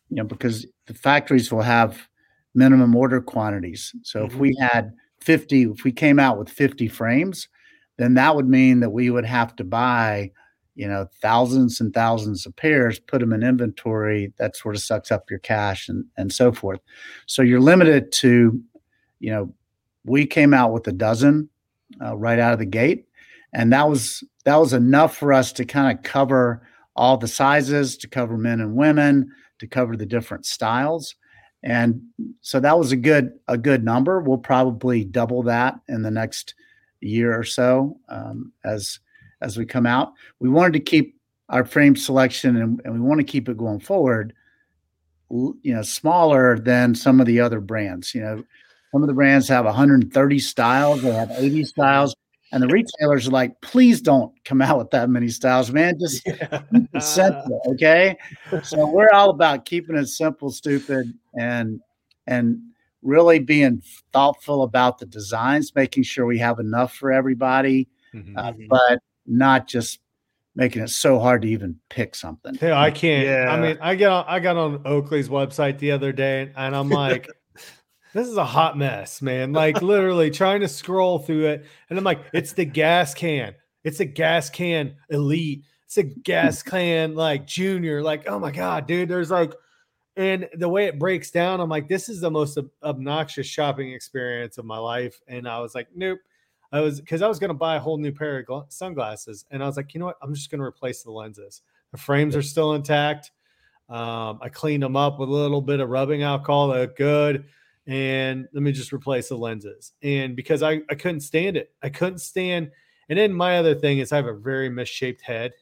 you 0.09 0.17
know 0.17 0.25
because 0.25 0.65
the 0.85 0.93
factories 0.93 1.51
will 1.51 1.61
have 1.61 2.07
minimum 2.53 2.95
order 2.95 3.21
quantities. 3.21 3.93
So 4.03 4.19
mm-hmm. 4.19 4.33
if 4.33 4.39
we 4.39 4.55
had 4.59 4.93
50, 5.21 5.63
if 5.63 5.83
we 5.83 5.91
came 5.91 6.19
out 6.19 6.37
with 6.37 6.49
50 6.49 6.87
frames, 6.87 7.47
then 7.97 8.13
that 8.15 8.35
would 8.35 8.47
mean 8.47 8.79
that 8.81 8.91
we 8.91 9.09
would 9.09 9.25
have 9.25 9.55
to 9.57 9.63
buy, 9.63 10.31
you 10.75 10.87
know, 10.87 11.07
thousands 11.21 11.79
and 11.79 11.93
thousands 11.93 12.45
of 12.45 12.55
pairs, 12.55 12.99
put 12.99 13.19
them 13.19 13.33
in 13.33 13.43
inventory. 13.43 14.33
That 14.37 14.55
sort 14.55 14.75
of 14.75 14.81
sucks 14.81 15.11
up 15.11 15.29
your 15.29 15.39
cash 15.39 15.89
and, 15.89 16.05
and 16.17 16.31
so 16.31 16.51
forth. 16.51 16.79
So 17.25 17.41
you're 17.41 17.61
limited 17.61 18.11
to, 18.13 18.61
you 19.19 19.31
know, 19.31 19.53
we 20.05 20.25
came 20.25 20.53
out 20.53 20.73
with 20.73 20.87
a 20.87 20.91
dozen 20.91 21.49
uh, 22.03 22.15
right 22.15 22.39
out 22.39 22.53
of 22.53 22.59
the 22.59 22.65
gate. 22.65 23.07
And 23.53 23.71
that 23.71 23.89
was 23.89 24.23
that 24.43 24.57
was 24.57 24.73
enough 24.73 25.17
for 25.17 25.33
us 25.33 25.51
to 25.53 25.65
kind 25.65 25.97
of 25.97 26.03
cover 26.03 26.67
all 26.95 27.17
the 27.17 27.27
sizes, 27.27 27.97
to 27.97 28.07
cover 28.07 28.37
men 28.37 28.59
and 28.59 28.75
women, 28.75 29.31
to 29.59 29.67
cover 29.67 29.95
the 29.95 30.05
different 30.05 30.45
styles 30.45 31.15
and 31.65 31.99
so 32.41 32.59
that 32.59 32.77
was 32.77 32.91
a 32.91 32.95
good 32.95 33.31
a 33.47 33.57
good 33.57 33.83
number. 33.83 34.21
We'll 34.21 34.37
probably 34.37 35.03
double 35.03 35.41
that 35.43 35.79
in 35.89 36.03
the 36.03 36.11
next 36.11 36.53
year 37.01 37.37
or 37.37 37.43
so 37.43 37.99
um, 38.07 38.53
as 38.63 38.99
as 39.41 39.57
we 39.57 39.65
come 39.65 39.85
out. 39.85 40.13
We 40.39 40.49
wanted 40.49 40.73
to 40.73 40.79
keep 40.79 41.19
our 41.49 41.65
frame 41.65 41.95
selection 41.95 42.57
and, 42.57 42.81
and 42.85 42.93
we 42.93 42.99
want 42.99 43.19
to 43.19 43.25
keep 43.25 43.49
it 43.49 43.57
going 43.57 43.79
forward. 43.79 44.33
You 45.29 45.55
know, 45.63 45.81
smaller 45.81 46.59
than 46.59 46.95
some 46.95 47.19
of 47.19 47.25
the 47.25 47.39
other 47.39 47.59
brands. 47.59 48.13
You 48.13 48.21
know, 48.21 48.43
some 48.91 49.03
of 49.03 49.07
the 49.07 49.13
brands 49.13 49.47
have 49.49 49.65
130 49.65 50.39
styles. 50.39 51.01
They 51.01 51.11
have 51.11 51.31
80 51.31 51.63
styles. 51.65 52.15
And 52.51 52.63
the 52.63 52.67
retailers 52.67 53.27
are 53.27 53.31
like, 53.31 53.59
please 53.61 54.01
don't 54.01 54.31
come 54.45 54.61
out 54.61 54.77
with 54.77 54.91
that 54.91 55.09
many 55.09 55.29
styles, 55.29 55.71
man. 55.71 55.99
Just 55.99 56.21
yeah. 56.27 56.61
simple, 56.99 57.61
okay? 57.67 58.15
so 58.63 58.89
we're 58.89 59.09
all 59.11 59.31
about 59.31 59.65
keeping 59.65 59.97
it 59.97 60.05
simple, 60.07 60.51
stupid, 60.51 61.11
and 61.37 61.81
and 62.27 62.59
really 63.01 63.39
being 63.39 63.81
thoughtful 64.13 64.63
about 64.63 64.99
the 64.99 65.05
designs, 65.05 65.73
making 65.75 66.03
sure 66.03 66.25
we 66.25 66.39
have 66.39 66.59
enough 66.59 66.93
for 66.93 67.11
everybody, 67.11 67.87
mm-hmm. 68.13 68.37
uh, 68.37 68.53
but 68.69 68.99
not 69.25 69.67
just 69.67 69.99
making 70.55 70.81
it 70.81 70.89
so 70.89 71.19
hard 71.19 71.41
to 71.41 71.49
even 71.49 71.79
pick 71.89 72.15
something. 72.15 72.57
Yeah, 72.61 72.79
I 72.79 72.91
can't. 72.91 73.25
Yeah. 73.25 73.51
I 73.51 73.59
mean, 73.59 73.77
I 73.81 73.95
got 73.95 74.25
on, 74.25 74.33
I 74.33 74.39
got 74.39 74.57
on 74.57 74.81
Oakley's 74.85 75.29
website 75.29 75.79
the 75.79 75.91
other 75.91 76.11
day, 76.11 76.51
and 76.55 76.75
I'm 76.75 76.89
like, 76.89 77.27
this 78.15 78.29
is 78.29 78.37
a 78.37 78.45
hot 78.45 78.77
mess, 78.77 79.21
man. 79.21 79.51
Like 79.51 79.81
literally 79.81 80.31
trying 80.31 80.61
to 80.61 80.69
scroll 80.69 81.19
through 81.19 81.47
it. 81.47 81.65
And 81.89 81.99
I'm 81.99 82.05
like, 82.05 82.21
it's 82.33 82.53
the 82.53 82.65
Gascan. 82.65 83.53
It's 83.83 83.99
a 83.99 84.05
Gascan 84.05 84.95
elite. 85.09 85.63
It's 85.83 85.97
a 85.97 86.03
gas 86.03 86.63
can 86.63 87.13
like 87.13 87.45
junior. 87.45 88.01
Like, 88.01 88.27
oh 88.27 88.39
my 88.39 88.51
God, 88.51 88.87
dude. 88.87 89.09
There's 89.09 89.31
like, 89.31 89.53
and 90.15 90.47
the 90.53 90.69
way 90.69 90.85
it 90.85 90.97
breaks 90.97 91.29
down, 91.29 91.59
I'm 91.59 91.69
like, 91.69 91.89
this 91.89 92.07
is 92.07 92.21
the 92.21 92.31
most 92.31 92.57
ob- 92.57 92.69
obnoxious 92.81 93.47
shopping 93.47 93.91
experience 93.91 94.57
of 94.57 94.63
my 94.63 94.77
life. 94.77 95.19
And 95.27 95.45
I 95.45 95.59
was 95.59 95.75
like, 95.75 95.89
nope. 95.93 96.19
I 96.71 96.81
was 96.81 96.99
because 96.99 97.21
I 97.21 97.27
was 97.27 97.39
going 97.39 97.49
to 97.49 97.55
buy 97.55 97.75
a 97.75 97.79
whole 97.79 97.97
new 97.97 98.11
pair 98.11 98.39
of 98.39 98.45
gl- 98.45 98.71
sunglasses. 98.71 99.45
And 99.51 99.63
I 99.63 99.67
was 99.67 99.77
like, 99.77 99.93
you 99.93 99.99
know 99.99 100.07
what? 100.07 100.17
I'm 100.21 100.33
just 100.33 100.49
going 100.49 100.59
to 100.59 100.65
replace 100.65 101.03
the 101.03 101.11
lenses. 101.11 101.61
The 101.91 101.97
frames 101.97 102.35
are 102.35 102.41
still 102.41 102.73
intact. 102.73 103.31
Um, 103.87 104.39
I 104.41 104.49
cleaned 104.49 104.83
them 104.83 104.95
up 104.95 105.19
with 105.19 105.29
a 105.29 105.31
little 105.31 105.61
bit 105.61 105.79
of 105.79 105.89
rubbing 105.89 106.23
alcohol. 106.23 106.69
They're 106.69 106.87
good 106.87 107.45
and 107.87 108.47
let 108.51 108.63
me 108.63 108.71
just 108.71 108.91
replace 108.91 109.29
the 109.29 109.37
lenses. 109.37 109.93
And 110.01 110.35
because 110.35 110.63
I, 110.63 110.81
I 110.89 110.95
couldn't 110.95 111.21
stand 111.21 111.57
it, 111.57 111.71
I 111.83 111.89
couldn't 111.89 112.19
stand. 112.19 112.71
And 113.09 113.19
then 113.19 113.31
my 113.31 113.57
other 113.57 113.75
thing 113.75 113.99
is 113.99 114.11
I 114.11 114.15
have 114.17 114.25
a 114.25 114.33
very 114.33 114.69
misshaped 114.69 115.21
head. 115.21 115.53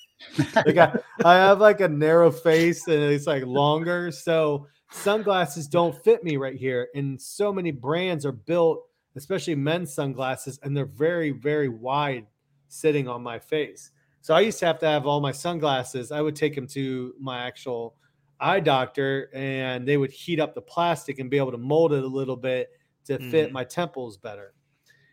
like 0.56 0.76
I, 0.76 0.98
I 1.24 1.34
have 1.34 1.60
like 1.60 1.80
a 1.80 1.88
narrow 1.88 2.32
face 2.32 2.88
and 2.88 3.00
it's 3.00 3.28
like 3.28 3.44
longer. 3.46 4.10
So 4.10 4.66
sunglasses 4.90 5.68
don't 5.68 6.02
fit 6.02 6.24
me 6.24 6.36
right 6.36 6.56
here. 6.56 6.88
And 6.96 7.20
so 7.20 7.52
many 7.52 7.70
brands 7.70 8.26
are 8.26 8.32
built, 8.32 8.87
especially 9.18 9.54
men's 9.54 9.92
sunglasses, 9.92 10.58
and 10.62 10.76
they're 10.76 10.86
very, 10.86 11.30
very 11.30 11.68
wide 11.68 12.26
sitting 12.68 13.08
on 13.08 13.22
my 13.22 13.38
face. 13.38 13.90
So 14.20 14.34
I 14.34 14.40
used 14.40 14.58
to 14.60 14.66
have 14.66 14.78
to 14.80 14.86
have 14.86 15.06
all 15.06 15.20
my 15.20 15.32
sunglasses. 15.32 16.12
I 16.12 16.20
would 16.20 16.36
take 16.36 16.54
them 16.54 16.66
to 16.68 17.14
my 17.20 17.46
actual 17.46 17.94
eye 18.40 18.60
doctor 18.60 19.30
and 19.34 19.86
they 19.86 19.96
would 19.96 20.10
heat 20.10 20.40
up 20.40 20.54
the 20.54 20.60
plastic 20.60 21.18
and 21.18 21.30
be 21.30 21.38
able 21.38 21.50
to 21.50 21.58
mold 21.58 21.92
it 21.92 22.04
a 22.04 22.06
little 22.06 22.36
bit 22.36 22.70
to 23.06 23.18
mm-hmm. 23.18 23.30
fit 23.30 23.52
my 23.52 23.64
temples 23.64 24.16
better. 24.16 24.54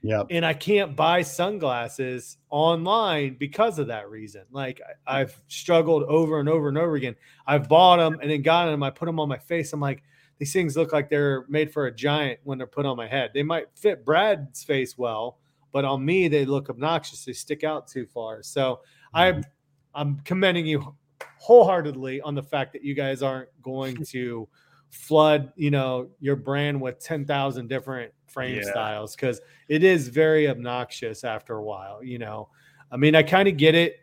Yeah. 0.03 0.23
And 0.29 0.45
I 0.45 0.53
can't 0.53 0.95
buy 0.95 1.23
sunglasses 1.23 2.37
online 2.51 3.37
because 3.39 3.79
of 3.79 3.87
that 3.87 4.09
reason. 4.09 4.43
Like 4.51 4.79
I, 5.07 5.19
have 5.19 5.41
struggled 5.47 6.03
over 6.03 6.39
and 6.39 6.47
over 6.47 6.67
and 6.69 6.77
over 6.77 6.95
again. 6.95 7.15
I've 7.47 7.67
bought 7.67 7.97
them 7.97 8.19
and 8.21 8.29
then 8.29 8.43
got 8.43 8.65
them. 8.65 8.83
I 8.83 8.91
put 8.91 9.07
them 9.07 9.19
on 9.19 9.27
my 9.27 9.39
face. 9.39 9.73
I'm 9.73 9.79
like, 9.79 10.03
these 10.37 10.53
things 10.53 10.75
look 10.75 10.91
like 10.91 11.09
they're 11.09 11.45
made 11.47 11.71
for 11.71 11.87
a 11.87 11.93
giant 11.93 12.39
when 12.43 12.57
they're 12.57 12.67
put 12.67 12.85
on 12.85 12.97
my 12.97 13.07
head. 13.07 13.31
They 13.33 13.43
might 13.43 13.67
fit 13.75 14.05
Brad's 14.05 14.63
face 14.63 14.97
well, 14.97 15.37
but 15.71 15.85
on 15.85 16.03
me 16.03 16.27
they 16.27 16.45
look 16.45 16.69
obnoxious. 16.69 17.25
They 17.25 17.33
stick 17.33 17.63
out 17.63 17.87
too 17.87 18.05
far. 18.05 18.43
So 18.43 18.81
mm-hmm. 19.15 19.43
I, 19.43 19.99
I'm 19.99 20.19
commending 20.21 20.65
you 20.65 20.95
wholeheartedly 21.37 22.21
on 22.21 22.35
the 22.35 22.43
fact 22.43 22.73
that 22.73 22.83
you 22.83 22.93
guys 22.93 23.21
aren't 23.21 23.49
going 23.61 24.03
to 24.09 24.47
flood, 24.89 25.51
you 25.55 25.71
know, 25.71 26.09
your 26.19 26.35
brand 26.35 26.79
with 26.79 26.99
10,000 26.99 27.67
different 27.67 28.11
frame 28.27 28.57
yeah. 28.57 28.69
styles 28.69 29.15
because 29.15 29.41
it 29.69 29.83
is 29.83 30.09
very 30.09 30.49
obnoxious 30.49 31.23
after 31.23 31.55
a 31.55 31.63
while, 31.63 32.03
you 32.03 32.19
know. 32.19 32.49
I 32.91 32.97
mean, 32.97 33.15
I 33.15 33.23
kind 33.23 33.47
of 33.47 33.57
get 33.57 33.75
it. 33.75 33.99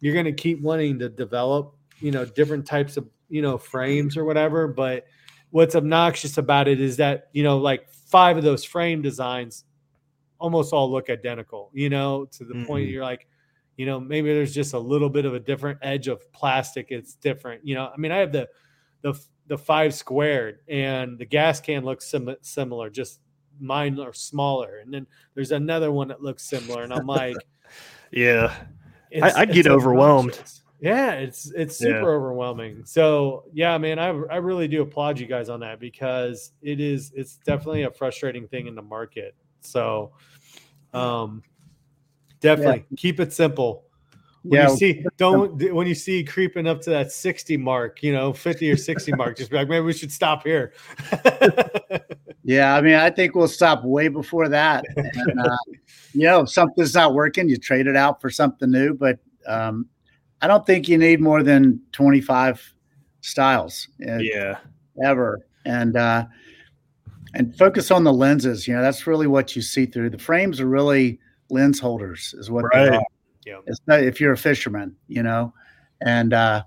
You're 0.00 0.14
going 0.14 0.26
to 0.26 0.32
keep 0.32 0.60
wanting 0.60 0.98
to 1.00 1.08
develop 1.08 1.74
you 2.00 2.10
know 2.10 2.24
different 2.24 2.66
types 2.66 2.96
of 2.96 3.06
you 3.28 3.42
know 3.42 3.56
frames 3.56 4.16
or 4.16 4.24
whatever. 4.24 4.66
But 4.66 5.06
what's 5.50 5.74
obnoxious 5.74 6.38
about 6.38 6.68
it 6.68 6.80
is 6.80 6.96
that 6.96 7.28
you 7.32 7.42
know 7.42 7.58
like 7.58 7.88
five 7.90 8.36
of 8.36 8.42
those 8.42 8.64
frame 8.64 9.02
designs 9.02 9.64
almost 10.38 10.72
all 10.72 10.90
look 10.90 11.10
identical. 11.10 11.70
You 11.72 11.90
know, 11.90 12.26
to 12.32 12.44
the 12.44 12.54
mm-hmm. 12.54 12.66
point 12.66 12.88
you're 12.88 13.04
like, 13.04 13.26
you 13.76 13.86
know, 13.86 14.00
maybe 14.00 14.32
there's 14.32 14.54
just 14.54 14.74
a 14.74 14.78
little 14.78 15.10
bit 15.10 15.24
of 15.24 15.34
a 15.34 15.40
different 15.40 15.78
edge 15.82 16.08
of 16.08 16.30
plastic. 16.32 16.88
It's 16.90 17.14
different. 17.14 17.66
You 17.66 17.76
know, 17.76 17.90
I 17.92 17.96
mean, 17.96 18.12
I 18.12 18.18
have 18.18 18.32
the 18.32 18.48
the 19.02 19.20
the 19.46 19.58
five 19.58 19.94
squared 19.94 20.60
and 20.68 21.18
the 21.18 21.26
Gascan 21.26 21.82
looks 21.82 22.06
sim- 22.08 22.36
similar, 22.40 22.88
just 22.88 23.20
mine 23.58 23.98
are 23.98 24.12
smaller. 24.12 24.78
And 24.78 24.94
then 24.94 25.06
there's 25.34 25.52
another 25.52 25.90
one 25.90 26.08
that 26.08 26.22
looks 26.22 26.44
similar, 26.44 26.82
and 26.82 26.92
I'm 26.92 27.06
like, 27.06 27.36
yeah, 28.12 28.54
I, 29.22 29.32
I 29.32 29.44
get 29.44 29.66
overwhelmed. 29.66 30.40
Yeah, 30.80 31.12
it's 31.12 31.50
it's 31.50 31.76
super 31.76 31.98
yeah. 31.98 32.06
overwhelming. 32.06 32.84
So 32.86 33.44
yeah, 33.52 33.76
man, 33.76 33.98
I 33.98 34.08
I 34.08 34.36
really 34.36 34.66
do 34.66 34.82
applaud 34.82 35.18
you 35.18 35.26
guys 35.26 35.48
on 35.48 35.60
that 35.60 35.78
because 35.78 36.52
it 36.62 36.80
is 36.80 37.12
it's 37.14 37.36
definitely 37.36 37.82
a 37.82 37.90
frustrating 37.90 38.48
thing 38.48 38.66
in 38.66 38.74
the 38.74 38.82
market. 38.82 39.34
So 39.60 40.12
um 40.94 41.42
definitely 42.40 42.86
yeah. 42.90 42.96
keep 42.96 43.20
it 43.20 43.32
simple. 43.32 43.84
When 44.42 44.58
yeah. 44.58 44.70
you 44.70 44.76
see 44.76 45.04
don't 45.18 45.74
when 45.74 45.86
you 45.86 45.94
see 45.94 46.24
creeping 46.24 46.66
up 46.66 46.80
to 46.82 46.90
that 46.90 47.12
60 47.12 47.58
mark, 47.58 48.02
you 48.02 48.14
know, 48.14 48.32
50 48.32 48.70
or 48.70 48.76
60 48.76 49.12
mark, 49.12 49.36
just 49.36 49.50
be 49.50 49.58
like, 49.58 49.68
maybe 49.68 49.84
we 49.84 49.92
should 49.92 50.10
stop 50.10 50.44
here. 50.44 50.72
yeah, 52.42 52.74
I 52.74 52.80
mean, 52.80 52.94
I 52.94 53.10
think 53.10 53.34
we'll 53.34 53.48
stop 53.48 53.84
way 53.84 54.08
before 54.08 54.48
that. 54.48 54.86
And, 54.96 55.40
uh, 55.40 55.56
you 56.14 56.22
know, 56.22 56.40
if 56.40 56.48
something's 56.48 56.94
not 56.94 57.12
working, 57.12 57.50
you 57.50 57.58
trade 57.58 57.86
it 57.86 57.96
out 57.96 58.22
for 58.22 58.30
something 58.30 58.70
new. 58.70 58.94
But 58.94 59.18
um, 59.46 59.86
I 60.42 60.46
don't 60.46 60.66
think 60.66 60.88
you 60.88 60.98
need 60.98 61.20
more 61.20 61.42
than 61.42 61.80
25 61.92 62.74
styles. 63.20 63.88
Uh, 64.06 64.18
yeah. 64.18 64.58
Ever. 65.04 65.46
And 65.64 65.96
uh 65.96 66.26
and 67.34 67.56
focus 67.56 67.90
on 67.90 68.02
the 68.04 68.12
lenses. 68.12 68.66
You 68.66 68.74
know, 68.74 68.82
that's 68.82 69.06
really 69.06 69.26
what 69.26 69.54
you 69.54 69.62
see 69.62 69.86
through. 69.86 70.10
The 70.10 70.18
frames 70.18 70.60
are 70.60 70.66
really 70.66 71.20
lens 71.48 71.78
holders, 71.78 72.34
is 72.38 72.50
what 72.50 72.64
right. 72.64 72.90
they 72.90 72.96
are. 72.96 73.02
Yeah. 73.46 73.74
Not, 73.86 74.02
if 74.02 74.20
you're 74.20 74.32
a 74.32 74.38
fisherman, 74.38 74.96
you 75.08 75.22
know. 75.22 75.52
And 76.00 76.32
uh 76.32 76.64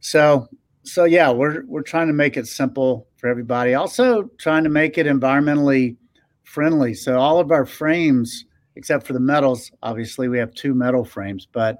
so 0.00 0.48
so 0.82 1.04
yeah, 1.04 1.30
we're 1.30 1.64
we're 1.66 1.82
trying 1.82 2.08
to 2.08 2.12
make 2.12 2.36
it 2.36 2.46
simple 2.46 3.06
for 3.16 3.28
everybody. 3.28 3.74
Also 3.74 4.24
trying 4.38 4.64
to 4.64 4.70
make 4.70 4.98
it 4.98 5.06
environmentally 5.06 5.96
friendly. 6.44 6.94
So 6.94 7.18
all 7.18 7.40
of 7.40 7.50
our 7.50 7.66
frames, 7.66 8.44
except 8.76 9.06
for 9.06 9.12
the 9.12 9.20
metals, 9.20 9.70
obviously 9.82 10.28
we 10.28 10.38
have 10.38 10.54
two 10.54 10.74
metal 10.74 11.04
frames, 11.04 11.46
but 11.50 11.78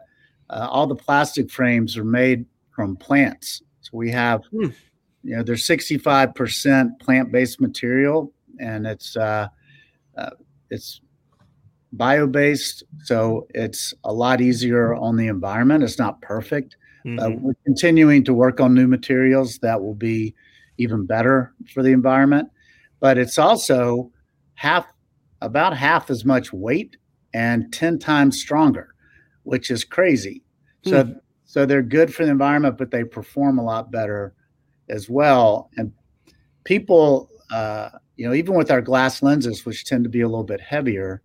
uh, 0.51 0.69
all 0.71 0.87
the 0.87 0.95
plastic 0.95 1.51
frames 1.51 1.97
are 1.97 2.05
made 2.05 2.45
from 2.71 2.97
plants. 2.97 3.63
So 3.81 3.91
we 3.95 4.11
have, 4.11 4.43
hmm. 4.51 4.69
you 5.23 5.37
know, 5.37 5.43
there's 5.43 5.67
65% 5.67 7.01
plant-based 7.01 7.61
material, 7.61 8.33
and 8.61 8.87
it's 8.87 9.17
uh, 9.17 9.49
uh, 10.17 10.31
it's 10.71 11.01
bio-based, 11.93 12.85
so 13.05 13.47
it's 13.55 13.95
a 14.05 14.13
lot 14.13 14.41
easier 14.41 14.95
on 14.95 15.17
the 15.17 15.29
environment. 15.29 15.85
It's 15.85 15.99
not 15.99 16.21
perfect. 16.21 16.77
Mm-hmm. 17.05 17.41
we're 17.41 17.55
continuing 17.65 18.25
to 18.25 18.35
work 18.35 18.61
on 18.61 18.75
new 18.75 18.89
materials 18.89 19.61
that 19.61 19.81
will 19.81 19.95
be 19.95 20.35
even 20.77 21.07
better 21.07 21.53
for 21.73 21.85
the 21.85 21.93
environment, 21.93 22.51
but 22.99 23.17
it's 23.17 23.39
also 23.39 24.11
half 24.55 24.87
about 25.41 25.77
half 25.77 26.11
as 26.11 26.25
much 26.25 26.53
weight 26.53 26.97
and 27.33 27.73
10 27.73 28.01
times 28.01 28.41
stronger 28.41 28.96
which 29.47 29.71
is 29.71 29.85
crazy. 29.85 30.43
So 30.85 31.05
hmm. 31.05 31.13
so 31.45 31.65
they're 31.65 31.83
good 31.83 32.13
for 32.13 32.25
the 32.25 32.31
environment, 32.31 32.77
but 32.77 32.91
they 32.91 33.05
perform 33.05 33.59
a 33.59 33.65
lot 33.65 33.91
better 33.91 34.35
as 34.89 35.09
well. 35.09 35.71
And 35.77 35.93
people, 36.65 37.31
uh, 37.51 37.91
you 38.17 38.27
know, 38.27 38.35
even 38.35 38.55
with 38.55 38.71
our 38.71 38.83
glass 38.83 39.23
lenses, 39.23 39.65
which 39.65 39.85
tend 39.85 40.05
to 40.05 40.11
be 40.11 40.21
a 40.21 40.29
little 40.29 40.45
bit 40.45 40.61
heavier, 40.61 41.23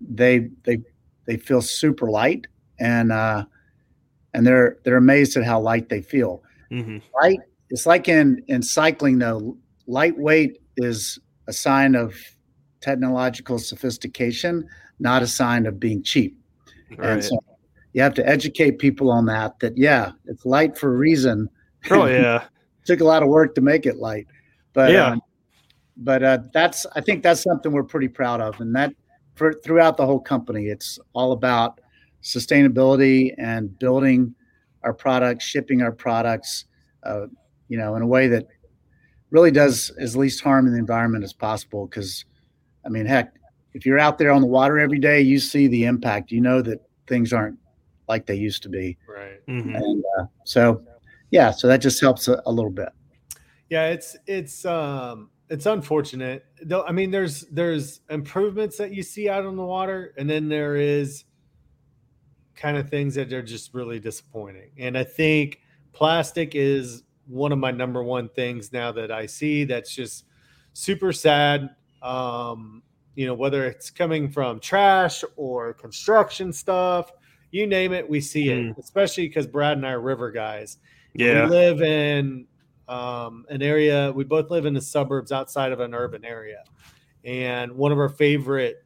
they 0.00 0.50
they 0.64 0.82
they 1.24 1.38
feel 1.38 1.62
super 1.62 2.10
light 2.10 2.46
and 2.78 3.10
uh, 3.12 3.44
and 4.34 4.46
they're 4.46 4.76
they're 4.84 4.96
amazed 4.96 5.36
at 5.36 5.44
how 5.44 5.58
light 5.58 5.88
they 5.88 6.02
feel. 6.02 6.42
Mm-hmm. 6.70 6.98
Light. 7.20 7.40
It's 7.70 7.86
like 7.86 8.08
in 8.08 8.42
in 8.48 8.62
cycling 8.62 9.18
though. 9.18 9.56
Lightweight 9.86 10.60
is 10.76 11.18
a 11.46 11.52
sign 11.52 11.94
of 11.94 12.14
technological 12.82 13.58
sophistication, 13.58 14.68
not 14.98 15.22
a 15.22 15.26
sign 15.26 15.64
of 15.64 15.80
being 15.80 16.02
cheap. 16.02 16.37
Right. 16.96 17.10
And 17.10 17.24
so 17.24 17.38
you 17.92 18.02
have 18.02 18.14
to 18.14 18.28
educate 18.28 18.78
people 18.78 19.10
on 19.10 19.26
that, 19.26 19.58
that, 19.60 19.76
yeah, 19.76 20.12
it's 20.26 20.44
light 20.44 20.76
for 20.76 20.94
a 20.94 20.96
reason. 20.96 21.48
Oh, 21.90 22.06
yeah. 22.06 22.44
took 22.84 23.00
a 23.00 23.04
lot 23.04 23.22
of 23.22 23.28
work 23.28 23.54
to 23.56 23.60
make 23.60 23.86
it 23.86 23.96
light. 23.96 24.26
But, 24.72 24.92
yeah. 24.92 25.12
Um, 25.12 25.22
but 25.96 26.22
uh, 26.22 26.38
that's, 26.52 26.86
I 26.94 27.00
think 27.00 27.22
that's 27.22 27.42
something 27.42 27.72
we're 27.72 27.82
pretty 27.82 28.08
proud 28.08 28.40
of. 28.40 28.60
And 28.60 28.74
that 28.76 28.94
for 29.34 29.52
throughout 29.52 29.96
the 29.96 30.06
whole 30.06 30.20
company, 30.20 30.66
it's 30.66 30.98
all 31.12 31.32
about 31.32 31.80
sustainability 32.22 33.34
and 33.38 33.76
building 33.78 34.34
our 34.82 34.92
products, 34.92 35.44
shipping 35.44 35.82
our 35.82 35.92
products, 35.92 36.66
uh, 37.04 37.26
you 37.68 37.78
know, 37.78 37.96
in 37.96 38.02
a 38.02 38.06
way 38.06 38.28
that 38.28 38.46
really 39.30 39.50
does 39.50 39.90
as 39.98 40.16
least 40.16 40.42
harm 40.42 40.66
in 40.66 40.72
the 40.72 40.78
environment 40.78 41.24
as 41.24 41.32
possible. 41.32 41.86
Because, 41.86 42.24
I 42.84 42.88
mean, 42.88 43.06
heck, 43.06 43.34
if 43.74 43.86
you're 43.86 43.98
out 43.98 44.18
there 44.18 44.30
on 44.30 44.40
the 44.40 44.46
water 44.46 44.78
every 44.78 44.98
day, 44.98 45.20
you 45.20 45.38
see 45.38 45.66
the 45.66 45.84
impact. 45.84 46.30
You 46.30 46.40
know 46.40 46.62
that 46.62 46.80
things 47.06 47.32
aren't 47.32 47.58
like 48.08 48.26
they 48.26 48.34
used 48.34 48.62
to 48.64 48.68
be. 48.68 48.96
Right. 49.08 49.44
Mm-hmm. 49.46 49.74
And 49.74 50.04
uh, 50.18 50.24
so, 50.44 50.82
yeah, 51.30 51.50
so 51.50 51.68
that 51.68 51.78
just 51.78 52.00
helps 52.00 52.28
a, 52.28 52.42
a, 52.46 52.52
little 52.52 52.70
bit. 52.70 52.88
Yeah, 53.68 53.88
it's 53.88 54.16
it's 54.26 54.64
um 54.64 55.30
it's 55.50 55.66
unfortunate. 55.66 56.46
Though 56.62 56.84
I 56.84 56.92
mean, 56.92 57.10
there's 57.10 57.42
there's 57.52 58.00
improvements 58.08 58.78
that 58.78 58.92
you 58.94 59.02
see 59.02 59.28
out 59.28 59.44
on 59.44 59.56
the 59.56 59.64
water, 59.64 60.14
and 60.16 60.28
then 60.28 60.48
there 60.48 60.76
is 60.76 61.24
kind 62.56 62.76
of 62.76 62.88
things 62.88 63.14
that 63.14 63.32
are 63.32 63.42
just 63.42 63.74
really 63.74 64.00
disappointing. 64.00 64.70
And 64.78 64.96
I 64.96 65.04
think 65.04 65.60
plastic 65.92 66.54
is 66.54 67.04
one 67.26 67.52
of 67.52 67.58
my 67.58 67.70
number 67.70 68.02
one 68.02 68.28
things 68.30 68.72
now 68.72 68.90
that 68.92 69.12
I 69.12 69.26
see 69.26 69.64
that's 69.64 69.94
just 69.94 70.24
super 70.72 71.12
sad. 71.12 71.70
Um, 72.02 72.82
you 73.18 73.26
know, 73.26 73.34
whether 73.34 73.66
it's 73.66 73.90
coming 73.90 74.30
from 74.30 74.60
trash 74.60 75.24
or 75.34 75.72
construction 75.72 76.52
stuff, 76.52 77.10
you 77.50 77.66
name 77.66 77.92
it, 77.92 78.08
we 78.08 78.20
see 78.20 78.50
it. 78.50 78.58
Mm. 78.58 78.78
Especially 78.78 79.26
because 79.26 79.44
Brad 79.44 79.76
and 79.76 79.84
I 79.84 79.90
are 79.90 80.00
river 80.00 80.30
guys. 80.30 80.78
Yeah, 81.14 81.42
we 81.42 81.50
live 81.50 81.82
in 81.82 82.46
um, 82.86 83.44
an 83.48 83.60
area. 83.60 84.12
We 84.14 84.22
both 84.22 84.52
live 84.52 84.66
in 84.66 84.74
the 84.74 84.80
suburbs 84.80 85.32
outside 85.32 85.72
of 85.72 85.80
an 85.80 85.94
urban 85.94 86.24
area, 86.24 86.62
and 87.24 87.72
one 87.72 87.90
of 87.90 87.98
our 87.98 88.08
favorite 88.08 88.84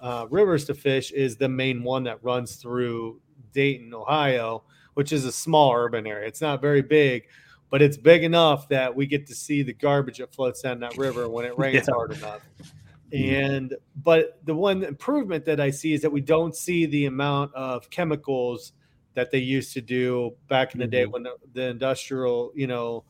uh, 0.00 0.26
rivers 0.30 0.64
to 0.66 0.74
fish 0.74 1.10
is 1.10 1.36
the 1.36 1.50
main 1.50 1.82
one 1.82 2.02
that 2.04 2.24
runs 2.24 2.56
through 2.56 3.20
Dayton, 3.52 3.92
Ohio, 3.92 4.64
which 4.94 5.12
is 5.12 5.26
a 5.26 5.32
small 5.32 5.74
urban 5.74 6.06
area. 6.06 6.26
It's 6.26 6.40
not 6.40 6.62
very 6.62 6.80
big, 6.80 7.24
but 7.68 7.82
it's 7.82 7.98
big 7.98 8.24
enough 8.24 8.70
that 8.70 8.96
we 8.96 9.04
get 9.04 9.26
to 9.26 9.34
see 9.34 9.62
the 9.62 9.74
garbage 9.74 10.16
that 10.16 10.34
floats 10.34 10.62
down 10.62 10.80
that 10.80 10.96
river 10.96 11.28
when 11.28 11.44
it 11.44 11.58
rains 11.58 11.74
yeah. 11.88 11.94
hard 11.94 12.12
enough. 12.12 12.40
And 13.12 13.74
but 14.02 14.40
the 14.44 14.54
one 14.54 14.82
improvement 14.82 15.44
that 15.44 15.60
I 15.60 15.70
see 15.70 15.92
is 15.92 16.02
that 16.02 16.10
we 16.10 16.20
don't 16.20 16.56
see 16.56 16.86
the 16.86 17.06
amount 17.06 17.54
of 17.54 17.88
chemicals 17.88 18.72
that 19.14 19.30
they 19.30 19.38
used 19.38 19.72
to 19.74 19.80
do 19.80 20.32
back 20.48 20.74
in 20.74 20.80
the 20.80 20.86
day 20.86 21.04
mm-hmm. 21.04 21.12
when 21.12 21.22
the, 21.22 21.36
the, 21.54 21.68
industrial, 21.68 22.52
you 22.54 22.66
know, 22.66 23.04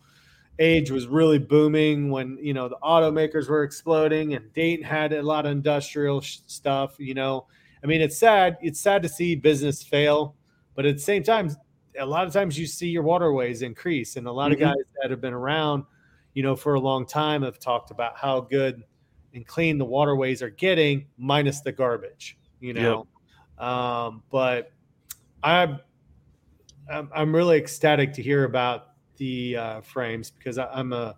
age 0.59 0.90
was 0.90 1.07
really 1.07 1.38
booming 1.38 2.11
when, 2.11 2.38
you 2.40 2.55
know, 2.55 2.68
the 2.68 2.76
automakers 2.82 3.49
were 3.49 3.64
exploding 3.64 4.34
and 4.34 4.53
Dayton 4.53 4.84
had 4.84 5.12
a 5.12 5.22
lot 5.22 5.47
of 5.47 5.53
industrial 5.53 6.20
sh- 6.20 6.38
stuff, 6.47 6.94
you 6.99 7.14
know. 7.14 7.47
I 7.82 7.86
mean, 7.86 8.01
it's 8.01 8.18
sad. 8.18 8.57
It's 8.61 8.78
sad 8.78 9.03
to 9.03 9.09
see 9.09 9.34
business 9.34 9.82
fail, 9.82 10.36
but 10.74 10.86
at 10.86 10.94
the 10.94 11.03
same 11.03 11.22
time, 11.22 11.51
a 11.99 12.07
lot 12.07 12.26
of 12.26 12.32
times 12.32 12.59
you 12.59 12.66
see 12.66 12.88
your 12.88 13.03
waterways 13.03 13.62
increase 13.62 14.16
and 14.16 14.26
a 14.26 14.32
lot 14.32 14.53
mm-hmm. 14.53 14.62
of 14.62 14.68
guys 14.68 14.84
that 15.01 15.11
have 15.11 15.20
been 15.20 15.34
around, 15.34 15.84
you 16.34 16.42
know, 16.42 16.55
for 16.55 16.74
a 16.74 16.80
long 16.80 17.07
time 17.07 17.42
have 17.42 17.59
talked 17.59 17.90
about 17.90 18.18
how 18.18 18.40
good– 18.40 18.84
and 19.37 19.47
clean 19.47 19.78
the 19.78 19.84
waterways 19.84 20.43
are 20.43 20.51
getting, 20.51 21.07
minus 21.18 21.61
the 21.61 21.70
garbage. 21.70 22.39
You 22.59 22.72
know, 22.72 23.07
yep. 23.59 23.64
um, 23.64 24.22
but 24.30 24.72
I, 25.43 25.78
I'm 26.91 27.11
I'm 27.14 27.37
really 27.37 27.59
ecstatic 27.59 28.14
to 28.14 28.22
hear 28.22 28.45
about 28.45 28.89
the 29.18 29.57
uh, 29.57 29.80
frames 29.82 30.30
because 30.30 30.59
I, 30.59 30.66
I'm 30.66 30.93
a. 30.93 31.16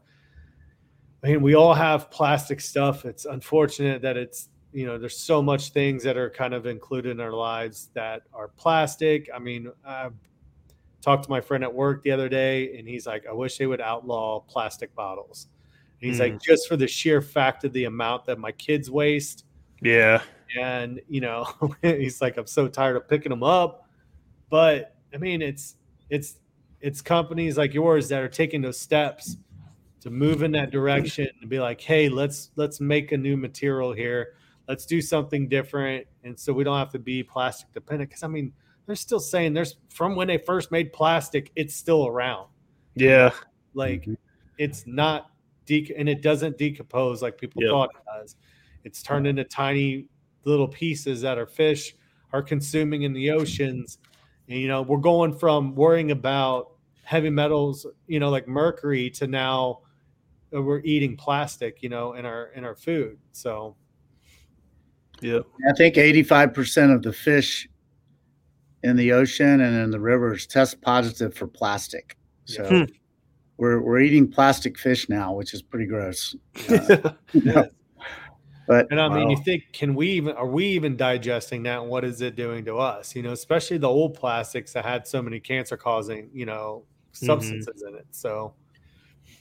I 1.23 1.29
mean, 1.29 1.43
we 1.43 1.55
all 1.55 1.75
have 1.75 2.11
plastic 2.11 2.61
stuff. 2.61 3.05
It's 3.05 3.25
unfortunate 3.25 4.03
that 4.03 4.17
it's 4.17 4.51
you 4.73 4.85
know 4.85 4.99
there's 4.99 5.19
so 5.19 5.41
much 5.41 5.71
things 5.71 6.03
that 6.03 6.17
are 6.17 6.29
kind 6.29 6.55
of 6.55 6.67
included 6.67 7.13
in 7.13 7.21
our 7.21 7.33
lives 7.33 7.91
that 7.95 8.23
are 8.35 8.49
plastic. 8.49 9.29
I 9.35 9.39
mean, 9.39 9.71
I 9.87 10.11
talked 11.01 11.25
to 11.25 11.31
my 11.31 11.41
friend 11.41 11.63
at 11.63 11.73
work 11.73 12.03
the 12.03 12.11
other 12.11 12.29
day, 12.29 12.77
and 12.77 12.89
he's 12.89 13.07
like, 13.07 13.27
"I 13.29 13.33
wish 13.33 13.59
they 13.59 13.67
would 13.67 13.81
outlaw 13.81 14.41
plastic 14.41 14.93
bottles." 14.97 15.49
He's 16.01 16.17
mm. 16.17 16.21
like, 16.21 16.41
just 16.41 16.69
for 16.69 16.77
the 16.77 16.87
sheer 16.87 17.21
fact 17.21 17.65
of 17.65 17.73
the 17.73 17.85
amount 17.85 18.25
that 18.27 18.39
my 18.39 18.53
kids 18.53 18.91
waste. 18.91 19.45
Yeah. 19.83 20.23
And, 20.59 21.01
you 21.09 21.21
know, 21.21 21.47
he's 21.83 22.21
like, 22.21 22.37
I'm 22.37 22.47
so 22.47 22.69
tired 22.69 22.97
of 22.97 23.09
picking 23.09 23.31
them 23.31 23.43
up. 23.43 23.89
But 24.51 24.97
I 25.13 25.19
mean, 25.19 25.43
it's, 25.43 25.77
it's, 26.11 26.39
it's 26.81 27.01
companies 27.01 27.59
like 27.59 27.75
yours 27.75 28.09
that 28.09 28.23
are 28.23 28.29
taking 28.29 28.63
those 28.63 28.79
steps 28.79 29.37
to 30.01 30.11
move 30.11 30.43
in 30.43 30.53
that 30.53 30.71
direction 30.71 31.29
and 31.41 31.51
be 31.51 31.59
like, 31.59 31.81
hey, 31.81 32.09
let's 32.09 32.51
let's 32.57 32.81
make 32.81 33.13
a 33.13 33.17
new 33.17 33.37
material 33.37 33.93
here. 33.93 34.35
Let's 34.69 34.87
do 34.87 35.01
something 35.01 35.49
different, 35.49 36.07
and 36.25 36.39
so 36.39 36.53
we 36.53 36.65
don't 36.65 36.79
have 36.79 36.91
to 36.91 36.99
be 36.99 37.23
plastic 37.23 37.73
dependent. 37.73 38.11
Because 38.11 38.23
I 38.23 38.29
mean, 38.29 38.53
they're 38.87 38.97
still 38.97 39.21
saying 39.21 39.55
there's 39.55 39.77
from 39.89 40.15
when 40.15 40.29
they 40.29 40.39
first 40.39 40.71
made 40.71 40.93
plastic, 40.93 41.51
it's 41.57 41.75
still 41.75 42.07
around. 42.07 42.49
Yeah, 42.95 43.31
like 43.75 44.03
mm-hmm. 44.03 44.15
it's 44.59 44.87
not 44.87 45.31
de- 45.69 45.95
and 45.97 46.09
it 46.09 46.23
doesn't 46.23 46.59
decompose 46.59 47.23
like 47.23 47.39
people 47.39 47.63
yep. 47.63 47.71
thought 47.71 47.91
it 47.95 48.21
does. 48.21 48.37
It's 48.85 49.03
turned 49.03 49.27
into 49.27 49.45
tiny 49.45 50.07
little 50.45 50.67
pieces 50.67 51.21
that 51.21 51.39
our 51.39 51.47
fish 51.47 51.95
are 52.33 52.43
consuming 52.43 53.03
in 53.03 53.13
the 53.13 53.31
oceans. 53.31 53.99
And, 54.49 54.59
you 54.59 54.67
know, 54.67 54.83
we're 54.83 54.99
going 54.99 55.37
from 55.37 55.75
worrying 55.75 56.11
about 56.11 56.73
heavy 57.05 57.31
metals, 57.31 57.87
you 58.07 58.19
know, 58.19 58.31
like 58.31 58.49
mercury 58.49 59.11
to 59.11 59.27
now 59.27 59.81
uh, 60.55 60.63
we're 60.63 60.81
eating 60.81 61.17
plastic, 61.17 61.83
you 61.83 61.89
know, 61.89 62.15
in 62.15 62.25
our 62.25 62.47
in 62.55 62.65
our 62.65 62.75
food. 62.75 63.19
So 63.33 63.77
yeah. 65.21 65.41
I 65.69 65.73
think 65.77 65.97
85% 65.97 66.95
of 66.95 67.03
the 67.03 67.13
fish 67.13 67.69
in 68.83 68.97
the 68.97 69.13
ocean 69.13 69.61
and 69.61 69.77
in 69.77 69.91
the 69.91 70.01
rivers 70.01 70.47
test 70.47 70.81
positive 70.81 71.35
for 71.35 71.47
plastic. 71.47 72.17
So 72.45 72.65
hmm. 72.69 72.85
We're 73.59 73.81
we're 73.81 74.01
eating 74.01 74.31
plastic 74.31 74.79
fish 74.79 75.09
now, 75.09 75.35
which 75.35 75.53
is 75.53 75.63
pretty 75.63 75.87
gross. 75.87 76.35
Uh, 76.69 77.13
yeah. 77.33 77.65
But 78.67 78.89
and 78.91 79.01
I 79.01 79.09
mean, 79.09 79.31
you 79.31 79.39
think, 79.45 79.65
can 79.73 79.95
we 79.95 80.09
even 80.11 80.37
are 80.37 80.47
we 80.47 80.67
even 80.67 80.95
digesting 80.95 81.63
that? 81.63 81.81
And 81.81 81.89
what 81.89 82.05
is 82.05 82.21
it 82.21 82.37
doing 82.37 82.67
to 82.67 82.77
us? 82.77 83.17
You 83.17 83.23
know, 83.23 83.33
especially 83.33 83.79
the 83.79 83.89
old 83.89 84.13
plastics 84.13 84.75
that 84.75 84.85
had 84.85 85.07
so 85.07 85.23
many 85.23 85.41
cancer 85.41 85.79
causing, 85.79 86.29
you 86.35 86.45
know, 86.45 86.85
mm-hmm. 87.15 87.27
substances 87.27 87.83
mm-hmm. 87.83 87.95
in 87.95 88.01
it. 88.01 88.07
So 88.11 88.53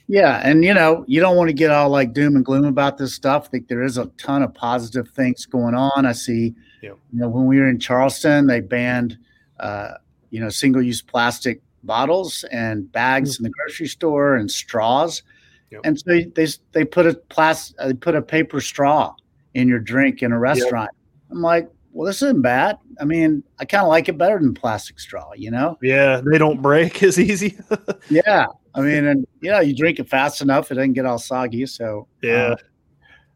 yeah, 0.06 0.40
and 0.42 0.64
you 0.64 0.72
know, 0.72 1.04
you 1.06 1.20
don't 1.20 1.36
want 1.36 1.48
to 1.48 1.54
get 1.54 1.70
all 1.70 1.90
like 1.90 2.14
doom 2.14 2.36
and 2.36 2.44
gloom 2.44 2.64
about 2.64 2.96
this 2.96 3.14
stuff. 3.14 3.44
I 3.46 3.48
think 3.50 3.68
there 3.68 3.82
is 3.82 3.98
a 3.98 4.06
ton 4.16 4.42
of 4.42 4.54
positive 4.54 5.10
things 5.10 5.44
going 5.44 5.74
on. 5.74 6.06
I 6.06 6.12
see, 6.12 6.54
yeah. 6.82 6.90
you 7.12 7.20
know, 7.20 7.28
when 7.28 7.44
we 7.44 7.58
were 7.58 7.68
in 7.68 7.78
Charleston, 7.78 8.46
they 8.46 8.60
banned, 8.60 9.18
uh, 9.60 9.92
you 10.30 10.40
know, 10.40 10.48
single-use 10.48 11.02
plastic 11.02 11.60
bottles 11.82 12.44
and 12.50 12.90
bags 12.92 13.34
mm-hmm. 13.34 13.46
in 13.46 13.50
the 13.50 13.54
grocery 13.54 13.86
store 13.86 14.36
and 14.36 14.50
straws. 14.50 15.22
Yep. 15.70 15.80
And 15.84 15.98
so 15.98 16.20
they 16.34 16.48
they 16.72 16.84
put 16.84 17.06
a 17.06 17.14
plastic 17.14 17.76
they 17.78 17.94
put 17.94 18.14
a 18.14 18.22
paper 18.22 18.60
straw 18.60 19.14
in 19.54 19.68
your 19.68 19.80
drink 19.80 20.22
in 20.22 20.32
a 20.32 20.38
restaurant. 20.38 20.90
Yep. 20.92 21.36
I'm 21.36 21.42
like, 21.42 21.68
well, 21.92 22.06
this 22.06 22.22
isn't 22.22 22.42
bad. 22.42 22.78
I 23.00 23.04
mean, 23.04 23.42
I 23.58 23.64
kind 23.64 23.82
of 23.82 23.88
like 23.88 24.08
it 24.08 24.16
better 24.16 24.38
than 24.38 24.54
plastic 24.54 25.00
straw, 25.00 25.32
you 25.34 25.50
know? 25.50 25.76
Yeah, 25.82 26.20
they 26.24 26.38
don't 26.38 26.62
break 26.62 27.02
as 27.02 27.18
easy. 27.18 27.58
yeah, 28.10 28.46
I 28.74 28.80
mean, 28.80 29.06
and 29.06 29.26
you 29.40 29.50
know, 29.50 29.60
you 29.60 29.74
drink 29.74 29.98
it 29.98 30.08
fast 30.08 30.40
enough, 30.40 30.70
it 30.70 30.76
doesn't 30.76 30.92
get 30.92 31.06
all 31.06 31.18
soggy. 31.18 31.66
So 31.66 32.06
yeah, 32.22 32.50
uh, 32.50 32.56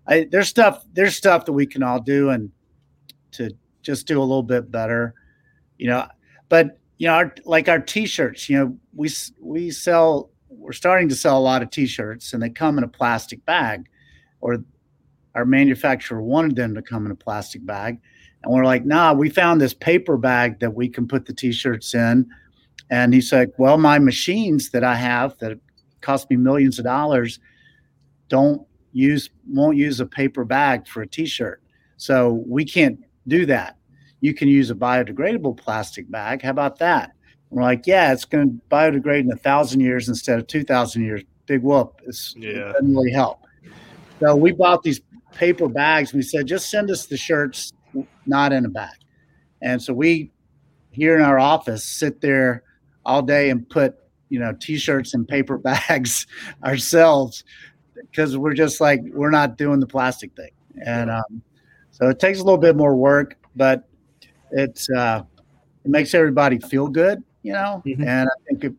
I, 0.06 0.28
there's 0.30 0.48
stuff 0.48 0.84
there's 0.92 1.16
stuff 1.16 1.44
that 1.46 1.52
we 1.52 1.66
can 1.66 1.82
all 1.82 2.00
do 2.00 2.30
and 2.30 2.50
to 3.32 3.50
just 3.82 4.06
do 4.06 4.18
a 4.18 4.22
little 4.22 4.42
bit 4.42 4.70
better, 4.70 5.14
you 5.78 5.88
know. 5.88 6.06
But 6.48 6.78
you 7.02 7.08
know, 7.08 7.14
our, 7.14 7.34
like 7.44 7.68
our 7.68 7.80
t-shirts, 7.80 8.48
you 8.48 8.56
know, 8.56 8.78
we 8.94 9.10
we 9.40 9.72
sell 9.72 10.30
we're 10.48 10.70
starting 10.70 11.08
to 11.08 11.16
sell 11.16 11.36
a 11.36 11.40
lot 11.40 11.60
of 11.60 11.70
t-shirts 11.70 12.32
and 12.32 12.40
they 12.40 12.48
come 12.48 12.78
in 12.78 12.84
a 12.84 12.88
plastic 12.88 13.44
bag 13.44 13.88
or 14.40 14.62
our 15.34 15.44
manufacturer 15.44 16.22
wanted 16.22 16.54
them 16.54 16.76
to 16.76 16.80
come 16.80 17.04
in 17.04 17.10
a 17.10 17.16
plastic 17.16 17.66
bag. 17.66 17.98
And 18.44 18.54
we're 18.54 18.64
like 18.64 18.84
nah 18.84 19.12
we 19.14 19.30
found 19.30 19.60
this 19.60 19.74
paper 19.74 20.16
bag 20.16 20.60
that 20.60 20.74
we 20.76 20.88
can 20.88 21.08
put 21.08 21.26
the 21.26 21.32
t-shirts 21.32 21.92
in. 21.92 22.24
And 22.88 23.12
he's 23.12 23.32
like 23.32 23.50
well 23.58 23.78
my 23.78 23.98
machines 23.98 24.70
that 24.70 24.84
i 24.84 24.94
have 24.94 25.36
that 25.38 25.58
cost 26.02 26.30
me 26.30 26.36
millions 26.36 26.78
of 26.78 26.84
dollars 26.84 27.40
don't 28.28 28.64
use 28.92 29.28
won't 29.48 29.76
use 29.76 29.98
a 29.98 30.06
paper 30.06 30.44
bag 30.44 30.86
for 30.86 31.02
a 31.02 31.08
t-shirt. 31.08 31.60
So 31.96 32.44
we 32.46 32.64
can't 32.64 33.00
do 33.26 33.44
that 33.46 33.76
you 34.22 34.32
can 34.32 34.48
use 34.48 34.70
a 34.70 34.74
biodegradable 34.74 35.54
plastic 35.58 36.10
bag 36.10 36.40
how 36.40 36.50
about 36.50 36.78
that 36.78 37.12
we're 37.52 37.62
like, 37.62 37.86
yeah, 37.86 38.12
it's 38.12 38.24
going 38.24 38.48
to 38.48 38.74
biodegrade 38.74 39.20
in 39.20 39.30
a 39.30 39.36
thousand 39.36 39.80
years 39.80 40.08
instead 40.08 40.38
of 40.38 40.46
two 40.46 40.64
thousand 40.64 41.04
years. 41.04 41.22
Big 41.44 41.62
whoop! 41.62 42.00
It's, 42.06 42.34
yeah. 42.38 42.48
It 42.48 42.72
doesn't 42.72 42.94
really 42.94 43.12
help. 43.12 43.40
So 44.20 44.34
we 44.34 44.52
bought 44.52 44.82
these 44.82 45.02
paper 45.34 45.68
bags. 45.68 46.14
We 46.14 46.22
said, 46.22 46.46
just 46.46 46.70
send 46.70 46.90
us 46.90 47.06
the 47.06 47.16
shirts, 47.16 47.72
not 48.24 48.54
in 48.54 48.64
a 48.64 48.70
bag. 48.70 48.94
And 49.60 49.82
so 49.82 49.92
we, 49.92 50.30
here 50.92 51.14
in 51.16 51.22
our 51.22 51.38
office, 51.38 51.84
sit 51.84 52.22
there 52.22 52.62
all 53.04 53.20
day 53.20 53.50
and 53.50 53.68
put 53.68 53.96
you 54.30 54.38
know 54.38 54.54
t-shirts 54.58 55.12
in 55.12 55.26
paper 55.26 55.58
bags 55.88 56.26
ourselves 56.64 57.44
because 57.94 58.34
we're 58.38 58.54
just 58.54 58.80
like 58.80 59.02
we're 59.12 59.30
not 59.30 59.58
doing 59.58 59.78
the 59.78 59.86
plastic 59.86 60.34
thing. 60.36 60.52
And 60.86 61.10
um, 61.10 61.42
so 61.90 62.08
it 62.08 62.18
takes 62.18 62.40
a 62.40 62.44
little 62.44 62.56
bit 62.56 62.76
more 62.76 62.96
work, 62.96 63.36
but 63.54 63.86
it's 64.52 64.88
uh, 64.90 65.22
it 65.84 65.90
makes 65.90 66.14
everybody 66.14 66.58
feel 66.58 66.88
good 66.88 67.22
you 67.42 67.52
know, 67.52 67.82
mm-hmm. 67.84 68.02
and 68.06 68.28
I 68.28 68.44
think 68.48 68.64
it 68.64 68.74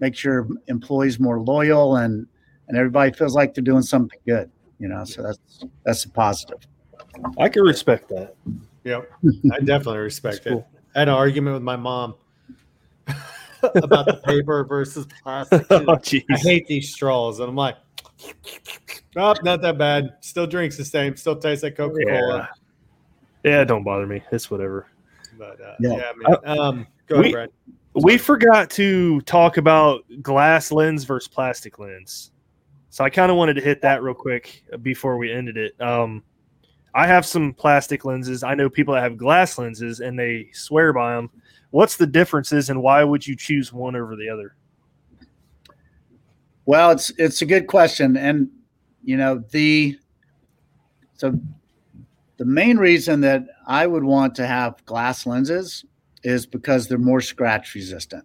makes 0.00 0.24
your 0.24 0.48
employees 0.66 1.20
more 1.20 1.40
loyal 1.40 1.96
and 1.96 2.26
and 2.68 2.76
everybody 2.76 3.12
feels 3.12 3.34
like 3.34 3.54
they're 3.54 3.64
doing 3.64 3.82
something 3.82 4.18
good, 4.26 4.50
you 4.78 4.88
know. 4.88 5.04
So 5.04 5.22
that's 5.22 5.64
that's 5.84 6.04
a 6.04 6.10
positive. 6.10 6.58
I 7.38 7.48
can 7.48 7.62
respect 7.62 8.08
that. 8.08 8.34
Yep, 8.84 9.10
I 9.52 9.58
definitely 9.60 9.98
respect 9.98 10.44
cool. 10.44 10.58
it. 10.58 10.80
I 10.94 11.00
had 11.00 11.08
an 11.08 11.14
argument 11.14 11.54
with 11.54 11.62
my 11.62 11.76
mom 11.76 12.14
about 13.62 14.06
the 14.06 14.20
paper 14.24 14.64
versus 14.64 15.06
plastic. 15.22 15.66
oh, 15.70 15.86
I 15.88 16.36
hate 16.38 16.66
these 16.66 16.92
straws, 16.92 17.40
and 17.40 17.48
I'm 17.48 17.56
like, 17.56 17.76
oh, 19.16 19.34
not 19.42 19.62
that 19.62 19.78
bad. 19.78 20.16
Still 20.20 20.46
drinks 20.46 20.76
the 20.76 20.84
same. 20.84 21.16
Still 21.16 21.36
tastes 21.36 21.62
like 21.62 21.76
Coca 21.76 22.04
Cola. 22.04 22.48
Yeah. 23.44 23.50
yeah, 23.50 23.64
don't 23.64 23.84
bother 23.84 24.06
me. 24.06 24.22
It's 24.32 24.50
whatever. 24.50 24.86
But 25.42 25.60
uh, 25.60 25.74
yeah, 25.80 25.96
yeah 25.96 26.10
I 26.10 26.46
mean, 26.46 26.60
um, 26.60 26.86
go 27.08 27.16
we, 27.16 27.20
ahead, 27.20 27.32
Brad 27.32 27.50
we 27.94 28.16
forgot 28.16 28.70
to 28.70 29.20
talk 29.22 29.56
about 29.56 30.04
glass 30.22 30.72
lens 30.72 31.04
versus 31.04 31.28
plastic 31.28 31.78
lens. 31.78 32.30
So 32.90 33.04
I 33.04 33.10
kind 33.10 33.30
of 33.30 33.36
wanted 33.36 33.54
to 33.54 33.60
hit 33.60 33.82
that 33.82 34.02
real 34.02 34.14
quick 34.14 34.64
before 34.82 35.16
we 35.18 35.32
ended 35.32 35.56
it. 35.56 35.80
Um, 35.80 36.22
I 36.94 37.06
have 37.06 37.24
some 37.24 37.54
plastic 37.54 38.04
lenses. 38.04 38.42
I 38.42 38.54
know 38.54 38.68
people 38.68 38.94
that 38.94 39.02
have 39.02 39.16
glass 39.16 39.58
lenses 39.58 40.00
and 40.00 40.18
they 40.18 40.50
swear 40.52 40.92
by 40.92 41.14
them. 41.14 41.30
What's 41.70 41.96
the 41.96 42.06
differences 42.06 42.70
and 42.70 42.82
why 42.82 43.02
would 43.02 43.26
you 43.26 43.34
choose 43.34 43.72
one 43.72 43.96
over 43.96 44.14
the 44.16 44.28
other? 44.28 44.56
Well, 46.64 46.92
it's 46.92 47.10
it's 47.18 47.42
a 47.42 47.46
good 47.46 47.66
question, 47.66 48.16
and 48.16 48.48
you 49.02 49.16
know 49.16 49.42
the 49.50 49.98
so 51.14 51.36
the 52.38 52.44
main 52.44 52.76
reason 52.78 53.20
that 53.20 53.44
I 53.66 53.86
would 53.86 54.04
want 54.04 54.34
to 54.36 54.46
have 54.46 54.84
glass 54.86 55.26
lenses 55.26 55.84
is 56.22 56.46
because 56.46 56.88
they're 56.88 56.98
more 56.98 57.20
scratch 57.20 57.74
resistant. 57.74 58.24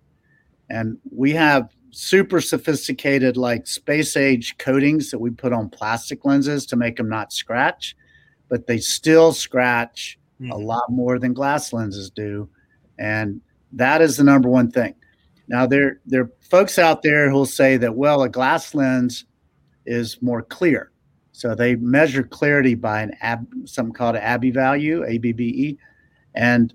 And 0.70 0.98
we 1.12 1.32
have 1.34 1.70
super 1.92 2.42
sophisticated, 2.42 3.38
like 3.38 3.68
space 3.68 4.16
age 4.16 4.58
coatings 4.58 5.12
that 5.12 5.20
we 5.20 5.30
put 5.30 5.54
on 5.54 5.70
plastic 5.70 6.26
lenses 6.26 6.66
to 6.68 6.76
make 6.76 6.98
them 6.98 7.10
not 7.10 7.34
scratch, 7.34 7.96
but 8.50 8.68
they 8.68 8.78
still 8.78 9.34
scratch 9.34 10.20
mm-hmm. 10.40 10.52
a 10.52 10.58
lot 10.58 10.90
more 10.90 11.20
than 11.20 11.34
glass 11.34 11.74
lenses 11.74 12.10
do. 12.10 12.50
And 13.00 13.42
that 13.74 14.02
is 14.02 14.18
the 14.18 14.24
number 14.24 14.50
one 14.50 14.72
thing. 14.72 14.96
Now, 15.48 15.66
there, 15.66 16.00
there 16.06 16.24
are 16.24 16.32
folks 16.42 16.78
out 16.78 17.04
there 17.04 17.30
who'll 17.30 17.46
say 17.46 17.78
that, 17.78 17.96
well, 17.96 18.22
a 18.24 18.30
glass 18.30 18.76
lens 18.76 19.26
is 19.86 20.22
more 20.22 20.42
clear. 20.42 20.92
So 21.38 21.54
they 21.54 21.76
measure 21.76 22.24
clarity 22.24 22.74
by 22.74 23.04
an 23.04 23.12
ab, 23.22 23.48
something 23.66 23.94
called 23.94 24.16
an 24.16 24.24
ABBE 24.24 24.56
value, 24.56 25.04
ABBE. 25.04 25.78
And 26.34 26.74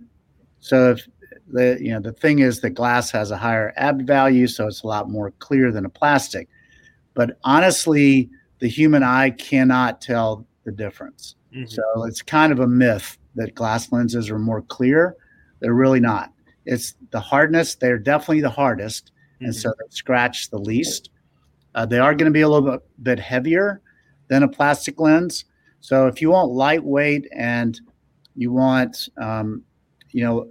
so 0.60 0.92
if 0.92 1.08
the 1.48 1.78
you 1.80 1.90
know 1.90 1.98
the 1.98 2.12
thing 2.12 2.38
is 2.38 2.60
that 2.60 2.70
glass 2.70 3.10
has 3.10 3.32
a 3.32 3.36
higher 3.36 3.74
ABBE 3.76 4.06
value, 4.06 4.46
so 4.46 4.68
it's 4.68 4.84
a 4.84 4.86
lot 4.86 5.10
more 5.10 5.32
clear 5.40 5.72
than 5.72 5.84
a 5.84 5.88
plastic. 5.88 6.48
But 7.14 7.38
honestly, 7.42 8.30
the 8.60 8.68
human 8.68 9.02
eye 9.02 9.30
cannot 9.30 10.00
tell 10.00 10.46
the 10.62 10.70
difference. 10.70 11.34
Mm-hmm. 11.52 11.66
So 11.66 12.04
it's 12.04 12.22
kind 12.22 12.52
of 12.52 12.60
a 12.60 12.68
myth 12.68 13.18
that 13.34 13.56
glass 13.56 13.90
lenses 13.90 14.30
are 14.30 14.38
more 14.38 14.62
clear. 14.62 15.16
They're 15.58 15.74
really 15.74 15.98
not. 15.98 16.32
It's 16.66 16.94
the 17.10 17.18
hardness. 17.18 17.74
They're 17.74 17.98
definitely 17.98 18.42
the 18.42 18.50
hardest, 18.50 19.10
mm-hmm. 19.34 19.46
and 19.46 19.56
so 19.56 19.70
they 19.70 19.86
scratch 19.90 20.50
the 20.50 20.58
least. 20.58 21.10
Uh, 21.74 21.84
they 21.84 21.98
are 21.98 22.14
going 22.14 22.30
to 22.30 22.32
be 22.32 22.42
a 22.42 22.48
little 22.48 22.70
bit, 22.70 22.80
bit 23.02 23.18
heavier 23.18 23.82
than 24.32 24.44
a 24.44 24.48
plastic 24.48 24.98
lens. 24.98 25.44
So 25.80 26.06
if 26.06 26.22
you 26.22 26.30
want 26.30 26.52
lightweight 26.52 27.28
and 27.36 27.78
you 28.34 28.50
want, 28.50 29.10
um, 29.20 29.62
you 30.10 30.24
know, 30.24 30.48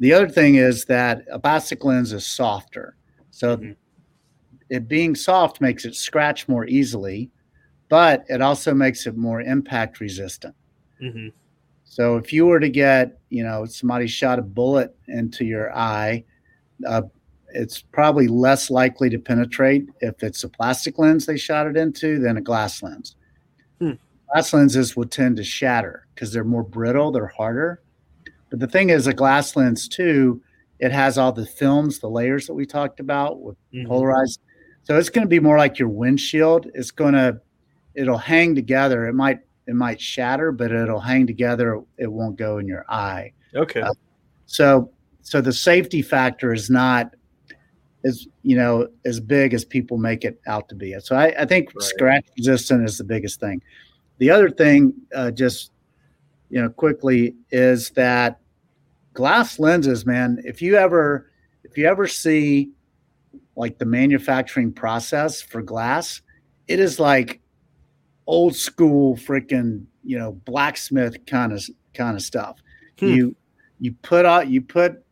the 0.00 0.12
other 0.12 0.28
thing 0.28 0.56
is 0.56 0.84
that 0.86 1.24
a 1.30 1.38
plastic 1.38 1.84
lens 1.84 2.12
is 2.12 2.26
softer. 2.26 2.96
So 3.30 3.56
mm-hmm. 3.56 3.72
it 4.68 4.88
being 4.88 5.14
soft 5.14 5.60
makes 5.60 5.84
it 5.84 5.94
scratch 5.94 6.48
more 6.48 6.66
easily, 6.66 7.30
but 7.88 8.24
it 8.28 8.42
also 8.42 8.74
makes 8.74 9.06
it 9.06 9.16
more 9.16 9.42
impact 9.42 10.00
resistant. 10.00 10.56
Mm-hmm. 11.00 11.28
So 11.84 12.16
if 12.16 12.32
you 12.32 12.46
were 12.46 12.58
to 12.58 12.68
get, 12.68 13.20
you 13.30 13.44
know, 13.44 13.64
somebody 13.64 14.08
shot 14.08 14.40
a 14.40 14.42
bullet 14.42 14.92
into 15.06 15.44
your 15.44 15.72
eye, 15.72 16.24
uh, 16.84 17.02
it's 17.58 17.82
probably 17.82 18.28
less 18.28 18.70
likely 18.70 19.10
to 19.10 19.18
penetrate 19.18 19.88
if 20.00 20.22
it's 20.22 20.44
a 20.44 20.48
plastic 20.48 20.96
lens 20.96 21.26
they 21.26 21.36
shot 21.36 21.66
it 21.66 21.76
into 21.76 22.20
than 22.20 22.36
a 22.36 22.40
glass 22.40 22.82
lens. 22.84 23.16
Hmm. 23.80 23.92
Glass 24.32 24.52
lenses 24.52 24.96
will 24.96 25.06
tend 25.06 25.36
to 25.38 25.44
shatter 25.44 26.06
because 26.14 26.32
they're 26.32 26.44
more 26.44 26.62
brittle, 26.62 27.10
they're 27.10 27.26
harder. 27.26 27.82
But 28.50 28.60
the 28.60 28.66
thing 28.68 28.90
is, 28.90 29.06
a 29.08 29.12
glass 29.12 29.56
lens 29.56 29.88
too, 29.88 30.40
it 30.78 30.92
has 30.92 31.18
all 31.18 31.32
the 31.32 31.46
films, 31.46 31.98
the 31.98 32.08
layers 32.08 32.46
that 32.46 32.54
we 32.54 32.64
talked 32.64 33.00
about 33.00 33.42
with 33.42 33.56
Mhm. 33.74 33.88
polarized. 33.88 34.40
So 34.84 34.96
it's 34.96 35.10
going 35.10 35.24
to 35.24 35.28
be 35.28 35.40
more 35.40 35.58
like 35.58 35.78
your 35.78 35.88
windshield. 35.88 36.70
It's 36.74 36.92
going 36.92 37.14
to, 37.14 37.40
it'll 37.94 38.16
hang 38.18 38.54
together. 38.54 39.06
It 39.08 39.14
might, 39.14 39.40
it 39.66 39.74
might 39.74 40.00
shatter, 40.00 40.52
but 40.52 40.70
it'll 40.70 41.00
hang 41.00 41.26
together. 41.26 41.82
It 41.98 42.10
won't 42.10 42.36
go 42.36 42.58
in 42.58 42.68
your 42.68 42.84
eye. 42.88 43.32
Okay. 43.54 43.80
Uh, 43.80 43.92
So, 44.46 44.90
so 45.22 45.40
the 45.42 45.52
safety 45.52 46.00
factor 46.00 46.54
is 46.54 46.70
not 46.70 47.14
as 48.04 48.26
you 48.42 48.56
know 48.56 48.88
as 49.04 49.20
big 49.20 49.54
as 49.54 49.64
people 49.64 49.98
make 49.98 50.24
it 50.24 50.40
out 50.46 50.68
to 50.68 50.74
be. 50.74 50.94
So 51.00 51.16
I, 51.16 51.34
I 51.38 51.44
think 51.44 51.72
Right. 51.74 51.82
scratch 51.82 52.26
resistant 52.36 52.84
is 52.88 52.98
the 52.98 53.04
biggest 53.04 53.40
thing. 53.40 53.62
The 54.18 54.30
other 54.30 54.50
thing, 54.50 54.94
uh, 55.14 55.30
just 55.30 55.72
you 56.50 56.60
know, 56.62 56.70
quickly 56.70 57.34
is 57.50 57.90
that 57.90 58.40
glass 59.12 59.58
lenses, 59.58 60.06
man. 60.06 60.40
If 60.44 60.62
you 60.62 60.76
ever, 60.76 61.30
if 61.64 61.76
you 61.76 61.86
ever 61.86 62.06
see 62.06 62.70
like 63.56 63.78
the 63.78 63.84
manufacturing 63.84 64.72
process 64.72 65.42
for 65.42 65.60
glass, 65.62 66.22
it 66.68 66.80
is 66.80 66.98
like 66.98 67.40
old 68.26 68.54
school 68.54 69.16
freaking 69.16 69.84
you 70.04 70.18
know 70.18 70.32
blacksmith 70.44 71.24
kind 71.26 71.52
of 71.52 71.62
kind 71.94 72.16
of 72.16 72.22
stuff. 72.22 72.58
Hmm. 72.98 73.06
You 73.08 73.36
you 73.80 73.92
put 74.02 74.24
out 74.24 74.48
you 74.48 74.60
put 74.62 75.04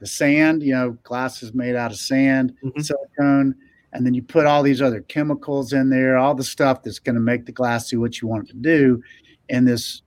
the 0.00 0.06
sand, 0.06 0.62
you 0.62 0.72
know, 0.72 0.96
glass 1.02 1.42
is 1.42 1.54
made 1.54 1.74
out 1.76 1.90
of 1.90 1.98
sand, 1.98 2.54
Mhm. 2.62 2.84
silicone, 2.84 3.54
and 3.92 4.06
then 4.06 4.14
you 4.14 4.22
put 4.22 4.46
all 4.46 4.62
these 4.62 4.80
other 4.82 5.00
chemicals 5.02 5.72
in 5.72 5.90
there, 5.90 6.16
all 6.16 6.34
the 6.34 6.44
stuff 6.44 6.82
that's 6.82 6.98
going 6.98 7.14
to 7.14 7.20
make 7.20 7.46
the 7.46 7.52
glass 7.52 7.88
do 7.88 8.00
what 8.00 8.20
you 8.20 8.28
want 8.28 8.48
it 8.48 8.52
to 8.52 8.58
do, 8.58 9.02
in 9.48 9.64
this 9.64 10.02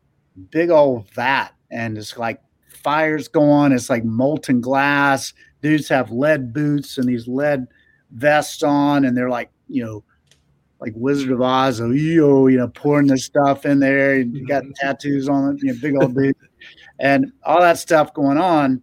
big 0.52 0.70
old 0.70 1.10
vat, 1.12 1.50
and 1.72 1.98
it's 1.98 2.18
like 2.18 2.40
fires 2.68 3.28
go 3.28 3.44
on. 3.44 3.72
It's 3.72 3.90
like 3.90 4.04
molten 4.06 4.62
glass. 4.62 5.34
Dudes 5.62 5.90
have 5.90 6.12
lead 6.12 6.54
boots 6.54 6.98
and 6.98 7.08
these 7.08 7.28
lead 7.28 7.68
vests 8.12 8.64
on, 8.64 9.06
and 9.06 9.16
they're 9.16 9.30
like, 9.30 9.50
you 9.68 9.84
know, 9.84 10.04
like 10.80 10.94
Wizard 10.96 11.32
of 11.32 11.42
Oz, 11.42 11.80
oh, 11.80 11.92
yo, 11.92 12.48
you 12.48 12.58
know, 12.58 12.68
pouring 12.70 13.08
this 13.08 13.26
stuff 13.26 13.66
in 13.66 13.80
there. 13.80 14.16
and 14.16 14.36
You 14.36 14.48
got 14.48 14.64
tattoos 14.76 15.30
on 15.30 15.56
it, 15.56 15.64
you 15.64 15.74
know, 15.74 15.80
big 15.80 15.96
old 16.02 16.16
dude, 16.16 16.36
and 17.00 17.32
all 17.44 17.62
that 17.62 17.78
stuff 17.78 18.14
going 18.14 18.38
on. 18.40 18.82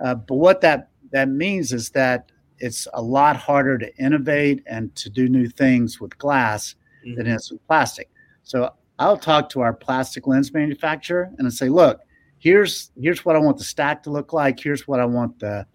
Uh, 0.00 0.14
but 0.14 0.34
what 0.34 0.60
that 0.60 0.90
that 1.12 1.28
means 1.28 1.72
is 1.72 1.90
that 1.90 2.30
it's 2.58 2.86
a 2.94 3.02
lot 3.02 3.36
harder 3.36 3.78
to 3.78 3.96
innovate 3.96 4.62
and 4.66 4.94
to 4.96 5.08
do 5.08 5.28
new 5.28 5.48
things 5.48 6.00
with 6.00 6.16
glass 6.18 6.74
than 7.04 7.26
it 7.26 7.34
is 7.34 7.50
with 7.50 7.64
plastic. 7.66 8.10
So 8.42 8.72
I'll 8.98 9.16
talk 9.16 9.48
to 9.50 9.60
our 9.60 9.72
plastic 9.72 10.26
lens 10.26 10.52
manufacturer 10.52 11.30
and 11.38 11.46
I 11.46 11.50
say, 11.50 11.68
look, 11.68 12.00
here's 12.38 12.90
here's 13.00 13.24
what 13.24 13.36
I 13.36 13.38
want 13.38 13.58
the 13.58 13.64
stack 13.64 14.02
to 14.04 14.10
look 14.10 14.32
like. 14.32 14.58
Here's 14.58 14.86
what 14.86 15.00
I 15.00 15.04
want 15.04 15.38
the 15.38 15.66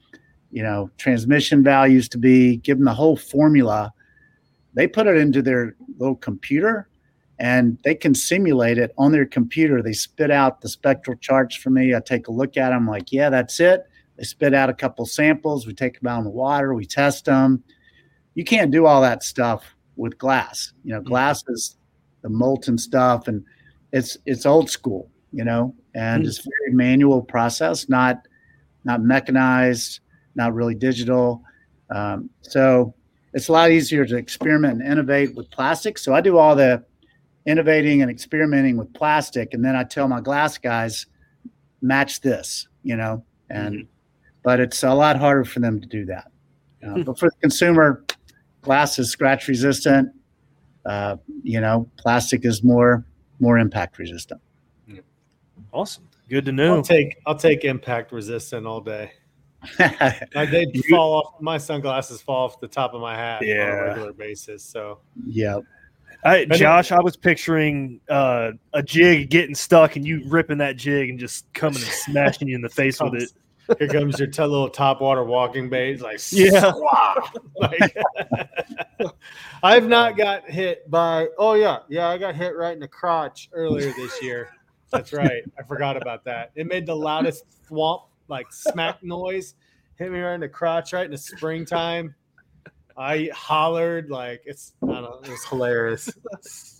you 0.52 0.64
know 0.64 0.90
transmission 0.98 1.64
values 1.64 2.10
to 2.10 2.18
be. 2.18 2.58
Give 2.58 2.78
them 2.78 2.86
the 2.86 2.94
whole 2.94 3.18
formula. 3.18 3.94
They 4.74 4.88
put 4.88 5.08
it 5.08 5.18
into 5.18 5.42
their 5.42 5.76
little 5.98 6.16
computer 6.16 6.90
and 7.40 7.78
they 7.84 7.96
can 7.96 8.14
simulate 8.14 8.78
it 8.78 8.94
on 8.98 9.12
their 9.12 9.26
computer. 9.26 9.82
They 9.82 9.94
spit 9.94 10.32
out 10.32 10.62
the 10.62 10.70
spectral 10.70 11.18
charts 11.18 11.56
for 11.56 11.70
me. 11.70 11.96
I 11.96 12.00
take 12.00 12.28
a 12.28 12.32
look 12.32 12.58
at 12.58 12.70
them, 12.70 12.88
like, 12.88 13.12
yeah, 13.12 13.30
that's 13.30 13.60
it. 13.60 13.84
They 14.18 14.24
spit 14.24 14.54
out 14.54 14.70
a 14.70 14.74
couple 14.74 15.06
samples. 15.06 15.66
We 15.66 15.74
take 15.74 16.00
them 16.00 16.08
out 16.08 16.20
in 16.20 16.24
the 16.26 16.30
water. 16.30 16.74
We 16.74 16.86
test 16.86 17.26
them. 17.26 17.64
You 18.36 18.44
can't 18.44 18.72
do 18.72 18.86
all 18.86 19.02
that 19.02 19.24
stuff 19.24 19.64
with 19.96 20.18
glass. 20.18 20.74
You 20.84 20.94
know, 20.94 21.02
glass 21.02 21.44
is 21.48 21.78
the 22.22 22.30
molten 22.30 22.78
stuff, 22.78 23.28
and 23.28 23.44
it's 23.92 24.18
it's 24.26 24.46
old 24.46 24.70
school. 24.70 25.10
You 25.32 25.44
know, 25.44 25.76
and 25.96 26.24
Mm. 26.24 26.28
it's 26.28 26.38
very 26.40 26.76
manual 26.76 27.22
process, 27.22 27.90
not 27.90 28.28
not 28.86 29.02
mechanized, 29.02 30.00
not 30.36 30.54
really 30.54 30.76
digital. 30.76 31.42
Um, 31.90 32.30
so 32.42 32.94
it's 33.34 33.48
a 33.48 33.52
lot 33.52 33.72
easier 33.72 34.06
to 34.06 34.16
experiment 34.16 34.82
and 34.82 34.92
innovate 34.92 35.36
with 35.36 35.50
plastic. 35.50 35.98
So 35.98 36.14
I 36.14 36.22
do 36.22 36.38
all 36.38 36.56
the 36.56 36.84
innovating 37.46 38.02
and 38.02 38.12
experimenting 38.12 38.78
with 38.78 38.94
plastic, 38.94 39.54
and 39.54 39.66
then 39.66 39.76
I 39.76 39.84
tell 39.84 40.08
my 40.08 40.22
glass 40.22 40.58
guys, 40.58 41.08
match 41.82 42.22
this. 42.22 42.68
You 42.84 42.96
know, 42.98 43.24
and 43.50 43.88
but 44.44 44.60
it's 44.60 44.84
a 44.84 44.94
lot 44.94 45.18
harder 45.18 45.46
for 45.46 45.60
them 45.60 45.80
to 45.82 45.88
do 45.88 46.06
that. 46.06 46.32
Uh, 46.86 47.00
but 47.04 47.18
for 47.18 47.30
the 47.30 47.36
consumer, 47.42 48.06
glass 48.62 49.00
is 49.00 49.10
scratch 49.10 49.48
resistant. 49.48 50.12
Uh, 50.86 51.16
you 51.44 51.62
know, 51.62 51.90
plastic 51.98 52.46
is 52.46 52.64
more 52.64 53.06
more 53.40 53.58
impact 53.58 53.98
resistant. 53.98 54.42
Awesome. 55.72 56.08
Good 56.30 56.46
to 56.46 56.52
I'll 56.52 56.56
know. 56.56 56.82
take 56.82 57.18
I'll 57.26 57.36
take 57.36 57.64
impact 57.64 58.12
resistant 58.12 58.68
all 58.68 58.82
day. 58.82 59.12
yeah, 59.80 60.24
Like 60.36 60.52
they 60.52 60.66
fall 60.90 61.16
off 61.16 61.42
my 61.42 61.58
sunglasses 61.58 62.22
fall 62.22 62.46
off 62.46 62.60
the 62.60 62.68
top 62.68 62.94
of 62.94 63.02
my 63.02 63.16
hat 63.16 63.42
on 63.42 63.48
a 63.50 63.84
regular 63.88 64.14
basis. 64.14 64.64
So 64.64 65.00
I, 66.26 66.46
Josh, 66.46 66.92
I 66.92 67.02
was 67.02 67.18
picturing 67.18 68.00
uh, 68.10 68.52
a 68.74 68.82
jig 68.82 69.30
getting 69.30 69.56
stuck 69.56 69.96
and 69.96 70.06
you 70.06 70.24
ripping 70.28 70.58
that 70.60 70.78
jig 70.78 71.10
and 71.10 71.20
just 71.20 71.52
coming 71.54 71.82
and 71.82 71.92
smashing 71.92 72.48
you 72.48 72.56
in 72.56 72.62
the 72.62 72.70
face 72.70 73.02
with 73.02 73.16
it. 73.16 73.34
Here 73.80 73.88
comes 73.88 74.20
your 74.20 74.28
t- 74.28 74.42
little 74.42 74.70
top 74.70 75.02
water 75.02 75.24
walking 75.24 75.70
bait. 75.70 75.94
It's 75.94 76.02
Like 76.02 76.20
Yeah. 76.32 76.72
like, 77.56 77.98
I've 79.64 79.88
not 79.88 80.18
got 80.18 80.50
hit 80.50 80.90
by. 80.90 81.28
Oh 81.38 81.54
yeah, 81.54 81.80
yeah, 81.90 82.08
I 82.10 82.18
got 82.18 82.36
hit 82.36 82.56
right 82.56 82.74
in 82.74 82.80
the 82.80 82.88
crotch 82.88 83.50
earlier 83.54 83.92
this 83.94 84.22
year. 84.22 84.50
That's 84.92 85.14
right. 85.14 85.44
I 85.58 85.64
forgot 85.64 85.98
about 85.98 86.24
that. 86.26 86.52
It 86.56 86.68
made 86.68 86.86
the 86.86 86.96
loudest 86.96 87.46
thwomp 87.70 88.04
like 88.28 88.52
smack 88.52 89.02
noise. 89.04 89.56
Hit 89.96 90.12
me 90.12 90.20
right 90.20 90.36
in 90.36 90.42
the 90.42 90.50
crotch 90.50 90.94
right 90.94 91.06
in 91.06 91.12
the 91.12 91.18
springtime. 91.18 92.14
I 92.96 93.30
hollered 93.34 94.10
like 94.12 94.44
it's. 94.46 94.74
I 94.84 94.88
don't 94.88 95.02
know. 95.04 95.20
It 95.24 95.30
was 95.30 95.44
hilarious. 95.46 96.10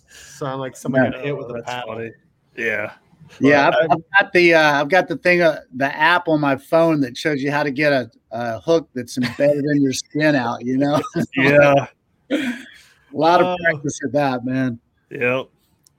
Sound 0.08 0.60
like 0.60 0.76
somebody 0.76 1.10
got 1.10 1.24
hit 1.24 1.36
with 1.36 1.46
a 1.46 1.50
oh, 1.50 1.54
That's 1.54 1.66
paddle. 1.66 1.94
funny. 1.94 2.10
Yeah. 2.56 2.92
Yeah. 3.40 3.68
I've, 3.68 3.90
I've 3.90 4.04
got 4.20 4.32
the 4.32 4.54
uh, 4.54 4.80
I've 4.80 4.88
got 4.88 5.08
the 5.08 5.16
thing 5.16 5.42
uh, 5.42 5.60
the 5.74 5.94
app 5.96 6.28
on 6.28 6.40
my 6.40 6.56
phone 6.56 7.00
that 7.00 7.16
shows 7.16 7.42
you 7.42 7.50
how 7.50 7.62
to 7.62 7.70
get 7.70 7.92
a, 7.92 8.10
a 8.32 8.60
hook 8.60 8.88
that's 8.94 9.16
embedded 9.18 9.64
in 9.64 9.82
your 9.82 9.92
skin 9.92 10.34
out. 10.34 10.64
You 10.64 10.78
know, 10.78 11.00
Yeah. 11.36 11.86
a 12.30 12.36
lot 13.12 13.40
of 13.40 13.46
Oh. 13.46 13.56
practice 13.64 13.98
at 14.04 14.12
that, 14.12 14.44
man. 14.44 14.78
Yep. 15.10 15.46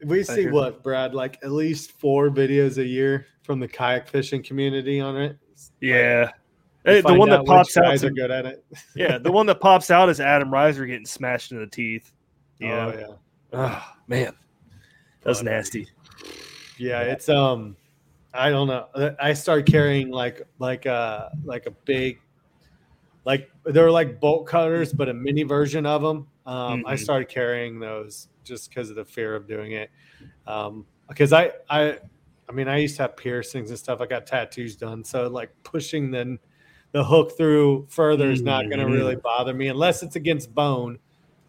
We 0.06 0.24
see 0.24 0.42
hear 0.42 0.52
what, 0.52 0.84
Brad? 0.84 1.14
Like 1.16 1.40
at 1.44 1.52
least 1.52 1.92
four 1.94 2.30
videos 2.30 2.78
a 2.78 2.86
year 2.86 3.26
from 3.44 3.60
the 3.60 3.68
kayak 3.68 4.08
fishing 4.08 4.44
community 4.44 5.00
on 5.00 5.16
it. 5.18 5.38
Yeah. 5.82 6.24
You 6.26 6.30
Hey, 6.94 7.02
the 7.02 7.16
one 7.16 7.30
that 7.30 7.46
pops 7.46 7.76
out. 7.78 7.86
guys 7.86 8.04
are 8.04 8.12
good 8.12 8.30
at 8.30 8.46
it. 8.46 8.64
yeah, 8.96 9.18
the 9.18 9.32
one 9.32 9.48
that 9.48 9.60
pops 9.60 9.90
out 9.90 10.08
is 10.10 10.20
Adam 10.20 10.52
Reiser 10.52 10.86
getting 10.86 11.06
smashed 11.06 11.52
in 11.52 11.60
the 11.60 11.66
teeth. 11.66 12.12
Yeah. 12.60 12.86
Oh 12.94 13.00
yeah. 13.00 13.16
Oh, 13.54 13.92
man. 14.08 14.34
That's 15.24 15.40
Funny. 15.40 15.50
nasty. 15.52 15.88
Yeah, 16.78 17.02
it's 17.02 17.30
um, 17.30 17.76
I 18.34 18.50
don't 18.50 18.68
know. 18.68 18.88
Uh, 18.94 19.12
I 19.20 19.34
started 19.34 19.66
carrying 19.66 20.10
like 20.10 20.42
like 20.60 20.86
a 20.86 21.32
like 21.44 21.66
a 21.68 21.72
big, 21.72 22.20
like 23.26 23.50
they're 23.66 23.92
like 23.92 24.20
bolt 24.20 24.48
cutters, 24.48 24.94
but 24.94 25.10
a 25.10 25.14
mini 25.14 25.44
version 25.44 25.86
of 25.86 26.02
them. 26.02 26.28
Um, 26.46 26.86
I 26.86 26.96
Mhm. 26.96 27.00
started 27.00 27.30
carrying 27.30 27.80
those 27.80 28.28
just 28.44 28.70
because 28.70 28.90
of 28.90 28.96
the 28.96 29.06
fear 29.06 29.36
of 29.36 29.48
doing 29.48 29.72
it. 29.72 29.90
Um, 30.48 30.86
because 31.08 31.34
I 31.34 31.52
I, 31.70 32.00
I 32.50 32.52
mean, 32.52 32.68
I 32.68 32.78
used 32.78 32.98
to 32.98 33.04
have 33.04 33.18
piercings 33.18 33.70
and 33.70 33.80
stuff. 33.80 34.02
I 34.02 34.06
got 34.06 34.28
tattoos 34.28 34.76
done, 34.76 35.04
so 35.04 35.28
like 35.28 35.52
pushing 35.64 36.12
the 36.12 36.38
the 36.92 37.04
hook 37.04 37.36
through 37.36 37.88
further 37.90 38.32
is 38.32 38.42
not 38.42 38.70
going 38.70 38.80
to 38.80 38.86
really 38.86 39.16
bother 39.18 39.54
me 39.54 39.68
unless 39.68 40.02
it's 40.04 40.16
against 40.16 40.54
bone. 40.56 40.98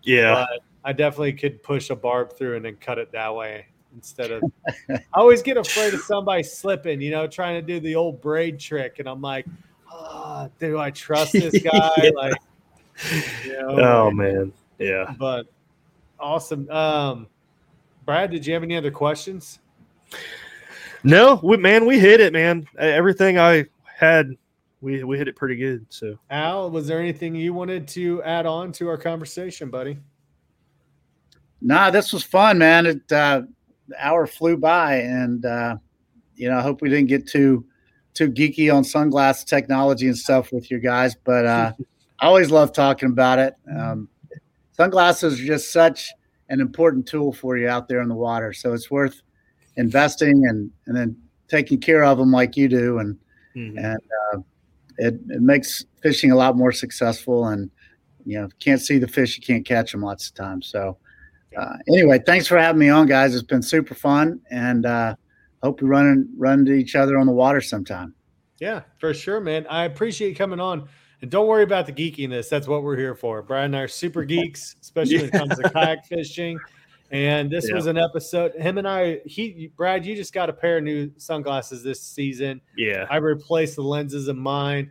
Yeah. 0.02 0.32
But 0.34 0.60
I 0.82 0.92
definitely 0.92 1.34
could 1.34 1.62
push 1.62 1.90
a 1.90 1.96
barb 1.96 2.36
through 2.36 2.56
and 2.56 2.64
then 2.64 2.76
cut 2.76 2.98
it 2.98 3.12
that 3.12 3.32
way 3.34 3.66
instead 3.96 4.30
of. 4.30 4.42
I 4.88 5.00
always 5.14 5.42
get 5.42 5.56
afraid 5.56 5.94
of 5.94 6.00
somebody 6.02 6.42
slipping, 6.44 7.00
you 7.00 7.10
know, 7.10 7.26
trying 7.26 7.60
to 7.60 7.66
do 7.66 7.80
the 7.80 7.96
old 7.96 8.20
braid 8.20 8.60
trick, 8.60 9.00
and 9.00 9.08
I'm 9.08 9.20
like, 9.20 9.46
oh, 9.92 10.48
do 10.60 10.78
I 10.78 10.90
trust 10.92 11.32
this 11.32 11.60
guy? 11.62 11.90
Yeah. 12.02 12.10
Like, 12.14 12.34
you 13.44 13.52
know, 13.52 13.68
Oh, 13.80 14.04
like- 14.06 14.14
man. 14.14 14.52
Yeah. 14.78 15.14
but 15.18 15.46
awesome. 16.20 16.68
Um, 16.70 17.26
Brad, 18.04 18.30
did 18.30 18.46
you 18.46 18.54
have 18.54 18.62
any 18.62 18.76
other 18.76 18.90
questions? 18.90 19.58
No, 21.02 21.40
we, 21.42 21.56
man, 21.56 21.86
we 21.86 21.98
hit 21.98 22.20
it, 22.20 22.32
man. 22.32 22.66
Everything 22.78 23.38
I 23.38 23.64
had, 23.84 24.30
we, 24.80 25.02
we 25.04 25.16
hit 25.18 25.28
it 25.28 25.36
pretty 25.36 25.56
good. 25.56 25.86
So, 25.88 26.18
Al, 26.30 26.70
was 26.70 26.86
there 26.86 27.00
anything 27.00 27.34
you 27.34 27.54
wanted 27.54 27.88
to 27.88 28.22
add 28.22 28.44
on 28.46 28.70
to 28.72 28.88
our 28.88 28.96
conversation, 28.98 29.70
buddy? 29.70 29.98
Nah, 31.60 31.90
this 31.90 32.12
was 32.12 32.22
fun, 32.22 32.58
man. 32.58 32.86
It 32.86 33.10
uh, 33.12 33.42
the 33.88 34.06
hour 34.06 34.26
flew 34.26 34.56
by, 34.56 34.96
and 34.96 35.44
uh, 35.44 35.76
you 36.34 36.48
know, 36.48 36.58
I 36.58 36.62
hope 36.62 36.82
we 36.82 36.88
didn't 36.88 37.08
get 37.08 37.26
too 37.26 37.64
too 38.14 38.30
geeky 38.30 38.72
on 38.72 38.82
sunglass 38.82 39.44
technology 39.44 40.06
and 40.06 40.16
stuff 40.16 40.52
with 40.52 40.70
you 40.70 40.78
guys. 40.78 41.14
But 41.14 41.46
uh, 41.46 41.72
I 42.20 42.26
always 42.26 42.50
love 42.50 42.72
talking 42.72 43.10
about 43.10 43.38
it. 43.38 43.54
Um, 43.74 44.08
sunglasses 44.72 45.40
are 45.40 45.44
just 45.44 45.72
such 45.72 46.12
an 46.48 46.60
important 46.60 47.06
tool 47.06 47.32
for 47.32 47.56
you 47.56 47.68
out 47.68 47.88
there 47.88 48.00
in 48.00 48.08
the 48.08 48.14
water, 48.14 48.52
so 48.52 48.72
it's 48.72 48.90
worth 48.90 49.22
investing 49.76 50.46
and 50.48 50.70
and 50.86 50.96
then 50.96 51.16
taking 51.48 51.78
care 51.78 52.04
of 52.04 52.18
them 52.18 52.32
like 52.32 52.56
you 52.56 52.68
do, 52.68 52.98
and 52.98 53.16
mm-hmm. 53.54 53.78
and 53.78 54.00
uh, 54.32 54.38
it 54.98 55.14
it 55.28 55.42
makes 55.42 55.84
fishing 56.02 56.30
a 56.30 56.36
lot 56.36 56.56
more 56.56 56.72
successful. 56.72 57.46
And 57.46 57.70
you 58.24 58.40
know, 58.40 58.48
can't 58.58 58.80
see 58.80 58.98
the 58.98 59.08
fish, 59.08 59.36
you 59.36 59.42
can't 59.42 59.64
catch 59.64 59.92
them 59.92 60.02
lots 60.02 60.28
of 60.28 60.34
times. 60.34 60.66
So. 60.66 60.98
Uh, 61.56 61.76
anyway, 61.88 62.20
thanks 62.26 62.46
for 62.46 62.58
having 62.58 62.78
me 62.78 62.88
on, 62.88 63.06
guys. 63.06 63.34
It's 63.34 63.42
been 63.42 63.62
super 63.62 63.94
fun, 63.94 64.40
and 64.50 64.84
uh, 64.84 65.16
hope 65.62 65.80
we 65.80 65.88
run 65.88 66.06
and 66.06 66.28
run 66.36 66.64
to 66.66 66.72
each 66.72 66.94
other 66.94 67.18
on 67.18 67.26
the 67.26 67.32
water 67.32 67.60
sometime. 67.60 68.14
Yeah, 68.60 68.82
for 68.98 69.12
sure, 69.14 69.40
man. 69.40 69.66
I 69.68 69.84
appreciate 69.84 70.30
you 70.30 70.34
coming 70.34 70.60
on. 70.60 70.88
And 71.22 71.30
don't 71.30 71.46
worry 71.46 71.62
about 71.62 71.86
the 71.86 71.92
geekiness. 71.92 72.48
That's 72.48 72.68
what 72.68 72.82
we're 72.82 72.96
here 72.96 73.14
for. 73.14 73.42
Brad 73.42 73.66
and 73.66 73.76
I 73.76 73.80
are 73.80 73.88
super 73.88 74.24
geeks, 74.24 74.76
especially 74.82 75.16
when 75.16 75.26
it 75.26 75.32
comes 75.32 75.56
to 75.56 75.70
kayak 75.70 76.06
fishing. 76.06 76.58
And 77.10 77.50
this 77.50 77.68
yeah. 77.68 77.74
was 77.74 77.86
an 77.86 77.96
episode. 77.96 78.52
Him 78.54 78.78
and 78.78 78.88
I, 78.88 79.20
he, 79.24 79.70
Brad, 79.76 80.04
you 80.04 80.16
just 80.16 80.34
got 80.34 80.50
a 80.50 80.52
pair 80.52 80.78
of 80.78 80.84
new 80.84 81.10
sunglasses 81.16 81.82
this 81.82 82.02
season. 82.02 82.60
Yeah. 82.76 83.06
I 83.08 83.16
replaced 83.16 83.76
the 83.76 83.82
lenses 83.82 84.28
of 84.28 84.36
mine. 84.36 84.90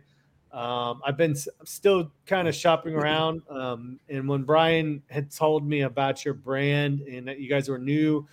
Um, 0.52 1.02
I've 1.04 1.16
been 1.16 1.34
still 1.64 2.10
kind 2.26 2.48
of 2.48 2.54
shopping 2.54 2.94
around. 2.94 3.42
Um, 3.50 4.00
and 4.08 4.28
when 4.28 4.44
Brian 4.44 5.02
had 5.10 5.30
told 5.30 5.66
me 5.66 5.82
about 5.82 6.24
your 6.24 6.34
brand 6.34 7.00
and 7.00 7.28
that 7.28 7.40
you 7.40 7.48
guys 7.48 7.68
were 7.68 7.78
new 7.78 8.26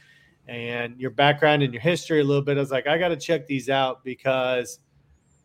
and 0.48 0.98
your 1.00 1.12
background 1.12 1.64
and 1.64 1.74
your 1.74 1.82
history 1.82 2.22
a 2.22 2.24
little 2.24 2.44
bit, 2.44 2.58
I 2.58 2.62
was 2.62 2.72
like, 2.72 2.88
I 2.88 2.98
got 2.98 3.10
to 3.10 3.18
check 3.18 3.48
these 3.48 3.70
out 3.70 4.04
because– 4.04 4.80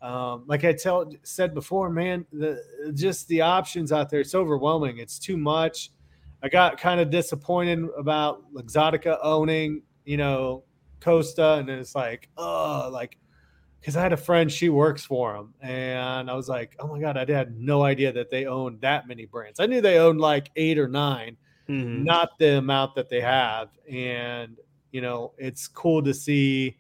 um, 0.00 0.44
like 0.46 0.64
I 0.64 0.72
tell 0.72 1.10
said 1.24 1.54
before, 1.54 1.90
man, 1.90 2.24
the 2.32 2.62
just 2.94 3.26
the 3.28 3.40
options 3.40 3.90
out 3.90 4.10
there, 4.10 4.20
it's 4.20 4.34
overwhelming. 4.34 4.98
It's 4.98 5.18
too 5.18 5.36
much. 5.36 5.90
I 6.42 6.48
got 6.48 6.78
kind 6.78 7.00
of 7.00 7.10
disappointed 7.10 7.84
about 7.98 8.52
Luxottica 8.54 9.18
owning, 9.22 9.82
you 10.04 10.16
know, 10.16 10.62
Costa, 11.00 11.54
and 11.54 11.68
it's 11.68 11.96
like, 11.96 12.28
oh, 12.36 12.88
like 12.92 13.18
because 13.80 13.96
I 13.96 14.02
had 14.02 14.12
a 14.12 14.16
friend, 14.16 14.50
she 14.50 14.68
works 14.68 15.04
for 15.04 15.34
them, 15.34 15.54
and 15.60 16.30
I 16.30 16.34
was 16.34 16.48
like, 16.48 16.76
oh 16.78 16.86
my 16.86 16.98
god, 16.98 17.16
I 17.16 17.24
had 17.30 17.58
no 17.58 17.82
idea 17.82 18.12
that 18.12 18.30
they 18.30 18.46
owned 18.46 18.80
that 18.80 19.06
many 19.06 19.24
brands. 19.24 19.60
I 19.60 19.66
knew 19.66 19.80
they 19.80 19.98
owned 19.98 20.20
like 20.20 20.50
eight 20.56 20.78
or 20.78 20.88
9 20.88 21.36
mm-hmm. 21.68 22.04
not 22.04 22.38
the 22.38 22.58
amount 22.58 22.94
that 22.96 23.08
they 23.08 23.20
have, 23.20 23.68
and 23.90 24.56
you 24.90 25.00
know, 25.00 25.32
it's 25.38 25.68
cool 25.68 26.02
to 26.02 26.14
see 26.14 26.78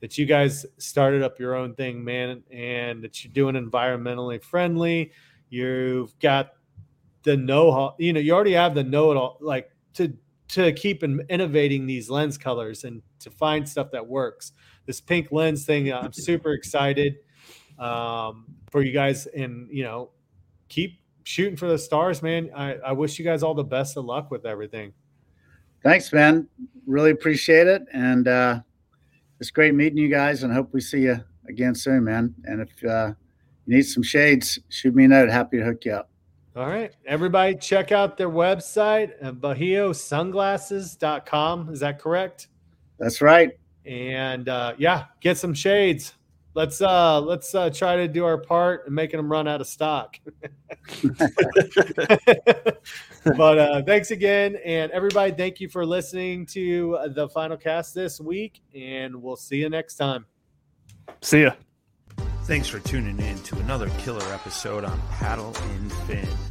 that 0.00 0.16
you 0.16 0.26
guys 0.26 0.64
started 0.78 1.22
up 1.22 1.38
your 1.38 1.54
own 1.54 1.74
thing, 1.74 2.02
man, 2.02 2.42
and 2.50 3.02
that 3.02 3.22
you're 3.22 3.32
doing 3.32 3.54
environmentally 3.54 4.42
friendly. 4.42 5.12
You've 5.50 6.18
got 6.20 6.52
the 7.22 7.36
know-how, 7.36 7.96
you 7.98 8.12
know, 8.12 8.20
you 8.20 8.32
already 8.32 8.52
have 8.52 8.74
the 8.74 8.84
know-it-all, 8.84 9.38
like 9.40 9.70
to 9.94 10.12
to 10.48 10.72
keep 10.72 11.04
innovating 11.04 11.86
these 11.86 12.10
lens 12.10 12.36
colors 12.36 12.82
and 12.82 13.02
to 13.20 13.30
find 13.30 13.68
stuff 13.68 13.92
that 13.92 14.04
works. 14.04 14.52
This 14.90 15.00
pink 15.00 15.30
lens 15.30 15.64
thing, 15.64 15.92
I'm 15.92 16.12
super 16.12 16.52
excited 16.52 17.18
um, 17.78 18.46
for 18.72 18.82
you 18.82 18.90
guys, 18.90 19.26
and 19.26 19.68
you 19.70 19.84
know, 19.84 20.10
keep 20.68 20.98
shooting 21.22 21.56
for 21.56 21.68
the 21.68 21.78
stars, 21.78 22.24
man. 22.24 22.50
I, 22.56 22.74
I 22.74 22.90
wish 22.90 23.16
you 23.16 23.24
guys 23.24 23.44
all 23.44 23.54
the 23.54 23.62
best 23.62 23.96
of 23.96 24.04
luck 24.04 24.32
with 24.32 24.44
everything. 24.44 24.92
Thanks, 25.84 26.12
man. 26.12 26.48
Really 26.88 27.12
appreciate 27.12 27.68
it, 27.68 27.82
and 27.92 28.26
uh, 28.26 28.62
it's 29.38 29.52
great 29.52 29.76
meeting 29.76 29.96
you 29.96 30.08
guys, 30.08 30.42
and 30.42 30.52
hope 30.52 30.70
we 30.72 30.80
see 30.80 31.02
you 31.02 31.20
again 31.48 31.76
soon, 31.76 32.02
man. 32.02 32.34
And 32.46 32.62
if 32.62 32.84
uh, 32.84 33.12
you 33.66 33.76
need 33.76 33.84
some 33.84 34.02
shades, 34.02 34.58
shoot 34.70 34.92
me 34.92 35.04
a 35.04 35.08
note. 35.08 35.30
Happy 35.30 35.58
to 35.58 35.64
hook 35.64 35.84
you 35.84 35.92
up. 35.92 36.10
All 36.56 36.66
right. 36.66 36.92
Everybody, 37.06 37.54
check 37.54 37.92
out 37.92 38.16
their 38.16 38.28
website, 38.28 39.12
uh, 39.22 39.30
bajiosunglasses.com. 39.30 41.72
Is 41.72 41.78
that 41.78 42.00
correct? 42.00 42.48
That's 42.98 43.22
right. 43.22 43.52
And 43.86 44.48
uh, 44.48 44.74
yeah, 44.78 45.06
get 45.20 45.38
some 45.38 45.54
shades. 45.54 46.14
Let's 46.54 46.80
uh 46.82 47.20
let's 47.20 47.54
uh 47.54 47.70
try 47.70 47.94
to 47.96 48.08
do 48.08 48.24
our 48.24 48.36
part 48.36 48.88
in 48.88 48.94
making 48.94 49.18
them 49.18 49.30
run 49.30 49.46
out 49.46 49.60
of 49.60 49.66
stock. 49.66 50.18
But 53.36 53.58
uh 53.58 53.82
thanks 53.82 54.10
again. 54.10 54.56
And 54.64 54.90
everybody 54.92 55.32
thank 55.32 55.60
you 55.60 55.68
for 55.68 55.84
listening 55.84 56.46
to 56.46 56.98
the 57.14 57.28
final 57.28 57.56
cast 57.56 57.94
this 57.94 58.18
week. 58.20 58.62
And 58.74 59.22
we'll 59.22 59.36
see 59.36 59.58
you 59.58 59.68
next 59.68 59.96
time. 59.96 60.24
See 61.20 61.42
ya. 61.42 61.52
Thanks 62.44 62.66
for 62.66 62.80
tuning 62.80 63.18
in 63.20 63.38
to 63.42 63.58
another 63.58 63.90
killer 63.98 64.24
episode 64.32 64.84
on 64.84 65.00
Paddle 65.10 65.54
and 65.56 65.92
Fin. 65.92 66.49